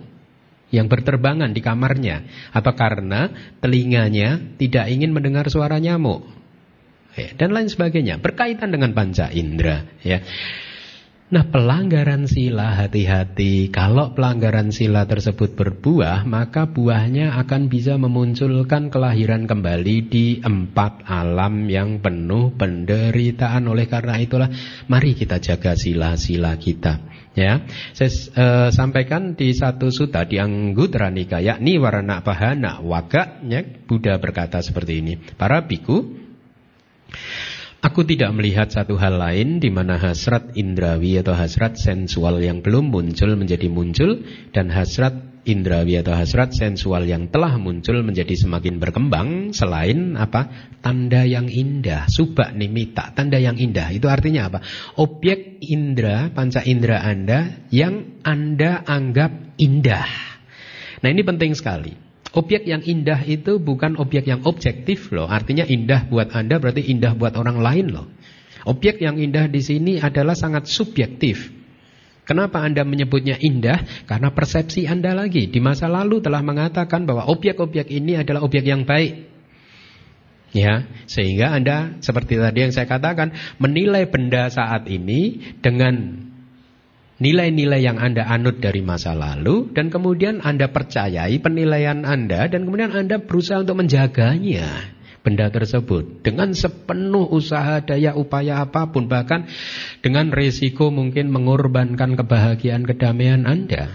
yang 0.70 0.86
berterbangan 0.86 1.50
di 1.50 1.58
kamarnya. 1.58 2.22
Atau 2.54 2.78
karena 2.78 3.26
telinganya 3.58 4.54
tidak 4.54 4.86
ingin 4.86 5.10
mendengar 5.10 5.50
suara 5.50 5.82
nyamuk 5.82 6.37
ya, 7.18 7.30
dan 7.34 7.50
lain 7.50 7.66
sebagainya. 7.66 8.22
Berkaitan 8.22 8.70
dengan 8.70 8.94
panca 8.94 9.28
indera 9.34 9.82
ya. 10.00 10.22
Nah 11.28 11.44
pelanggaran 11.44 12.24
sila 12.24 12.72
hati-hati. 12.72 13.68
Kalau 13.68 14.16
pelanggaran 14.16 14.72
sila 14.72 15.04
tersebut 15.04 15.60
berbuah 15.60 16.24
Maka 16.24 16.72
buahnya 16.72 17.36
akan 17.44 17.68
bisa 17.68 18.00
memunculkan 18.00 18.88
kelahiran 18.88 19.44
kembali 19.44 19.96
Di 20.08 20.40
empat 20.40 21.04
alam 21.04 21.68
yang 21.68 22.00
penuh 22.00 22.56
penderitaan. 22.56 23.68
Oleh 23.68 23.84
karena 23.84 24.16
itulah 24.16 24.48
Mari 24.88 25.12
kita 25.12 25.36
jaga 25.36 25.76
sila-sila 25.76 26.56
kita 26.56 26.96
Ya, 27.38 27.62
saya 27.94 28.10
uh, 28.10 28.68
sampaikan 28.74 29.38
di 29.38 29.54
satu 29.54 29.94
suta 29.94 30.26
di 30.26 30.42
Anggutara 30.42 31.06
Nikaya, 31.06 31.54
yakni 31.54 31.78
warna 31.78 32.18
pahana 32.26 32.82
waga, 32.82 33.38
ya, 33.46 33.62
Buddha 33.62 34.18
berkata 34.18 34.58
seperti 34.58 34.98
ini. 34.98 35.14
Para 35.38 35.62
biku 35.62 36.17
Aku 37.78 38.02
tidak 38.02 38.34
melihat 38.34 38.66
satu 38.66 38.98
hal 38.98 39.22
lain 39.22 39.62
di 39.62 39.70
mana 39.70 40.02
hasrat 40.02 40.50
indrawi 40.58 41.22
atau 41.22 41.30
hasrat 41.30 41.78
sensual 41.78 42.42
yang 42.42 42.58
belum 42.58 42.90
muncul 42.90 43.38
menjadi 43.38 43.70
muncul 43.70 44.26
dan 44.50 44.66
hasrat 44.66 45.14
indrawi 45.46 45.96
atau 46.02 46.10
hasrat 46.10 46.52
sensual 46.52 47.06
yang 47.06 47.30
telah 47.30 47.54
muncul 47.54 48.02
menjadi 48.02 48.34
semakin 48.34 48.82
berkembang 48.82 49.54
selain 49.54 50.18
apa? 50.18 50.74
Tanda 50.82 51.22
yang 51.22 51.46
indah, 51.46 52.10
subak 52.10 52.52
nimita, 52.58 53.14
tanda 53.14 53.38
yang 53.38 53.54
indah. 53.54 53.94
Itu 53.94 54.10
artinya 54.10 54.50
apa? 54.50 54.58
Objek 54.98 55.62
indera, 55.62 56.34
panca 56.34 56.66
indera 56.66 57.06
Anda 57.06 57.62
yang 57.70 58.20
Anda 58.26 58.82
anggap 58.84 59.54
indah. 59.54 60.10
Nah, 60.98 61.08
ini 61.08 61.22
penting 61.22 61.54
sekali. 61.54 62.07
Objek 62.36 62.68
yang 62.68 62.84
indah 62.84 63.24
itu 63.24 63.56
bukan 63.56 63.96
objek 63.96 64.28
yang 64.28 64.44
objektif 64.44 65.08
loh. 65.14 65.24
Artinya 65.24 65.64
indah 65.64 66.04
buat 66.12 66.28
Anda 66.36 66.60
berarti 66.60 66.84
indah 66.84 67.16
buat 67.16 67.32
orang 67.40 67.56
lain 67.64 67.86
loh. 67.88 68.06
Objek 68.68 69.00
yang 69.00 69.16
indah 69.16 69.48
di 69.48 69.64
sini 69.64 69.96
adalah 69.96 70.36
sangat 70.36 70.68
subjektif. 70.68 71.48
Kenapa 72.28 72.60
Anda 72.60 72.84
menyebutnya 72.84 73.40
indah? 73.40 74.04
Karena 74.04 74.28
persepsi 74.28 74.84
Anda 74.84 75.16
lagi 75.16 75.48
di 75.48 75.56
masa 75.64 75.88
lalu 75.88 76.20
telah 76.20 76.44
mengatakan 76.44 77.08
bahwa 77.08 77.24
objek-objek 77.32 77.88
ini 77.88 78.20
adalah 78.20 78.44
objek 78.44 78.68
yang 78.68 78.84
baik. 78.84 79.24
Ya, 80.52 80.84
sehingga 81.08 81.56
Anda 81.56 81.96
seperti 82.04 82.36
tadi 82.36 82.68
yang 82.68 82.72
saya 82.76 82.84
katakan 82.84 83.32
menilai 83.56 84.04
benda 84.12 84.52
saat 84.52 84.84
ini 84.92 85.40
dengan 85.64 86.27
nilai-nilai 87.18 87.82
yang 87.82 87.98
Anda 87.98 88.26
anut 88.30 88.62
dari 88.62 88.80
masa 88.82 89.12
lalu 89.14 89.70
dan 89.74 89.90
kemudian 89.90 90.42
Anda 90.42 90.70
percayai 90.70 91.34
penilaian 91.42 92.06
Anda 92.06 92.46
dan 92.46 92.66
kemudian 92.66 92.94
Anda 92.94 93.22
berusaha 93.22 93.62
untuk 93.62 93.78
menjaganya. 93.78 94.96
Benda 95.18 95.50
tersebut 95.50 96.22
dengan 96.22 96.54
sepenuh 96.54 97.26
usaha 97.28 97.82
daya 97.82 98.14
upaya 98.14 98.64
apa 98.64 98.88
pun 98.94 99.10
bahkan 99.10 99.50
dengan 100.00 100.30
resiko 100.30 100.94
mungkin 100.94 101.28
mengorbankan 101.34 102.14
kebahagiaan 102.14 102.86
kedamaian 102.86 103.44
Anda. 103.44 103.92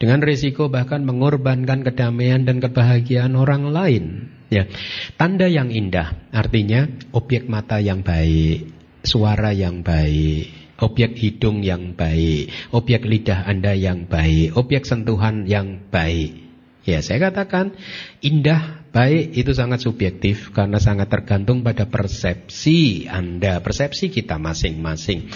Dengan 0.00 0.24
resiko 0.24 0.72
bahkan 0.72 1.06
mengorbankan 1.06 1.86
kedamaian 1.86 2.42
dan 2.48 2.58
kebahagiaan 2.58 3.38
orang 3.38 3.70
lain. 3.70 4.04
Ya 4.48 4.66
tanda 5.14 5.46
yang 5.46 5.68
indah. 5.68 6.16
Artinya 6.32 6.90
objek 7.12 7.46
mata 7.46 7.78
yang 7.78 8.02
baik 8.02 8.66
suara 9.04 9.52
yang 9.52 9.84
baik 9.84 10.63
Objek 10.84 11.16
hidung 11.16 11.64
yang 11.64 11.96
baik, 11.96 12.52
objek 12.76 13.08
lidah 13.08 13.48
Anda 13.48 13.72
yang 13.72 14.04
baik, 14.04 14.52
objek 14.52 14.84
sentuhan 14.84 15.48
yang 15.48 15.88
baik. 15.88 16.44
Ya, 16.84 17.00
saya 17.00 17.32
katakan 17.32 17.72
indah, 18.20 18.84
baik 18.92 19.32
itu 19.32 19.56
sangat 19.56 19.80
subjektif 19.80 20.52
karena 20.52 20.76
sangat 20.76 21.08
tergantung 21.08 21.64
pada 21.64 21.88
persepsi 21.88 23.08
Anda, 23.08 23.64
persepsi 23.64 24.12
kita 24.12 24.36
masing-masing. 24.36 25.32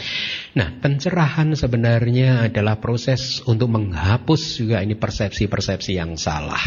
Nah, 0.52 0.76
pencerahan 0.84 1.56
sebenarnya 1.56 2.52
adalah 2.52 2.76
proses 2.76 3.40
untuk 3.48 3.72
menghapus 3.72 4.60
juga 4.60 4.84
ini 4.84 4.92
persepsi-persepsi 4.92 5.96
yang 5.96 6.20
salah 6.20 6.60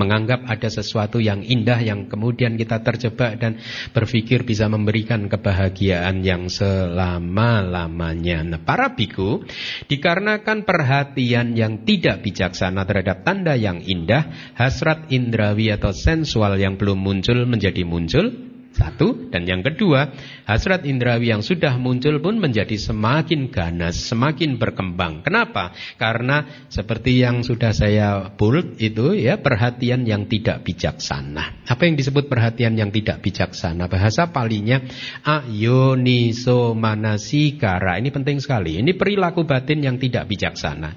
menganggap 0.00 0.46
ada 0.46 0.68
sesuatu 0.70 1.18
yang 1.20 1.42
indah 1.42 1.78
yang 1.82 2.06
kemudian 2.08 2.56
kita 2.58 2.80
terjebak 2.80 3.38
dan 3.38 3.58
berpikir 3.92 4.46
bisa 4.46 4.70
memberikan 4.70 5.26
kebahagiaan 5.28 6.22
yang 6.22 6.46
selama-lamanya. 6.48 8.42
Nah, 8.46 8.60
para 8.62 8.94
biku, 8.94 9.44
dikarenakan 9.90 10.64
perhatian 10.64 11.54
yang 11.58 11.82
tidak 11.82 12.22
bijaksana 12.22 12.86
terhadap 12.86 13.26
tanda 13.26 13.54
yang 13.58 13.82
indah, 13.82 14.54
hasrat 14.54 15.10
indrawi 15.10 15.70
atau 15.74 15.92
sensual 15.94 16.56
yang 16.58 16.78
belum 16.78 16.98
muncul 16.98 17.44
menjadi 17.46 17.82
muncul, 17.86 18.53
satu 18.74 19.30
dan 19.30 19.46
yang 19.46 19.62
kedua, 19.62 20.10
hasrat 20.50 20.82
indrawi 20.82 21.30
yang 21.30 21.46
sudah 21.46 21.78
muncul 21.78 22.18
pun 22.18 22.42
menjadi 22.42 22.74
semakin 22.74 23.48
ganas, 23.48 23.94
semakin 24.10 24.58
berkembang. 24.58 25.22
Kenapa? 25.22 25.70
Karena 25.94 26.66
seperti 26.66 27.22
yang 27.22 27.46
sudah 27.46 27.70
saya 27.70 28.34
bold 28.34 28.82
itu 28.82 29.14
ya 29.14 29.38
perhatian 29.38 30.02
yang 30.02 30.26
tidak 30.26 30.66
bijaksana. 30.66 31.64
Apa 31.70 31.86
yang 31.86 31.94
disebut 31.94 32.26
perhatian 32.26 32.74
yang 32.74 32.90
tidak 32.90 33.22
bijaksana? 33.22 33.86
Bahasa 33.86 34.34
palinya 34.34 34.82
ayoniso 35.22 36.74
manasikara. 36.74 38.02
Ini 38.02 38.10
penting 38.10 38.42
sekali. 38.42 38.82
Ini 38.82 38.92
perilaku 38.98 39.46
batin 39.46 39.86
yang 39.86 39.96
tidak 40.02 40.26
bijaksana. 40.26 40.90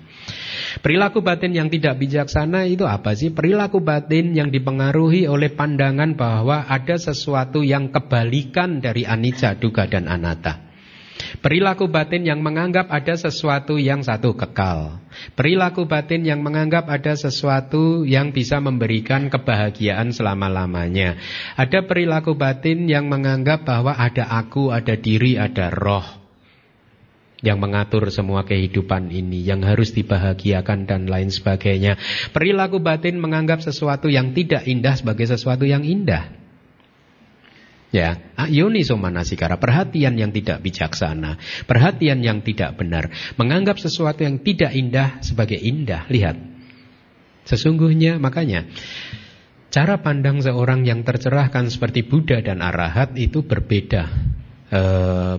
Perilaku 0.78 1.25
batin 1.25 1.53
yang 1.57 1.69
tidak 1.73 1.97
bijaksana 1.97 2.69
itu 2.69 2.86
apa 2.86 3.17
sih? 3.17 3.34
Perilaku 3.34 3.82
batin 3.82 4.34
yang 4.38 4.53
dipengaruhi 4.53 5.25
oleh 5.25 5.49
pandangan 5.53 6.13
bahwa 6.13 6.69
ada 6.69 6.95
sesuatu 6.97 7.65
yang 7.65 7.89
kebalikan 7.89 8.80
dari 8.84 9.03
anicca, 9.07 9.57
duga 9.57 9.89
dan 9.89 10.05
anatta. 10.05 10.67
Perilaku 11.41 11.89
batin 11.89 12.30
yang 12.30 12.45
menganggap 12.45 12.93
ada 12.93 13.17
sesuatu 13.17 13.82
yang 13.82 14.05
satu 14.05 14.38
kekal. 14.38 15.01
Perilaku 15.34 15.89
batin 15.89 16.21
yang 16.21 16.45
menganggap 16.45 16.86
ada 16.86 17.17
sesuatu 17.17 18.05
yang 18.05 18.30
bisa 18.30 18.61
memberikan 18.61 19.34
kebahagiaan 19.34 20.13
selama-lamanya. 20.13 21.17
Ada 21.57 21.89
perilaku 21.89 22.38
batin 22.38 22.86
yang 22.86 23.09
menganggap 23.09 23.65
bahwa 23.65 23.97
ada 23.97 24.30
aku, 24.30 24.69
ada 24.69 24.93
diri, 24.93 25.41
ada 25.41 25.73
roh 25.73 26.26
yang 27.46 27.62
mengatur 27.62 28.10
semua 28.10 28.42
kehidupan 28.50 29.14
ini, 29.14 29.46
yang 29.46 29.62
harus 29.62 29.94
dibahagiakan 29.94 30.90
dan 30.90 31.06
lain 31.06 31.30
sebagainya. 31.30 31.98
Perilaku 32.34 32.82
batin 32.82 33.22
menganggap 33.22 33.62
sesuatu 33.62 34.10
yang 34.10 34.34
tidak 34.34 34.66
indah 34.66 34.98
sebagai 34.98 35.30
sesuatu 35.30 35.62
yang 35.62 35.86
indah. 35.86 36.34
Ya, 37.88 38.20
ayuni 38.36 38.84
somanasikara, 38.84 39.64
perhatian 39.64 40.20
yang 40.20 40.36
tidak 40.36 40.60
bijaksana, 40.60 41.40
perhatian 41.64 42.20
yang 42.20 42.44
tidak 42.44 42.76
benar, 42.76 43.08
menganggap 43.40 43.80
sesuatu 43.80 44.28
yang 44.28 44.44
tidak 44.44 44.76
indah 44.76 45.24
sebagai 45.24 45.56
indah. 45.56 46.04
Lihat, 46.12 46.36
sesungguhnya 47.48 48.20
makanya 48.20 48.68
cara 49.72 50.04
pandang 50.04 50.44
seorang 50.44 50.84
yang 50.84 51.08
tercerahkan 51.08 51.72
seperti 51.72 52.04
Buddha 52.04 52.44
dan 52.44 52.60
Arahat 52.60 53.16
itu 53.16 53.48
berbeda 53.48 54.36
e, 54.68 54.82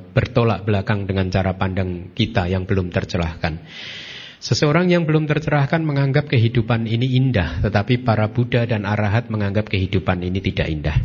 bertolak 0.01 0.65
belakang 0.65 1.05
dengan 1.05 1.29
cara 1.29 1.55
pandang 1.57 2.13
kita 2.13 2.49
yang 2.49 2.65
belum 2.65 2.89
tercerahkan. 2.93 3.61
Seseorang 4.39 4.87
yang 4.87 5.03
belum 5.03 5.27
tercerahkan 5.27 5.83
menganggap 5.83 6.31
kehidupan 6.31 6.87
ini 6.87 7.19
indah, 7.19 7.59
tetapi 7.59 8.07
para 8.07 8.31
Buddha 8.31 8.63
dan 8.71 8.87
Arahat 8.87 9.27
menganggap 9.35 9.67
kehidupan 9.67 10.23
ini 10.23 10.39
tidak 10.39 10.69
indah. 10.71 10.99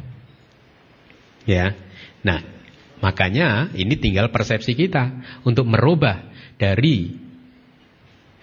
Ya. 1.49 1.74
Nah, 2.21 2.39
makanya 3.01 3.74
ini 3.74 3.97
tinggal 3.97 4.30
persepsi 4.30 4.78
kita 4.78 5.09
untuk 5.43 5.65
merubah 5.65 6.30
dari 6.61 7.19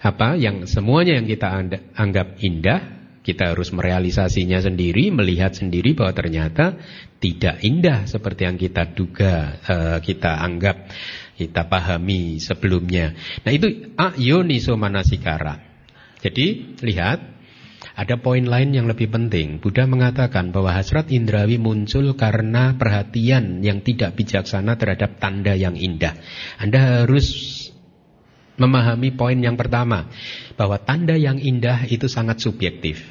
apa 0.01 0.35
yang 0.35 0.67
semuanya 0.67 1.21
yang 1.21 1.29
kita 1.29 1.47
anggap 1.95 2.41
indah 2.41 3.00
kita 3.21 3.53
harus 3.53 3.69
merealisasinya 3.69 4.65
sendiri, 4.65 5.13
melihat 5.13 5.53
sendiri 5.53 5.93
bahwa 5.93 6.13
ternyata 6.17 6.81
tidak 7.21 7.61
indah 7.61 8.09
seperti 8.09 8.49
yang 8.49 8.57
kita 8.57 8.97
duga, 8.97 9.61
uh, 9.61 9.97
kita 10.01 10.41
anggap, 10.41 10.89
kita 11.37 11.69
pahami 11.69 12.41
sebelumnya. 12.41 13.13
Nah 13.45 13.51
itu 13.53 13.93
ayoniso 13.93 14.73
manasikara. 14.73 15.61
Jadi 16.21 16.77
lihat, 16.81 17.31
ada 17.93 18.17
poin 18.17 18.41
lain 18.41 18.73
yang 18.73 18.89
lebih 18.89 19.13
penting. 19.13 19.61
Buddha 19.61 19.85
mengatakan 19.85 20.49
bahwa 20.49 20.73
hasrat 20.73 21.13
indrawi 21.13 21.61
muncul 21.61 22.17
karena 22.17 22.73
perhatian 22.73 23.61
yang 23.61 23.85
tidak 23.85 24.17
bijaksana 24.17 24.79
terhadap 24.81 25.21
tanda 25.21 25.53
yang 25.53 25.77
indah. 25.77 26.17
Anda 26.57 27.05
harus 27.05 27.60
memahami 28.61 29.09
poin 29.17 29.37
yang 29.41 29.57
pertama 29.57 30.05
bahwa 30.53 30.77
tanda 30.77 31.17
yang 31.17 31.41
indah 31.41 31.89
itu 31.89 32.05
sangat 32.05 32.37
subjektif. 32.37 33.01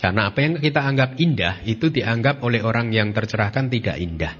Karena 0.00 0.28
apa 0.32 0.38
yang 0.40 0.60
kita 0.60 0.80
anggap 0.80 1.16
indah 1.20 1.64
itu 1.64 1.88
dianggap 1.88 2.40
oleh 2.44 2.60
orang 2.64 2.92
yang 2.92 3.12
tercerahkan 3.12 3.68
tidak 3.72 3.96
indah. 4.00 4.32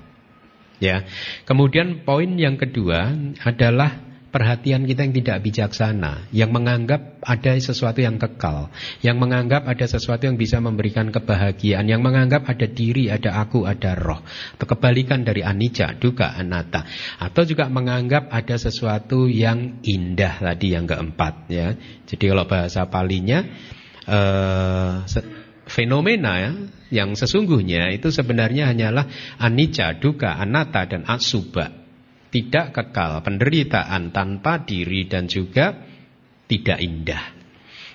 Ya. 0.80 1.04
Kemudian 1.44 2.04
poin 2.04 2.32
yang 2.40 2.56
kedua 2.56 3.12
adalah 3.44 4.09
perhatian 4.30 4.86
kita 4.86 5.02
yang 5.06 5.14
tidak 5.14 5.38
bijaksana, 5.42 6.30
yang 6.30 6.54
menganggap 6.54 7.18
ada 7.20 7.58
sesuatu 7.58 7.98
yang 7.98 8.16
kekal, 8.16 8.70
yang 9.02 9.18
menganggap 9.18 9.66
ada 9.66 9.86
sesuatu 9.90 10.30
yang 10.30 10.38
bisa 10.38 10.62
memberikan 10.62 11.10
kebahagiaan, 11.10 11.90
yang 11.90 12.00
menganggap 12.00 12.46
ada 12.46 12.66
diri, 12.70 13.10
ada 13.10 13.42
aku, 13.42 13.66
ada 13.66 13.98
roh, 13.98 14.22
atau 14.56 14.66
kebalikan 14.66 15.26
dari 15.26 15.42
anicca, 15.42 15.98
duka, 15.98 16.30
anatta, 16.32 16.86
atau 17.18 17.42
juga 17.42 17.66
menganggap 17.66 18.30
ada 18.30 18.56
sesuatu 18.56 19.26
yang 19.26 19.82
indah 19.82 20.38
tadi 20.38 20.78
yang 20.78 20.86
keempat, 20.86 21.34
ya. 21.50 21.74
Jadi 22.06 22.24
kalau 22.30 22.46
bahasa 22.46 22.86
palinya 22.86 23.42
uh, 24.06 25.02
fenomena 25.66 26.32
ya, 26.38 26.52
yang 26.90 27.14
sesungguhnya 27.14 27.94
itu 27.94 28.10
sebenarnya 28.10 28.70
hanyalah 28.70 29.06
anicca, 29.38 29.98
duka, 29.98 30.38
anatta 30.38 30.86
dan 30.86 31.02
asuba. 31.06 31.79
Tidak 32.30 32.70
kekal, 32.70 33.26
penderitaan 33.26 34.14
tanpa 34.14 34.62
diri 34.62 35.10
dan 35.10 35.26
juga 35.26 35.74
tidak 36.46 36.78
indah. 36.78 37.40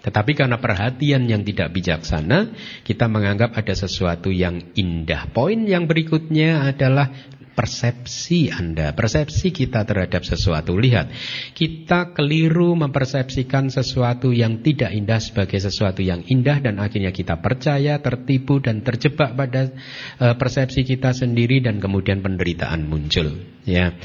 Tetapi 0.05 0.37
karena 0.37 0.61
perhatian 0.61 1.25
yang 1.25 1.41
tidak 1.41 1.73
bijaksana, 1.73 2.53
kita 2.85 3.09
menganggap 3.09 3.57
ada 3.57 3.73
sesuatu 3.73 4.29
yang 4.29 4.75
indah. 4.77 5.33
Poin 5.33 5.57
yang 5.65 5.89
berikutnya 5.89 6.69
adalah 6.69 7.09
persepsi 7.55 8.51
Anda, 8.51 8.91
persepsi 8.91 9.55
kita 9.55 9.87
terhadap 9.87 10.27
sesuatu. 10.27 10.75
Lihat, 10.75 11.07
kita 11.55 12.11
keliru 12.11 12.75
mempersepsikan 12.75 13.71
sesuatu 13.71 14.35
yang 14.35 14.59
tidak 14.59 14.91
indah 14.91 15.23
sebagai 15.23 15.57
sesuatu 15.63 16.03
yang 16.03 16.27
indah 16.27 16.59
dan 16.59 16.83
akhirnya 16.83 17.15
kita 17.15 17.39
percaya, 17.39 18.03
tertipu 18.03 18.59
dan 18.59 18.83
terjebak 18.83 19.33
pada 19.33 19.71
uh, 20.19 20.35
persepsi 20.35 20.83
kita 20.83 21.15
sendiri 21.15 21.63
dan 21.63 21.79
kemudian 21.79 22.19
penderitaan 22.19 22.83
muncul. 22.83 23.39
Ya, 23.63 23.95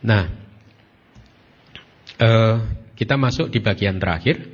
nah, 0.00 0.30
uh, 2.22 2.56
kita 2.94 3.18
masuk 3.18 3.50
di 3.50 3.58
bagian 3.58 3.98
terakhir 3.98 4.53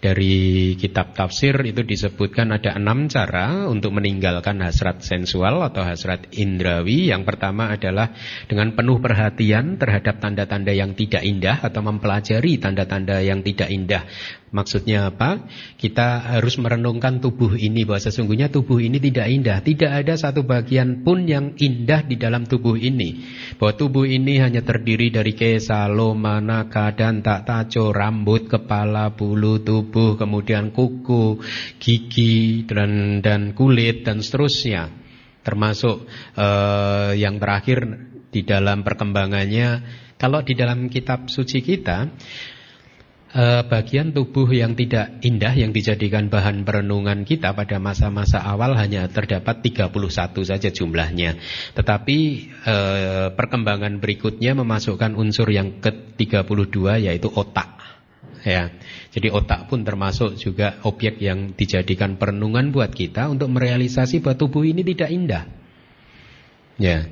dari 0.00 0.74
kitab 0.80 1.12
tafsir 1.12 1.52
itu 1.60 1.84
disebutkan 1.84 2.56
ada 2.56 2.72
enam 2.72 3.04
cara 3.12 3.68
untuk 3.68 3.92
meninggalkan 3.92 4.64
hasrat 4.64 5.04
sensual 5.04 5.60
atau 5.60 5.84
hasrat 5.84 6.32
indrawi. 6.32 7.12
Yang 7.12 7.28
pertama 7.28 7.68
adalah 7.68 8.16
dengan 8.48 8.72
penuh 8.72 8.96
perhatian 8.96 9.76
terhadap 9.76 10.16
tanda-tanda 10.16 10.72
yang 10.72 10.96
tidak 10.96 11.20
indah 11.20 11.60
atau 11.60 11.84
mempelajari 11.84 12.56
tanda-tanda 12.56 13.20
yang 13.20 13.44
tidak 13.44 13.68
indah. 13.68 14.08
Maksudnya 14.50 15.14
apa? 15.14 15.46
Kita 15.78 16.34
harus 16.34 16.58
merenungkan 16.58 17.22
tubuh 17.22 17.54
ini 17.54 17.86
bahwa 17.86 18.02
sesungguhnya 18.02 18.50
tubuh 18.50 18.82
ini 18.82 18.98
tidak 18.98 19.30
indah. 19.30 19.58
Tidak 19.62 19.86
ada 19.86 20.18
satu 20.18 20.42
bagian 20.42 21.06
pun 21.06 21.22
yang 21.22 21.54
indah 21.54 22.02
di 22.02 22.18
dalam 22.18 22.50
tubuh 22.50 22.74
ini. 22.74 23.22
Bahwa 23.62 23.78
tubuh 23.78 24.10
ini 24.10 24.42
hanya 24.42 24.66
terdiri 24.66 25.14
dari 25.14 25.38
kesa, 25.38 25.86
loma, 25.86 26.42
naka, 26.42 26.90
dan 26.98 27.22
tak 27.22 27.46
taco, 27.46 27.94
rambut, 27.94 28.50
kepala, 28.50 29.14
bulu, 29.14 29.62
tubuh, 29.62 30.18
kemudian 30.18 30.74
kuku, 30.74 31.38
gigi, 31.78 32.66
dan, 32.66 33.22
dan 33.22 33.54
kulit, 33.54 34.02
dan 34.02 34.18
seterusnya. 34.18 34.90
Termasuk 35.46 36.10
uh, 36.34 37.14
yang 37.14 37.38
terakhir 37.38 37.86
di 38.34 38.42
dalam 38.42 38.82
perkembangannya, 38.82 39.68
kalau 40.18 40.42
di 40.42 40.58
dalam 40.58 40.90
kitab 40.90 41.30
suci 41.30 41.62
kita, 41.62 42.10
uh, 43.34 43.62
bagian 43.66 44.10
tubuh 44.10 44.46
yang 44.50 44.74
tidak 44.74 45.22
indah 45.22 45.54
yang 45.54 45.70
dijadikan 45.70 46.26
bahan 46.30 46.66
perenungan 46.66 47.22
kita 47.22 47.54
pada 47.54 47.78
masa-masa 47.78 48.42
awal 48.42 48.74
hanya 48.74 49.06
terdapat 49.10 49.62
31 49.62 49.90
saja 50.42 50.68
jumlahnya. 50.70 51.38
Tetapi 51.74 52.18
uh, 52.66 53.26
perkembangan 53.34 54.02
berikutnya 54.02 54.54
memasukkan 54.58 55.14
unsur 55.14 55.50
yang 55.50 55.78
ke-32 55.78 57.10
yaitu 57.10 57.28
otak. 57.30 57.78
Ya. 58.40 58.72
Jadi 59.12 59.28
otak 59.28 59.68
pun 59.68 59.84
termasuk 59.84 60.40
juga 60.40 60.80
objek 60.88 61.20
yang 61.20 61.52
dijadikan 61.52 62.16
perenungan 62.16 62.72
buat 62.72 62.88
kita 62.88 63.28
untuk 63.28 63.52
merealisasi 63.52 64.24
bahwa 64.24 64.36
tubuh 64.40 64.64
ini 64.64 64.80
tidak 64.80 65.10
indah. 65.12 65.44
Ya. 66.80 67.04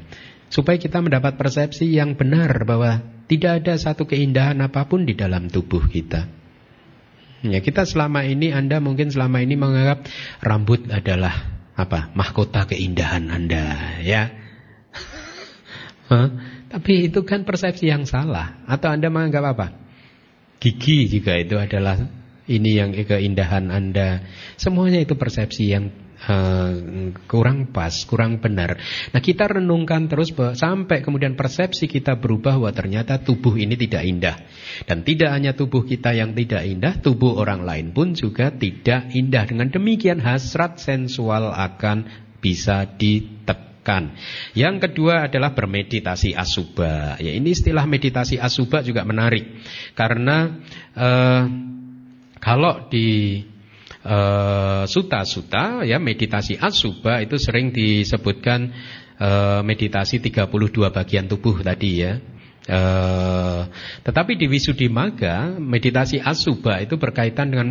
Supaya 0.49 0.80
kita 0.80 1.05
mendapat 1.05 1.36
persepsi 1.36 1.92
yang 1.92 2.16
benar 2.16 2.64
bahwa 2.64 3.05
tidak 3.28 3.62
ada 3.64 3.76
satu 3.76 4.09
keindahan 4.09 4.57
apa 4.64 4.88
pun 4.88 5.05
di 5.05 5.12
dalam 5.12 5.53
tubuh 5.53 5.84
kita. 5.84 6.24
Ya, 7.44 7.62
kita 7.62 7.86
selama 7.86 8.26
ini 8.26 8.51
Anda 8.51 8.82
mungkin 8.82 9.14
selama 9.14 9.38
ini 9.44 9.55
menganggap 9.55 10.09
rambut 10.42 10.90
adalah 10.90 11.55
apa? 11.78 12.11
mahkota 12.16 12.66
keindahan 12.66 13.30
Anda, 13.30 13.94
ya. 14.03 14.32
Tapi 16.72 17.12
itu 17.12 17.22
kan 17.22 17.46
persepsi 17.46 17.86
yang 17.86 18.09
salah. 18.09 18.64
Atau 18.66 18.90
Anda 18.90 19.12
menganggap 19.12 19.44
apa? 19.55 19.66
Gigi 20.59 21.07
juga 21.07 21.38
itu 21.38 21.55
adalah 21.55 22.18
ini 22.49 22.80
yang 22.80 22.90
keindahan 22.96 23.68
Anda. 23.68 24.24
Semuanya 24.57 25.05
itu 25.05 25.14
persepsi 25.14 25.76
yang 25.76 25.92
uh, 26.26 26.72
kurang 27.30 27.70
pas, 27.70 27.92
kurang 28.09 28.42
benar. 28.42 28.80
Nah 29.14 29.20
kita 29.20 29.46
renungkan 29.46 30.11
terus 30.11 30.34
sampai 30.34 31.05
kemudian 31.05 31.38
persepsi 31.38 31.86
kita 31.86 32.18
berubah 32.18 32.59
bahwa 32.59 32.72
ternyata 32.74 33.20
tubuh 33.22 33.55
ini 33.55 33.78
tidak 33.78 34.03
indah. 34.03 34.36
Dan 34.88 35.07
tidak 35.07 35.30
hanya 35.30 35.53
tubuh 35.55 35.84
kita 35.84 36.16
yang 36.16 36.34
tidak 36.34 36.64
indah, 36.64 36.99
tubuh 36.99 37.38
orang 37.38 37.62
lain 37.62 37.94
pun 37.94 38.16
juga 38.16 38.51
tidak 38.51 39.12
indah. 39.14 39.44
Dengan 39.46 39.68
demikian 39.70 40.18
hasrat 40.24 40.80
sensual 40.80 41.53
akan 41.53 42.09
bisa 42.40 42.86
ditekan. 42.86 44.14
Yang 44.55 44.90
kedua 44.90 45.28
adalah 45.28 45.53
bermeditasi 45.53 46.32
asuba. 46.32 47.18
Ya 47.20 47.34
ini 47.34 47.53
istilah 47.53 47.84
meditasi 47.84 48.40
asuba 48.40 48.80
juga 48.80 49.03
menarik 49.03 49.44
karena 49.99 50.61
uh, 50.94 51.68
kalau 52.39 52.86
di 52.91 53.43
uh, 54.05 54.84
suta-suta 54.86 55.82
ya 55.82 55.99
meditasi 55.99 56.59
asuba 56.59 57.22
itu 57.22 57.36
sering 57.36 57.74
disebutkan 57.74 58.70
uh, 59.18 59.61
meditasi 59.66 60.22
32 60.22 60.49
bagian 60.91 61.26
tubuh 61.26 61.61
tadi 61.61 62.03
ya. 62.03 62.18
Uh, 62.68 63.64
tetapi 64.05 64.36
di 64.36 64.47
Maga 64.93 65.57
meditasi 65.57 66.20
asuba 66.20 66.84
itu 66.84 67.01
berkaitan 67.01 67.49
dengan 67.49 67.68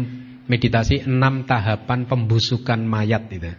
meditasi 0.50 1.06
enam 1.06 1.46
tahapan 1.46 2.10
pembusukan 2.10 2.82
mayat 2.82 3.30
itu. 3.30 3.54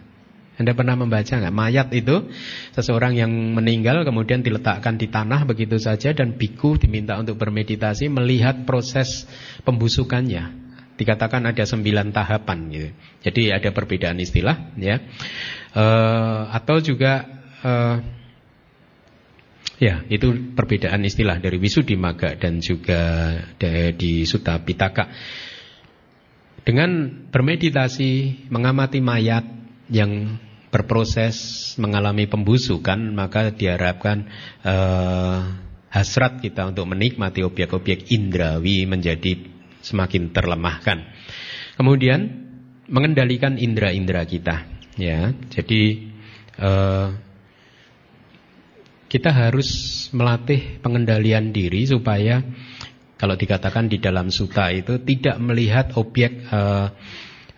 Anda 0.59 0.75
pernah 0.75 0.99
membaca 0.99 1.31
nggak? 1.39 1.55
Mayat 1.55 1.87
itu 1.95 2.27
seseorang 2.75 3.15
yang 3.15 3.31
meninggal 3.31 4.03
kemudian 4.03 4.43
diletakkan 4.43 4.99
di 4.99 5.07
tanah 5.07 5.47
begitu 5.47 5.79
saja 5.79 6.11
dan 6.11 6.35
biku 6.35 6.75
diminta 6.75 7.15
untuk 7.15 7.39
bermeditasi 7.39 8.11
melihat 8.11 8.67
proses 8.67 9.23
pembusukannya. 9.63 10.68
Dikatakan 10.99 11.47
ada 11.47 11.63
sembilan 11.63 12.11
tahapan 12.11 12.59
gitu. 12.67 12.89
Jadi 13.23 13.55
ada 13.55 13.71
perbedaan 13.71 14.19
istilah 14.19 14.75
ya. 14.75 14.99
Uh, 15.71 16.51
atau 16.51 16.83
juga 16.83 17.23
uh, 17.63 18.03
ya 19.79 20.03
itu 20.11 20.51
perbedaan 20.51 21.07
istilah 21.07 21.39
dari 21.39 21.55
Wisudimaga 21.55 22.35
dan 22.35 22.59
juga 22.59 23.31
di 23.95 24.27
Sutta 24.27 24.59
Pitaka. 24.59 25.07
Dengan 26.67 27.07
bermeditasi 27.31 28.45
mengamati 28.51 28.99
mayat 28.99 29.47
yang 29.87 30.37
berproses 30.69 31.73
mengalami 31.81 32.29
pembusukan 32.29 32.99
maka 33.09 33.49
diharapkan 33.49 34.29
uh, 34.61 35.65
hasrat 35.89 36.45
kita 36.45 36.69
untuk 36.69 36.85
menikmati 36.85 37.41
objek-objek 37.41 38.13
indrawi 38.13 38.85
menjadi 38.85 39.58
semakin 39.81 40.31
terlemahkan. 40.35 41.03
Kemudian 41.79 42.49
mengendalikan 42.89 43.55
indera-indera 43.55 44.25
kita, 44.27 44.67
ya. 44.99 45.31
Jadi 45.51 46.11
uh, 46.59 47.15
kita 49.09 49.31
harus 49.31 49.69
melatih 50.11 50.81
pengendalian 50.83 51.49
diri 51.55 51.87
supaya 51.87 52.43
kalau 53.19 53.35
dikatakan 53.35 53.87
di 53.87 53.97
dalam 53.99 54.29
suta 54.31 54.71
itu 54.71 55.01
tidak 55.01 55.39
melihat 55.41 55.95
objek 55.97 56.45
uh, 56.51 56.87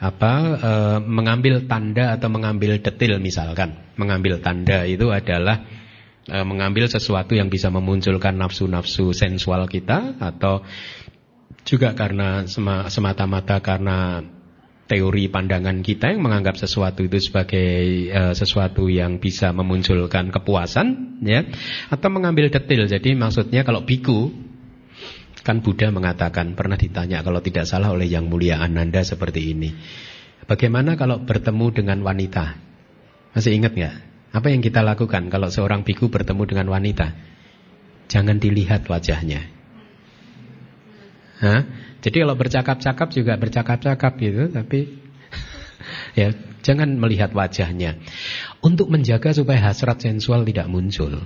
apa 0.02 0.34
uh, 0.58 1.00
mengambil 1.06 1.70
tanda 1.70 2.18
atau 2.18 2.30
mengambil 2.34 2.82
detil 2.82 3.22
misalkan 3.22 3.78
mengambil 3.94 4.42
tanda 4.42 4.82
itu 4.90 5.14
adalah 5.14 5.82
mengambil 6.32 6.86
sesuatu 6.86 7.34
yang 7.34 7.50
bisa 7.50 7.74
memunculkan 7.74 8.38
nafsu-nafsu 8.38 9.10
sensual 9.10 9.66
kita 9.66 10.22
atau 10.22 10.62
juga 11.66 11.94
karena 11.94 12.46
semata-mata 12.90 13.62
karena 13.62 14.26
teori 14.92 15.32
pandangan 15.32 15.80
kita 15.80 16.12
yang 16.12 16.20
menganggap 16.20 16.60
sesuatu 16.60 17.00
itu 17.08 17.16
sebagai 17.24 18.12
uh, 18.12 18.34
sesuatu 18.36 18.92
yang 18.92 19.24
bisa 19.24 19.56
memunculkan 19.56 20.28
kepuasan 20.36 21.18
ya 21.24 21.48
atau 21.88 22.12
mengambil 22.12 22.52
detil. 22.52 22.92
Jadi 22.92 23.16
maksudnya 23.16 23.64
kalau 23.64 23.88
biku 23.88 24.28
kan 25.48 25.64
Buddha 25.64 25.90
mengatakan 25.96 26.60
pernah 26.60 26.76
ditanya 26.76 27.24
kalau 27.24 27.40
tidak 27.40 27.66
salah 27.72 27.96
oleh 27.96 28.12
yang 28.12 28.28
mulia 28.28 28.60
Ananda 28.60 29.00
seperti 29.00 29.56
ini. 29.56 29.72
Bagaimana 30.44 31.00
kalau 31.00 31.24
bertemu 31.24 31.72
dengan 31.72 32.04
wanita? 32.04 32.60
Masih 33.32 33.56
ingat 33.56 33.72
nggak? 33.72 33.96
Apa 34.36 34.52
yang 34.52 34.60
kita 34.60 34.84
lakukan 34.84 35.32
kalau 35.32 35.48
seorang 35.48 35.88
biku 35.88 36.12
bertemu 36.12 36.44
dengan 36.44 36.68
wanita? 36.68 37.16
Jangan 38.12 38.44
dilihat 38.44 38.92
wajahnya. 38.92 39.61
Hah? 41.42 41.66
Jadi 42.06 42.18
kalau 42.22 42.38
bercakap-cakap 42.38 43.08
juga 43.10 43.34
bercakap-cakap 43.36 44.14
gitu, 44.22 44.44
tapi 44.54 45.02
ya 46.20 46.38
jangan 46.62 46.94
melihat 47.02 47.34
wajahnya. 47.34 47.98
Untuk 48.62 48.94
menjaga 48.94 49.34
supaya 49.34 49.74
hasrat 49.74 50.06
sensual 50.06 50.46
tidak 50.46 50.70
muncul. 50.70 51.18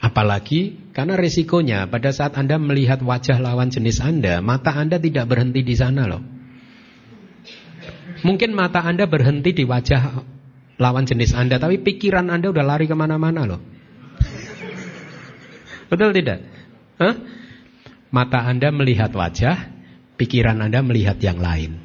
Apalagi 0.00 0.92
karena 0.92 1.16
resikonya 1.16 1.88
pada 1.88 2.12
saat 2.12 2.36
Anda 2.36 2.60
melihat 2.60 3.00
wajah 3.00 3.40
lawan 3.40 3.68
jenis 3.68 4.00
Anda, 4.00 4.40
mata 4.44 4.72
Anda 4.72 4.96
tidak 4.96 5.28
berhenti 5.28 5.60
di 5.64 5.76
sana 5.76 6.08
loh. 6.08 6.24
Mungkin 8.24 8.56
mata 8.56 8.80
Anda 8.84 9.04
berhenti 9.04 9.52
di 9.52 9.64
wajah 9.68 10.24
lawan 10.80 11.04
jenis 11.04 11.36
Anda, 11.36 11.60
tapi 11.60 11.80
pikiran 11.80 12.28
Anda 12.32 12.52
udah 12.52 12.64
lari 12.64 12.88
ke 12.88 12.96
mana-mana 12.96 13.44
loh. 13.44 13.60
Betul 15.92 16.16
tidak? 16.16 16.44
Hah? 16.96 17.14
Mata 18.16 18.48
Anda 18.48 18.72
melihat 18.72 19.12
wajah, 19.12 19.68
pikiran 20.16 20.64
Anda 20.64 20.80
melihat 20.80 21.20
yang 21.20 21.36
lain. 21.36 21.76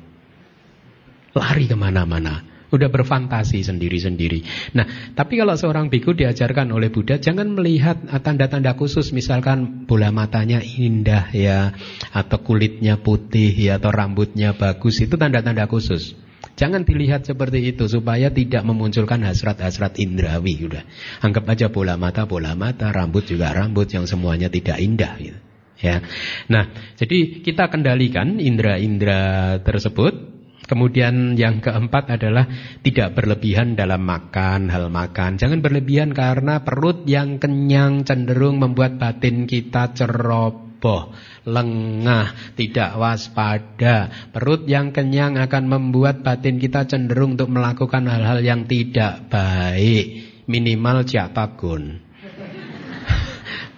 Lari 1.36 1.68
ke 1.68 1.76
mana-mana. 1.76 2.48
Udah 2.72 2.88
berfantasi 2.88 3.68
sendiri-sendiri. 3.68 4.72
Nah, 4.80 5.12
tapi 5.12 5.36
kalau 5.36 5.60
seorang 5.60 5.92
biku 5.92 6.16
diajarkan 6.16 6.72
oleh 6.72 6.88
Buddha, 6.88 7.20
jangan 7.20 7.52
melihat 7.52 8.00
tanda-tanda 8.24 8.80
khusus, 8.80 9.12
misalkan 9.12 9.84
bola 9.84 10.08
matanya 10.16 10.64
indah 10.64 11.36
ya, 11.36 11.76
atau 12.16 12.40
kulitnya 12.40 12.96
putih 13.04 13.52
ya, 13.52 13.76
atau 13.76 13.92
rambutnya 13.92 14.56
bagus, 14.56 15.04
itu 15.04 15.20
tanda-tanda 15.20 15.68
khusus. 15.68 16.16
Jangan 16.56 16.88
dilihat 16.88 17.28
seperti 17.28 17.76
itu 17.76 17.92
supaya 17.92 18.32
tidak 18.32 18.64
memunculkan 18.64 19.20
hasrat-hasrat 19.28 20.00
indrawi. 20.00 20.64
Udah, 20.64 20.88
anggap 21.20 21.52
aja 21.52 21.68
bola 21.68 22.00
mata, 22.00 22.24
bola 22.24 22.56
mata, 22.56 22.88
rambut 22.96 23.28
juga 23.28 23.52
rambut 23.52 23.92
yang 23.92 24.08
semuanya 24.08 24.48
tidak 24.48 24.80
indah. 24.80 25.20
Gitu. 25.20 25.51
Ya, 25.82 26.06
nah, 26.46 26.70
jadi 26.94 27.42
kita 27.42 27.74
kendalikan 27.74 28.38
indera-indera 28.38 29.58
tersebut 29.66 30.32
Kemudian 30.72 31.36
yang 31.36 31.60
keempat 31.60 32.16
adalah 32.16 32.48
tidak 32.80 33.12
berlebihan 33.20 33.76
dalam 33.76 34.08
makan, 34.08 34.72
hal 34.72 34.88
makan. 34.88 35.36
Jangan 35.36 35.60
berlebihan 35.60 36.16
karena 36.16 36.64
perut 36.64 37.04
yang 37.12 37.44
kenyang 37.44 38.08
cenderung 38.08 38.64
membuat 38.64 38.96
batin 38.96 39.52
kita 39.52 39.92
ceroboh, 39.92 41.12
lengah, 41.44 42.56
tidak 42.56 42.96
waspada. 42.96 44.32
Perut 44.32 44.64
yang 44.64 44.96
kenyang 44.96 45.36
akan 45.36 45.68
membuat 45.68 46.24
batin 46.24 46.56
kita 46.56 46.88
cenderung 46.88 47.36
untuk 47.36 47.52
melakukan 47.52 48.08
hal-hal 48.08 48.40
yang 48.40 48.64
tidak 48.64 49.28
baik. 49.28 50.40
Minimal 50.48 51.04
jatagun. 51.04 52.00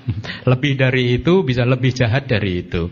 lebih 0.52 0.74
dari 0.80 1.20
itu 1.22 1.44
bisa 1.44 1.64
lebih 1.68 1.92
jahat 1.96 2.28
dari 2.28 2.66
itu. 2.66 2.92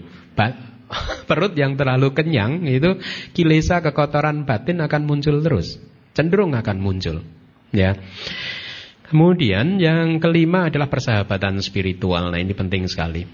perut 1.30 1.54
yang 1.56 1.80
terlalu 1.80 2.12
kenyang 2.12 2.68
itu 2.68 3.00
kilesa 3.32 3.80
kekotoran 3.80 4.44
batin 4.44 4.84
akan 4.84 5.02
muncul 5.08 5.40
terus, 5.40 5.80
cenderung 6.12 6.56
akan 6.56 6.78
muncul. 6.80 7.24
Ya. 7.72 7.96
Kemudian 9.08 9.80
yang 9.80 10.24
kelima 10.24 10.72
adalah 10.72 10.88
persahabatan 10.88 11.60
spiritual. 11.60 12.32
Nah, 12.32 12.40
ini 12.40 12.56
penting 12.56 12.88
sekali. 12.88 13.28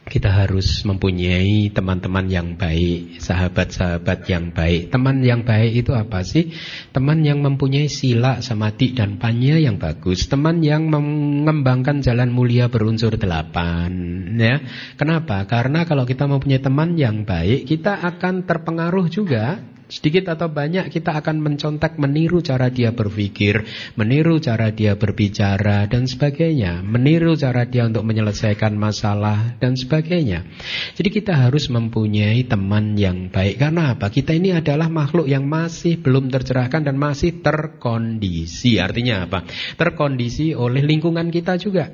Kita 0.00 0.32
harus 0.32 0.82
mempunyai 0.82 1.70
teman-teman 1.70 2.26
yang 2.26 2.58
baik, 2.58 3.20
sahabat-sahabat 3.22 4.26
yang 4.26 4.50
baik. 4.50 4.90
Teman 4.90 5.22
yang 5.22 5.46
baik 5.46 5.86
itu 5.86 5.94
apa 5.94 6.26
sih? 6.26 6.50
Teman 6.90 7.22
yang 7.22 7.44
mempunyai 7.44 7.86
sila, 7.86 8.42
samadhi, 8.42 8.96
dan 8.96 9.22
panya 9.22 9.60
yang 9.60 9.78
bagus. 9.78 10.26
Teman 10.26 10.66
yang 10.66 10.90
mengembangkan 10.90 12.02
jalan 12.02 12.32
mulia 12.32 12.66
berunsur 12.66 13.14
delapan. 13.14 13.92
Ya, 14.34 14.64
Kenapa? 14.98 15.46
Karena 15.46 15.86
kalau 15.86 16.08
kita 16.08 16.26
mempunyai 16.26 16.58
teman 16.58 16.98
yang 16.98 17.22
baik, 17.22 17.68
kita 17.70 18.00
akan 18.02 18.48
terpengaruh 18.48 19.06
juga 19.12 19.69
Sedikit 19.90 20.30
atau 20.30 20.46
banyak 20.46 20.86
kita 20.86 21.18
akan 21.18 21.42
mencontek, 21.42 21.98
meniru 21.98 22.38
cara 22.38 22.70
dia 22.70 22.94
berpikir, 22.94 23.66
meniru 23.98 24.38
cara 24.38 24.70
dia 24.70 24.94
berbicara 24.94 25.90
dan 25.90 26.06
sebagainya, 26.06 26.86
meniru 26.86 27.34
cara 27.34 27.66
dia 27.66 27.90
untuk 27.90 28.06
menyelesaikan 28.06 28.78
masalah 28.78 29.58
dan 29.58 29.74
sebagainya. 29.74 30.46
Jadi 30.94 31.10
kita 31.10 31.34
harus 31.34 31.66
mempunyai 31.66 32.46
teman 32.46 32.94
yang 32.94 33.34
baik. 33.34 33.58
Karena 33.58 33.98
apa? 33.98 34.14
Kita 34.14 34.30
ini 34.30 34.54
adalah 34.54 34.86
makhluk 34.86 35.26
yang 35.26 35.50
masih 35.50 35.98
belum 35.98 36.30
tercerahkan 36.30 36.86
dan 36.86 36.94
masih 36.94 37.42
terkondisi. 37.42 38.78
Artinya 38.78 39.26
apa? 39.26 39.42
Terkondisi 39.74 40.54
oleh 40.54 40.86
lingkungan 40.86 41.34
kita 41.34 41.58
juga. 41.58 41.90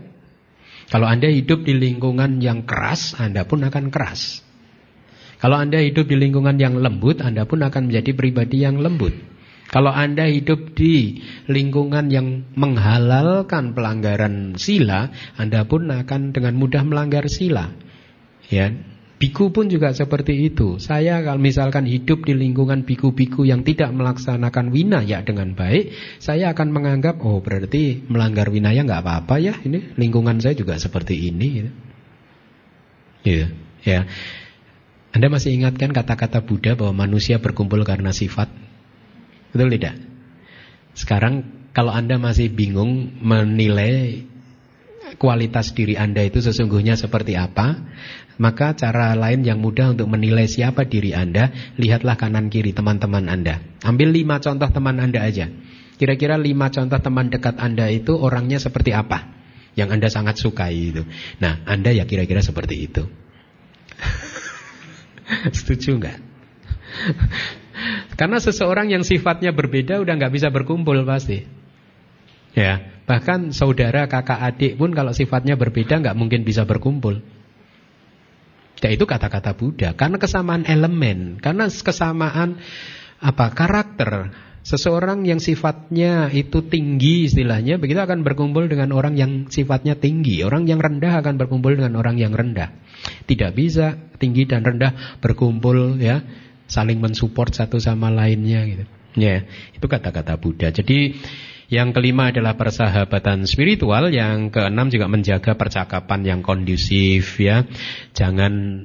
Kalau 0.86 1.08
Anda 1.08 1.32
hidup 1.32 1.66
di 1.66 1.74
lingkungan 1.74 2.38
yang 2.44 2.62
keras, 2.62 3.18
Anda 3.18 3.42
pun 3.48 3.64
akan 3.64 3.90
keras. 3.90 4.45
Kalau 5.36 5.56
Anda 5.60 5.84
hidup 5.84 6.08
di 6.08 6.16
lingkungan 6.16 6.56
yang 6.56 6.80
lembut, 6.80 7.20
Anda 7.20 7.44
pun 7.44 7.60
akan 7.60 7.92
menjadi 7.92 8.16
pribadi 8.16 8.64
yang 8.64 8.80
lembut. 8.80 9.12
Kalau 9.66 9.90
Anda 9.90 10.30
hidup 10.30 10.78
di 10.78 11.20
lingkungan 11.50 12.06
yang 12.08 12.54
menghalalkan 12.54 13.74
pelanggaran 13.74 14.54
sila, 14.54 15.10
Anda 15.34 15.66
pun 15.66 15.90
akan 15.90 16.30
dengan 16.30 16.54
mudah 16.54 16.86
melanggar 16.86 17.26
sila. 17.26 17.74
Ya, 18.46 18.70
biku 19.18 19.50
pun 19.50 19.66
juga 19.66 19.90
seperti 19.90 20.46
itu. 20.46 20.78
Saya 20.78 21.18
kalau 21.26 21.42
misalkan 21.42 21.82
hidup 21.82 22.22
di 22.22 22.38
lingkungan 22.38 22.86
biku-biku 22.86 23.42
yang 23.42 23.66
tidak 23.66 23.90
melaksanakan 23.90 24.70
winaya 24.70 25.26
dengan 25.26 25.58
baik, 25.58 25.90
saya 26.22 26.54
akan 26.54 26.70
menganggap 26.70 27.18
oh 27.26 27.42
berarti 27.42 28.06
melanggar 28.06 28.46
winaya 28.54 28.86
nggak 28.86 29.02
apa-apa 29.02 29.34
ya. 29.42 29.54
Ini 29.66 29.98
lingkungan 29.98 30.38
saya 30.38 30.54
juga 30.54 30.78
seperti 30.78 31.26
ini. 31.26 31.46
Gitu. 31.58 31.72
Ya, 33.26 33.46
ya. 33.82 34.00
Anda 35.16 35.32
masih 35.32 35.56
ingatkan 35.56 35.96
kata-kata 35.96 36.44
Buddha 36.44 36.76
bahwa 36.76 37.08
manusia 37.08 37.40
berkumpul 37.40 37.80
karena 37.88 38.12
sifat? 38.12 38.52
Betul 39.48 39.72
tidak? 39.72 39.96
Sekarang 40.92 41.40
kalau 41.72 41.88
Anda 41.88 42.20
masih 42.20 42.52
bingung 42.52 43.16
menilai 43.24 44.28
kualitas 45.16 45.72
diri 45.72 45.96
Anda 45.96 46.20
itu 46.20 46.44
sesungguhnya 46.44 47.00
seperti 47.00 47.32
apa, 47.32 47.80
maka 48.36 48.76
cara 48.76 49.16
lain 49.16 49.40
yang 49.40 49.56
mudah 49.56 49.96
untuk 49.96 50.04
menilai 50.04 50.44
siapa 50.52 50.84
diri 50.84 51.16
Anda, 51.16 51.48
lihatlah 51.80 52.20
kanan 52.20 52.52
kiri 52.52 52.76
teman-teman 52.76 53.32
Anda. 53.32 53.64
Ambil 53.88 54.12
lima 54.12 54.36
contoh 54.44 54.68
teman 54.68 55.00
Anda 55.00 55.24
aja. 55.24 55.48
Kira-kira 55.96 56.36
lima 56.36 56.68
contoh 56.68 57.00
teman 57.00 57.32
dekat 57.32 57.56
Anda 57.56 57.88
itu 57.88 58.12
orangnya 58.20 58.60
seperti 58.60 58.92
apa? 58.92 59.32
Yang 59.80 59.88
Anda 59.96 60.08
sangat 60.12 60.36
sukai 60.36 60.92
itu. 60.92 61.08
Nah, 61.40 61.64
Anda 61.64 61.96
ya 61.96 62.04
kira-kira 62.04 62.44
seperti 62.44 62.84
itu. 62.84 63.08
Setuju 65.56 65.98
nggak? 65.98 66.18
Karena 68.16 68.40
seseorang 68.40 68.88
yang 68.88 69.04
sifatnya 69.04 69.52
berbeda 69.52 70.00
udah 70.00 70.14
nggak 70.16 70.32
bisa 70.32 70.48
berkumpul 70.48 70.96
pasti. 71.04 71.44
Ya, 72.56 73.04
bahkan 73.04 73.52
saudara, 73.52 74.08
kakak, 74.08 74.40
adik 74.40 74.80
pun 74.80 74.96
kalau 74.96 75.12
sifatnya 75.12 75.60
berbeda 75.60 76.00
nggak 76.00 76.16
mungkin 76.16 76.40
bisa 76.40 76.64
berkumpul. 76.64 77.20
Ya 78.80 78.88
itu 78.92 79.04
kata-kata 79.04 79.52
Buddha. 79.56 79.92
Karena 79.92 80.16
kesamaan 80.16 80.64
elemen, 80.64 81.36
karena 81.40 81.68
kesamaan 81.68 82.56
apa 83.20 83.52
karakter. 83.52 84.32
Seseorang 84.66 85.22
yang 85.22 85.38
sifatnya 85.38 86.26
itu 86.34 86.58
tinggi 86.66 87.30
istilahnya, 87.30 87.78
begitu 87.78 88.02
akan 88.02 88.26
berkumpul 88.26 88.66
dengan 88.66 88.90
orang 88.98 89.14
yang 89.14 89.46
sifatnya 89.46 89.94
tinggi. 89.94 90.42
Orang 90.42 90.66
yang 90.66 90.82
rendah 90.82 91.22
akan 91.22 91.38
berkumpul 91.38 91.78
dengan 91.78 91.94
orang 91.94 92.18
yang 92.18 92.34
rendah. 92.34 92.74
Tidak 93.30 93.54
bisa 93.54 93.94
tinggi 94.18 94.42
dan 94.42 94.66
rendah 94.66 95.22
berkumpul 95.22 96.02
ya, 96.02 96.18
saling 96.66 96.98
mensupport 96.98 97.46
satu 97.54 97.78
sama 97.78 98.10
lainnya 98.10 98.66
gitu. 98.66 98.84
Ya, 99.14 99.46
itu 99.70 99.86
kata-kata 99.86 100.34
Buddha. 100.34 100.74
Jadi 100.74 101.14
yang 101.70 101.94
kelima 101.94 102.34
adalah 102.34 102.58
persahabatan 102.58 103.46
spiritual, 103.46 104.10
yang 104.10 104.50
keenam 104.50 104.90
juga 104.90 105.06
menjaga 105.06 105.54
percakapan 105.54 106.26
yang 106.26 106.40
kondusif 106.42 107.38
ya. 107.38 107.62
Jangan 108.18 108.82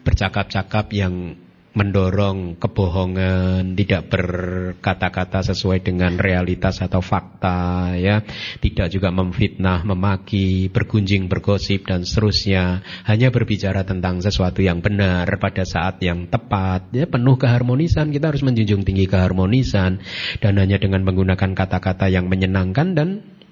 bercakap-cakap 0.00 0.96
yang 0.96 1.36
mendorong 1.76 2.56
kebohongan, 2.56 3.76
tidak 3.76 4.08
berkata-kata 4.10 5.44
sesuai 5.52 5.84
dengan 5.84 6.16
realitas 6.16 6.80
atau 6.80 7.04
fakta, 7.04 7.94
ya, 7.94 8.24
tidak 8.58 8.88
juga 8.88 9.12
memfitnah, 9.12 9.84
memaki, 9.84 10.72
bergunjing, 10.72 11.28
bergosip 11.28 11.86
dan 11.86 12.02
seterusnya. 12.02 12.82
Hanya 13.04 13.28
berbicara 13.28 13.84
tentang 13.84 14.24
sesuatu 14.24 14.64
yang 14.64 14.80
benar 14.80 15.28
pada 15.38 15.62
saat 15.62 16.00
yang 16.00 16.26
tepat, 16.26 16.88
ya, 16.90 17.06
penuh 17.06 17.36
keharmonisan. 17.36 18.10
Kita 18.10 18.32
harus 18.32 18.42
menjunjung 18.42 18.82
tinggi 18.82 19.06
keharmonisan 19.06 20.00
dan 20.40 20.52
hanya 20.56 20.80
dengan 20.80 21.04
menggunakan 21.04 21.52
kata-kata 21.54 22.08
yang 22.08 22.26
menyenangkan 22.26 22.96
dan 22.96 23.08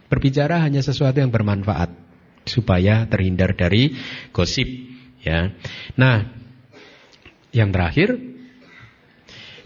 berbicara 0.07 0.63
hanya 0.63 0.81
sesuatu 0.83 1.19
yang 1.19 1.35
bermanfaat 1.35 1.91
supaya 2.47 3.11
terhindar 3.11 3.59
dari 3.59 3.95
gosip, 4.31 4.67
ya. 5.27 5.51
Nah, 5.99 6.36
yang 7.57 7.73
terakhir, 7.73 8.13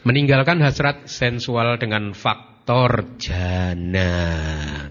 meninggalkan 0.06 0.62
hasrat 0.62 1.10
sensual 1.10 1.74
dengan 1.82 2.14
faktor 2.14 3.18
jana. 3.18 4.14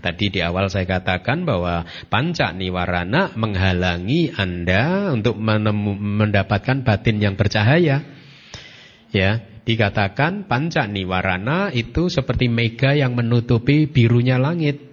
Tadi 0.04 0.26
di 0.28 0.40
awal 0.44 0.68
saya 0.68 0.84
katakan 0.84 1.48
bahwa 1.48 1.88
panca 2.12 2.52
niwarana 2.52 3.32
menghalangi 3.40 4.36
Anda 4.36 5.16
untuk 5.16 5.40
mendapatkan 5.40 6.84
batin 6.84 7.24
yang 7.24 7.40
bercahaya. 7.40 8.04
Ya, 9.10 9.42
dikatakan 9.64 10.46
panca 10.46 10.86
niwarana 10.86 11.72
itu 11.72 12.12
seperti 12.12 12.52
mega 12.52 12.94
yang 12.94 13.16
menutupi 13.16 13.88
birunya 13.88 14.38
langit. 14.38 14.86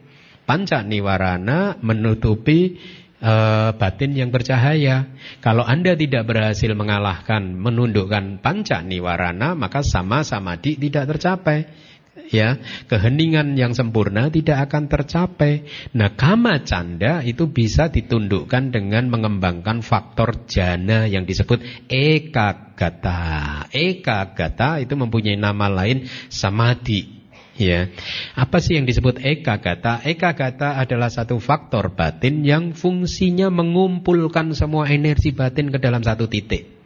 Panca 0.46 0.86
niwarana 0.86 1.82
menutupi 1.82 2.78
uh, 3.20 3.70
batin 3.76 4.12
yang 4.16 4.30
bercahaya. 4.32 5.08
Kalau 5.40 5.64
Anda 5.64 5.96
tidak 5.96 6.28
berhasil 6.28 6.72
mengalahkan, 6.72 7.56
menundukkan 7.56 8.40
panca 8.40 8.82
niwarana, 8.82 9.56
maka 9.56 9.80
sama 9.80 10.26
samadhi 10.26 10.76
tidak 10.76 11.16
tercapai. 11.16 11.86
ya 12.26 12.58
keheningan 12.90 13.54
yang 13.54 13.70
sempurna 13.70 14.26
tidak 14.32 14.66
akan 14.66 14.90
tercapai. 14.90 15.62
Nah, 15.94 16.18
kama 16.18 16.64
canda 16.66 17.22
itu 17.22 17.46
bisa 17.46 17.86
ditundukkan 17.86 18.74
dengan 18.74 19.06
mengembangkan 19.06 19.78
faktor 19.84 20.48
jana 20.50 21.06
yang 21.06 21.22
disebut 21.22 21.62
ekagata. 21.86 23.70
Ekagata 23.70 24.82
itu 24.82 24.98
mempunyai 24.98 25.38
nama 25.38 25.70
lain 25.70 26.10
samadhi. 26.26 27.15
Ya, 27.56 27.88
apa 28.36 28.60
sih 28.60 28.76
yang 28.76 28.84
disebut 28.84 29.16
ekagata? 29.24 30.04
Ekagata 30.04 30.76
adalah 30.76 31.08
satu 31.08 31.40
faktor 31.40 31.96
batin 31.96 32.44
yang 32.44 32.76
fungsinya 32.76 33.48
mengumpulkan 33.48 34.52
semua 34.52 34.92
energi 34.92 35.32
batin 35.32 35.72
ke 35.72 35.80
dalam 35.80 36.04
satu 36.04 36.28
titik 36.28 36.76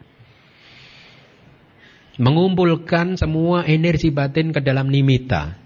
mengumpulkan 2.21 3.17
semua 3.17 3.65
energi 3.65 4.13
batin 4.13 4.53
ke 4.53 4.61
dalam 4.61 4.93
nimita. 4.93 5.57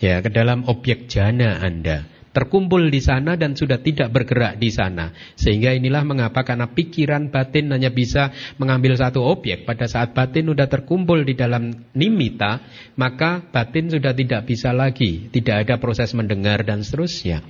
Ya, 0.00 0.24
ke 0.24 0.32
dalam 0.32 0.64
objek 0.64 1.10
jana 1.12 1.60
Anda. 1.60 2.06
Terkumpul 2.38 2.86
di 2.86 3.02
sana 3.02 3.34
dan 3.34 3.58
sudah 3.58 3.82
tidak 3.82 4.14
bergerak 4.14 4.62
di 4.62 4.70
sana. 4.70 5.10
Sehingga 5.34 5.74
inilah 5.74 6.06
mengapa 6.06 6.46
karena 6.46 6.70
pikiran 6.70 7.34
batin 7.34 7.66
hanya 7.74 7.90
bisa 7.90 8.30
mengambil 8.62 8.94
satu 8.94 9.26
objek. 9.26 9.66
Pada 9.66 9.90
saat 9.90 10.14
batin 10.14 10.46
sudah 10.46 10.70
terkumpul 10.70 11.26
di 11.26 11.34
dalam 11.34 11.74
nimita, 11.98 12.62
maka 12.94 13.42
batin 13.42 13.90
sudah 13.90 14.14
tidak 14.14 14.46
bisa 14.46 14.70
lagi. 14.70 15.26
Tidak 15.34 15.66
ada 15.66 15.82
proses 15.82 16.14
mendengar 16.14 16.62
dan 16.62 16.86
seterusnya 16.86 17.42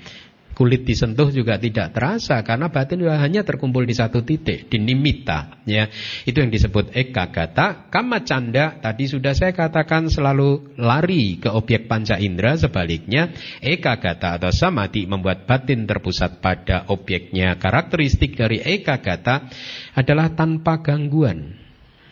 kulit 0.59 0.83
disentuh 0.83 1.31
juga 1.31 1.55
tidak 1.55 1.95
terasa 1.95 2.43
karena 2.43 2.67
batin 2.67 3.07
hanya 3.07 3.47
terkumpul 3.47 3.87
di 3.87 3.95
satu 3.95 4.27
titik 4.27 4.67
di 4.67 4.83
nimita 4.83 5.63
ya. 5.63 5.87
Itu 6.27 6.43
yang 6.43 6.51
disebut 6.51 6.99
ekagata. 6.99 7.87
Kama 7.95 8.27
canda 8.27 8.83
tadi 8.83 9.07
sudah 9.07 9.39
saya 9.39 9.55
katakan 9.55 10.11
selalu 10.11 10.75
lari 10.75 11.39
ke 11.39 11.47
objek 11.47 11.87
panca 11.87 12.19
indera 12.19 12.59
sebaliknya 12.59 13.31
ekagata 13.63 14.35
atau 14.43 14.51
samadhi 14.51 15.07
membuat 15.07 15.47
batin 15.47 15.87
terpusat 15.87 16.43
pada 16.43 16.91
objeknya. 16.91 17.55
Karakteristik 17.55 18.35
dari 18.35 18.59
ekagata 18.59 19.47
adalah 19.95 20.35
tanpa 20.35 20.83
gangguan 20.83 21.55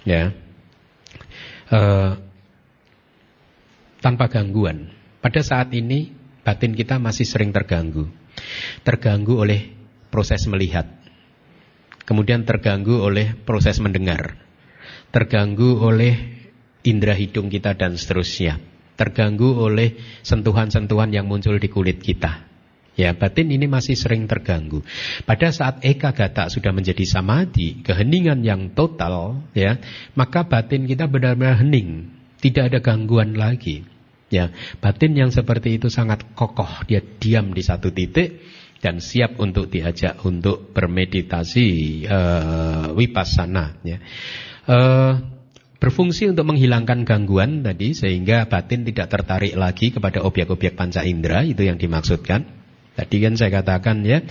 ya. 0.06 0.30
Uh, 1.66 2.14
tanpa 3.98 4.30
gangguan. 4.30 4.94
Pada 5.18 5.42
saat 5.42 5.74
ini 5.74 6.14
batin 6.46 6.78
kita 6.78 7.02
masih 7.02 7.26
sering 7.26 7.50
terganggu 7.50 8.06
terganggu 8.82 9.40
oleh 9.40 9.72
proses 10.08 10.46
melihat. 10.48 10.86
Kemudian 12.06 12.46
terganggu 12.46 13.02
oleh 13.02 13.34
proses 13.34 13.82
mendengar. 13.82 14.38
Terganggu 15.10 15.82
oleh 15.82 16.14
indera 16.86 17.18
hidung 17.18 17.50
kita 17.50 17.74
dan 17.74 17.98
seterusnya. 17.98 18.62
Terganggu 18.94 19.58
oleh 19.58 19.98
sentuhan-sentuhan 20.22 21.10
yang 21.10 21.26
muncul 21.26 21.58
di 21.58 21.68
kulit 21.68 22.00
kita. 22.00 22.46
Ya, 22.96 23.12
batin 23.12 23.52
ini 23.52 23.68
masih 23.68 23.92
sering 23.92 24.24
terganggu. 24.24 24.80
Pada 25.28 25.52
saat 25.52 25.84
eka 25.84 26.16
gata 26.16 26.48
sudah 26.48 26.72
menjadi 26.72 27.04
samadhi, 27.04 27.84
keheningan 27.84 28.40
yang 28.40 28.72
total, 28.72 29.44
ya, 29.52 29.76
maka 30.16 30.48
batin 30.48 30.88
kita 30.88 31.04
benar-benar 31.04 31.60
hening, 31.60 32.08
tidak 32.40 32.72
ada 32.72 32.78
gangguan 32.80 33.36
lagi. 33.36 33.84
Ya, 34.26 34.50
batin 34.82 35.14
yang 35.14 35.30
seperti 35.30 35.78
itu 35.78 35.86
sangat 35.86 36.26
kokoh, 36.34 36.82
dia 36.90 36.98
diam 36.98 37.54
di 37.54 37.62
satu 37.62 37.94
titik 37.94 38.42
dan 38.82 38.98
siap 38.98 39.38
untuk 39.38 39.70
diajak 39.70 40.18
untuk 40.26 40.74
bermeditasi 40.74 41.68
uh, 42.10 42.90
vipassana. 42.98 43.78
Ya. 43.86 44.02
Uh, 44.66 45.22
berfungsi 45.78 46.26
untuk 46.26 46.50
menghilangkan 46.50 47.06
gangguan 47.06 47.62
tadi 47.62 47.94
sehingga 47.94 48.50
batin 48.50 48.82
tidak 48.82 49.14
tertarik 49.14 49.54
lagi 49.54 49.94
kepada 49.94 50.26
objek-objek 50.26 50.74
panca 50.74 51.06
indera 51.06 51.46
itu 51.46 51.62
yang 51.62 51.78
dimaksudkan. 51.78 52.66
Tadi 52.96 53.16
kan 53.20 53.36
saya 53.36 53.52
katakan 53.62 54.02
ya, 54.02 54.24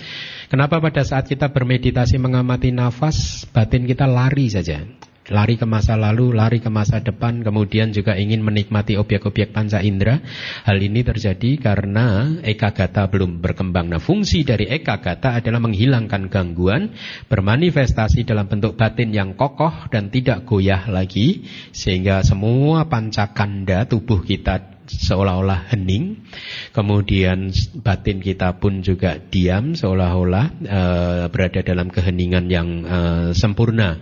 kenapa 0.49 0.81
pada 0.81 1.05
saat 1.05 1.29
kita 1.29 1.53
bermeditasi 1.53 2.17
mengamati 2.17 2.73
nafas, 2.73 3.45
batin 3.53 3.85
kita 3.85 4.09
lari 4.09 4.49
saja 4.49 4.83
lari 5.30 5.57
ke 5.57 5.65
masa 5.65 5.97
lalu, 5.97 6.34
lari 6.34 6.61
ke 6.61 6.69
masa 6.69 7.01
depan, 7.01 7.41
kemudian 7.41 7.89
juga 7.89 8.13
ingin 8.13 8.45
menikmati 8.45 8.93
objek-objek 8.99 9.49
panca 9.49 9.82
indera. 9.82 10.21
Hal 10.67 10.78
ini 10.78 11.01
terjadi 11.01 11.57
karena 11.57 12.38
ekagata 12.45 13.09
belum 13.09 13.41
berkembang. 13.41 13.89
Nah, 13.89 14.01
fungsi 14.01 14.45
dari 14.45 14.69
ekagata 14.69 15.38
adalah 15.41 15.57
menghilangkan 15.63 16.30
gangguan, 16.30 16.93
bermanifestasi 17.26 18.28
dalam 18.28 18.45
bentuk 18.45 18.78
batin 18.78 19.09
yang 19.09 19.34
kokoh 19.34 19.89
dan 19.89 20.13
tidak 20.13 20.45
goyah 20.45 20.86
lagi, 20.91 21.47
sehingga 21.73 22.21
semua 22.21 22.86
pancakanda 22.86 23.89
tubuh 23.89 24.21
kita 24.21 24.76
seolah-olah 24.86 25.73
hening, 25.73 26.30
kemudian 26.69 27.49
batin 27.82 28.21
kita 28.21 28.61
pun 28.61 28.86
juga 28.86 29.17
diam, 29.17 29.73
seolah-olah 29.73 30.45
uh, 30.61 31.26
berada 31.34 31.65
dalam 31.65 31.89
keheningan 31.89 32.45
yang 32.53 32.69
uh, 32.86 33.30
sempurna. 33.34 33.97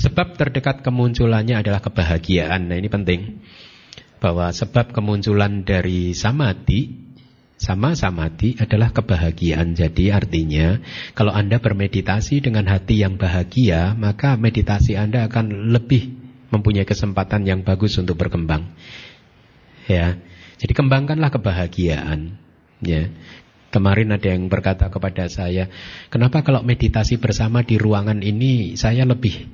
Sebab 0.00 0.38
terdekat 0.40 0.80
kemunculannya 0.80 1.60
adalah 1.60 1.84
kebahagiaan. 1.84 2.72
Nah 2.72 2.76
ini 2.78 2.88
penting. 2.88 3.42
Bahwa 4.22 4.54
sebab 4.54 4.94
kemunculan 4.94 5.66
dari 5.66 6.14
samadhi 6.14 7.02
sama 7.62 7.94
samadhi 7.94 8.58
adalah 8.58 8.90
kebahagiaan. 8.90 9.78
Jadi 9.78 10.10
artinya 10.10 10.82
kalau 11.14 11.30
Anda 11.30 11.62
bermeditasi 11.62 12.42
dengan 12.42 12.66
hati 12.66 13.06
yang 13.06 13.14
bahagia, 13.14 13.94
maka 13.94 14.34
meditasi 14.34 14.98
Anda 14.98 15.30
akan 15.30 15.70
lebih 15.70 16.10
mempunyai 16.50 16.82
kesempatan 16.82 17.46
yang 17.46 17.62
bagus 17.62 17.94
untuk 18.02 18.18
berkembang. 18.18 18.66
Ya. 19.86 20.18
Jadi 20.58 20.74
kembangkanlah 20.74 21.30
kebahagiaan. 21.30 22.34
Ya. 22.82 23.14
Kemarin 23.72 24.12
ada 24.12 24.28
yang 24.28 24.52
berkata 24.52 24.92
kepada 24.92 25.32
saya, 25.32 25.72
kenapa 26.12 26.44
kalau 26.44 26.60
meditasi 26.60 27.16
bersama 27.16 27.64
di 27.64 27.80
ruangan 27.80 28.20
ini 28.20 28.76
saya 28.76 29.08
lebih 29.08 29.48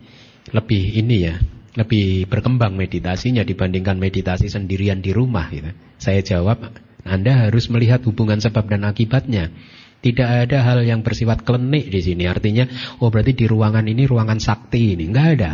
lebih 0.50 0.98
ini 0.98 1.16
ya, 1.22 1.38
lebih 1.78 2.26
berkembang 2.26 2.74
meditasinya 2.74 3.46
dibandingkan 3.46 3.94
meditasi 3.94 4.50
sendirian 4.50 4.98
di 4.98 5.14
rumah 5.14 5.46
gitu. 5.54 5.70
Saya 6.02 6.18
jawab, 6.26 6.66
Anda 7.06 7.46
harus 7.46 7.70
melihat 7.70 8.02
hubungan 8.10 8.42
sebab 8.42 8.66
dan 8.66 8.82
akibatnya. 8.90 9.54
Tidak 10.02 10.50
ada 10.50 10.66
hal 10.66 10.82
yang 10.82 11.06
bersifat 11.06 11.46
klenik 11.46 11.86
di 11.86 12.02
sini. 12.02 12.26
Artinya, 12.26 12.66
oh 12.98 13.14
berarti 13.14 13.38
di 13.38 13.46
ruangan 13.46 13.86
ini 13.86 14.02
ruangan 14.02 14.42
sakti 14.42 14.98
ini. 14.98 15.10
Enggak 15.10 15.28
ada. 15.38 15.52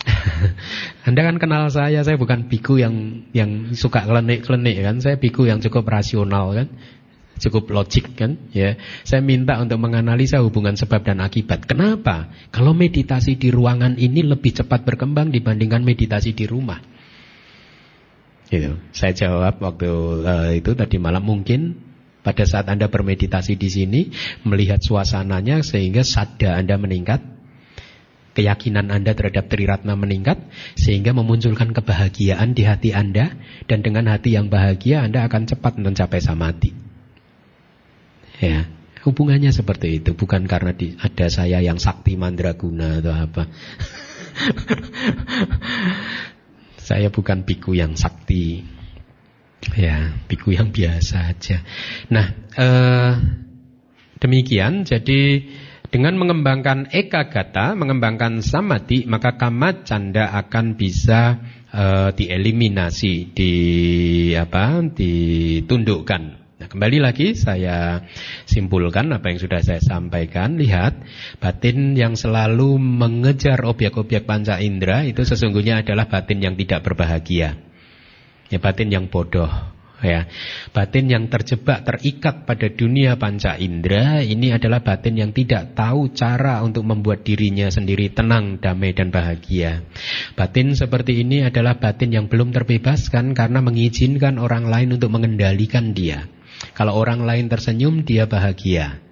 Anda 1.06 1.20
kan 1.26 1.36
kenal 1.42 1.66
saya, 1.70 2.02
saya 2.06 2.14
bukan 2.14 2.46
biku 2.46 2.78
yang 2.78 3.26
yang 3.34 3.74
suka 3.74 4.06
klenik-klenik 4.06 4.82
kan. 4.82 5.02
Saya 5.02 5.18
biku 5.18 5.50
yang 5.50 5.58
cukup 5.58 5.86
rasional 5.90 6.54
kan 6.54 6.68
cukup 7.40 7.72
logik 7.72 8.14
kan 8.14 8.36
ya. 8.52 8.76
Saya 9.02 9.24
minta 9.24 9.56
untuk 9.58 9.80
menganalisa 9.80 10.44
hubungan 10.44 10.76
sebab 10.76 11.00
dan 11.02 11.24
akibat. 11.24 11.64
Kenapa? 11.64 12.28
Kalau 12.52 12.76
meditasi 12.76 13.40
di 13.40 13.48
ruangan 13.48 13.96
ini 13.96 14.20
lebih 14.20 14.52
cepat 14.60 14.84
berkembang 14.84 15.32
dibandingkan 15.32 15.80
meditasi 15.80 16.36
di 16.36 16.44
rumah. 16.44 16.78
Gitu. 18.50 18.76
Saya 18.90 19.14
jawab 19.14 19.62
waktu 19.62 19.90
uh, 20.26 20.50
itu 20.52 20.74
tadi 20.74 20.98
malam 20.98 21.22
mungkin 21.22 21.90
pada 22.20 22.44
saat 22.44 22.68
Anda 22.68 22.90
bermeditasi 22.90 23.56
di 23.56 23.68
sini 23.70 24.00
melihat 24.44 24.82
suasananya 24.82 25.64
sehingga 25.64 26.02
sada 26.02 26.58
Anda 26.58 26.76
meningkat, 26.76 27.22
keyakinan 28.34 28.90
Anda 28.90 29.14
terhadap 29.14 29.46
Triratna 29.46 29.94
meningkat 29.94 30.42
sehingga 30.74 31.14
memunculkan 31.14 31.70
kebahagiaan 31.70 32.52
di 32.52 32.66
hati 32.66 32.90
Anda 32.90 33.38
dan 33.70 33.86
dengan 33.86 34.10
hati 34.10 34.34
yang 34.34 34.50
bahagia 34.50 35.06
Anda 35.06 35.30
akan 35.30 35.46
cepat 35.46 35.78
mencapai 35.78 36.18
samadhi. 36.18 36.89
Ya, 38.40 38.64
hubungannya 39.04 39.52
seperti 39.52 40.00
itu, 40.00 40.16
bukan 40.16 40.48
karena 40.48 40.72
di, 40.72 40.96
ada 40.96 41.28
saya 41.28 41.60
yang 41.60 41.76
sakti 41.76 42.16
mandraguna 42.16 43.04
atau 43.04 43.12
apa. 43.12 43.42
saya 46.88 47.12
bukan 47.12 47.44
biku 47.44 47.76
yang 47.76 47.94
sakti. 48.00 48.64
Ya, 49.76 50.16
biku 50.24 50.56
yang 50.56 50.72
biasa 50.72 51.36
aja. 51.36 51.60
Nah, 52.08 52.32
eh, 52.56 53.12
demikian 54.24 54.88
jadi 54.88 55.44
dengan 55.90 56.16
mengembangkan 56.16 56.88
eka 56.94 57.28
gata, 57.28 57.74
mengembangkan 57.74 58.40
samadhi, 58.40 59.04
maka 59.10 59.34
kama 59.34 59.82
canda 59.82 60.30
akan 60.38 60.78
bisa 60.78 61.42
uh, 61.74 62.14
dieliminasi, 62.14 63.34
di 63.34 63.52
apa, 64.38 64.86
ditundukkan. 64.86 66.39
Nah, 66.60 66.68
kembali 66.68 67.00
lagi 67.00 67.32
saya 67.32 68.04
simpulkan 68.44 69.08
apa 69.16 69.32
yang 69.32 69.40
sudah 69.40 69.64
saya 69.64 69.80
sampaikan. 69.80 70.60
Lihat, 70.60 70.92
batin 71.40 71.96
yang 71.96 72.20
selalu 72.20 72.76
mengejar 72.76 73.64
objek-objek 73.64 74.28
panca 74.28 74.60
indera 74.60 75.08
itu 75.08 75.24
sesungguhnya 75.24 75.80
adalah 75.80 76.04
batin 76.12 76.44
yang 76.44 76.60
tidak 76.60 76.84
berbahagia. 76.84 77.56
Ya 78.52 78.58
batin 78.60 78.92
yang 78.92 79.08
bodoh. 79.08 79.48
ya. 80.04 80.28
Batin 80.76 81.08
yang 81.08 81.32
terjebak 81.32 81.80
terikat 81.88 82.44
pada 82.44 82.68
dunia 82.68 83.16
panca 83.16 83.56
indera 83.56 84.20
ini 84.20 84.52
adalah 84.52 84.84
batin 84.84 85.16
yang 85.16 85.32
tidak 85.32 85.72
tahu 85.72 86.12
cara 86.12 86.60
untuk 86.60 86.84
membuat 86.84 87.24
dirinya 87.24 87.72
sendiri 87.72 88.12
tenang, 88.12 88.60
damai 88.60 88.92
dan 88.92 89.08
bahagia. 89.08 89.80
Batin 90.36 90.76
seperti 90.76 91.24
ini 91.24 91.40
adalah 91.40 91.80
batin 91.80 92.12
yang 92.12 92.28
belum 92.28 92.52
terbebaskan 92.52 93.32
karena 93.32 93.64
mengizinkan 93.64 94.36
orang 94.36 94.68
lain 94.68 94.92
untuk 94.92 95.08
mengendalikan 95.08 95.96
dia. 95.96 96.28
Kalau 96.80 96.96
orang 96.96 97.28
lain 97.28 97.52
tersenyum 97.52 98.08
dia 98.08 98.24
bahagia. 98.24 99.04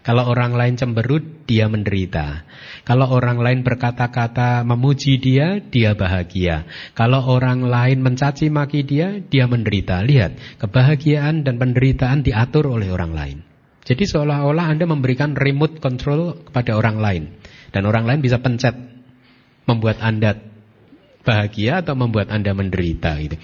Kalau 0.00 0.24
orang 0.32 0.56
lain 0.56 0.80
cemberut, 0.80 1.44
dia 1.44 1.68
menderita. 1.68 2.48
Kalau 2.88 3.12
orang 3.12 3.36
lain 3.36 3.60
berkata-kata 3.60 4.64
memuji 4.64 5.20
dia, 5.20 5.60
dia 5.60 5.92
bahagia. 5.92 6.64
Kalau 6.96 7.20
orang 7.28 7.68
lain 7.68 8.00
mencaci 8.00 8.48
maki 8.48 8.88
dia, 8.88 9.20
dia 9.20 9.44
menderita. 9.44 10.00
Lihat, 10.00 10.58
kebahagiaan 10.58 11.44
dan 11.44 11.60
penderitaan 11.60 12.24
diatur 12.24 12.72
oleh 12.72 12.88
orang 12.88 13.12
lain. 13.12 13.38
Jadi 13.84 14.08
seolah-olah 14.08 14.72
Anda 14.72 14.88
memberikan 14.88 15.36
remote 15.36 15.84
control 15.84 16.48
kepada 16.48 16.80
orang 16.80 16.96
lain. 16.96 17.22
Dan 17.76 17.84
orang 17.84 18.08
lain 18.08 18.24
bisa 18.24 18.40
pencet 18.40 18.74
membuat 19.68 20.00
Anda 20.00 20.34
bahagia 21.22 21.80
atau 21.80 21.94
membuat 21.94 22.30
Anda 22.34 22.52
menderita 22.52 23.16
gitu. 23.22 23.38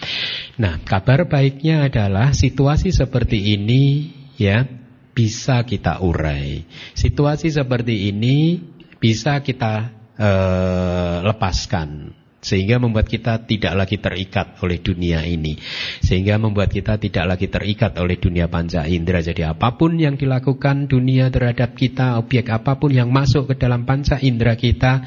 Nah, 0.59 0.83
kabar 0.83 1.31
baiknya 1.31 1.87
adalah 1.87 2.35
situasi 2.35 2.91
seperti 2.91 3.55
ini 3.55 4.13
ya 4.39 4.67
bisa 5.15 5.67
kita 5.67 5.99
urai. 6.03 6.63
Situasi 6.95 7.51
seperti 7.51 8.11
ini 8.11 8.63
bisa 8.99 9.43
kita 9.43 9.95
uh, 10.19 11.17
lepaskan 11.27 12.19
sehingga 12.39 12.79
membuat 12.79 13.11
kita 13.11 13.43
tidak 13.51 13.75
lagi 13.75 13.99
terikat 13.99 14.63
oleh 14.63 14.79
dunia 14.79 15.27
ini 15.27 15.59
sehingga 15.99 16.39
membuat 16.39 16.71
kita 16.71 16.95
tidak 16.95 17.35
lagi 17.35 17.51
terikat 17.51 17.99
oleh 17.99 18.15
dunia 18.15 18.47
panca 18.47 18.87
indera 18.87 19.19
jadi 19.19 19.59
apa 19.59 19.75
pun 19.75 19.99
yang 19.99 20.15
dilakukan 20.15 20.87
dunia 20.87 21.35
terhadap 21.35 21.75
kita 21.75 22.15
objek 22.15 22.47
apa 22.55 22.79
pun 22.79 22.95
yang 22.95 23.11
masuk 23.11 23.51
ke 23.51 23.55
dalam 23.59 23.83
panca 23.83 24.23
indera 24.23 24.55
kita 24.55 25.03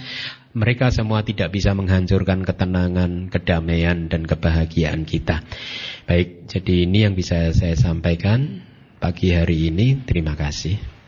mereka 0.52 0.92
semua 0.92 1.24
tidak 1.24 1.56
bisa 1.56 1.72
menghancurkan 1.72 2.44
ketenangan, 2.44 3.32
kedamaian 3.32 4.12
dan 4.12 4.28
kebahagiaan 4.28 5.08
kita. 5.08 5.44
Baik, 6.06 6.48
jadi 6.52 6.88
ini 6.88 7.08
yang 7.08 7.16
bisa 7.16 7.56
saya 7.56 7.76
sampaikan 7.80 8.62
pagi 9.00 9.32
hari 9.32 9.72
ini. 9.72 10.04
Terima 10.04 10.36
kasih. 10.36 11.01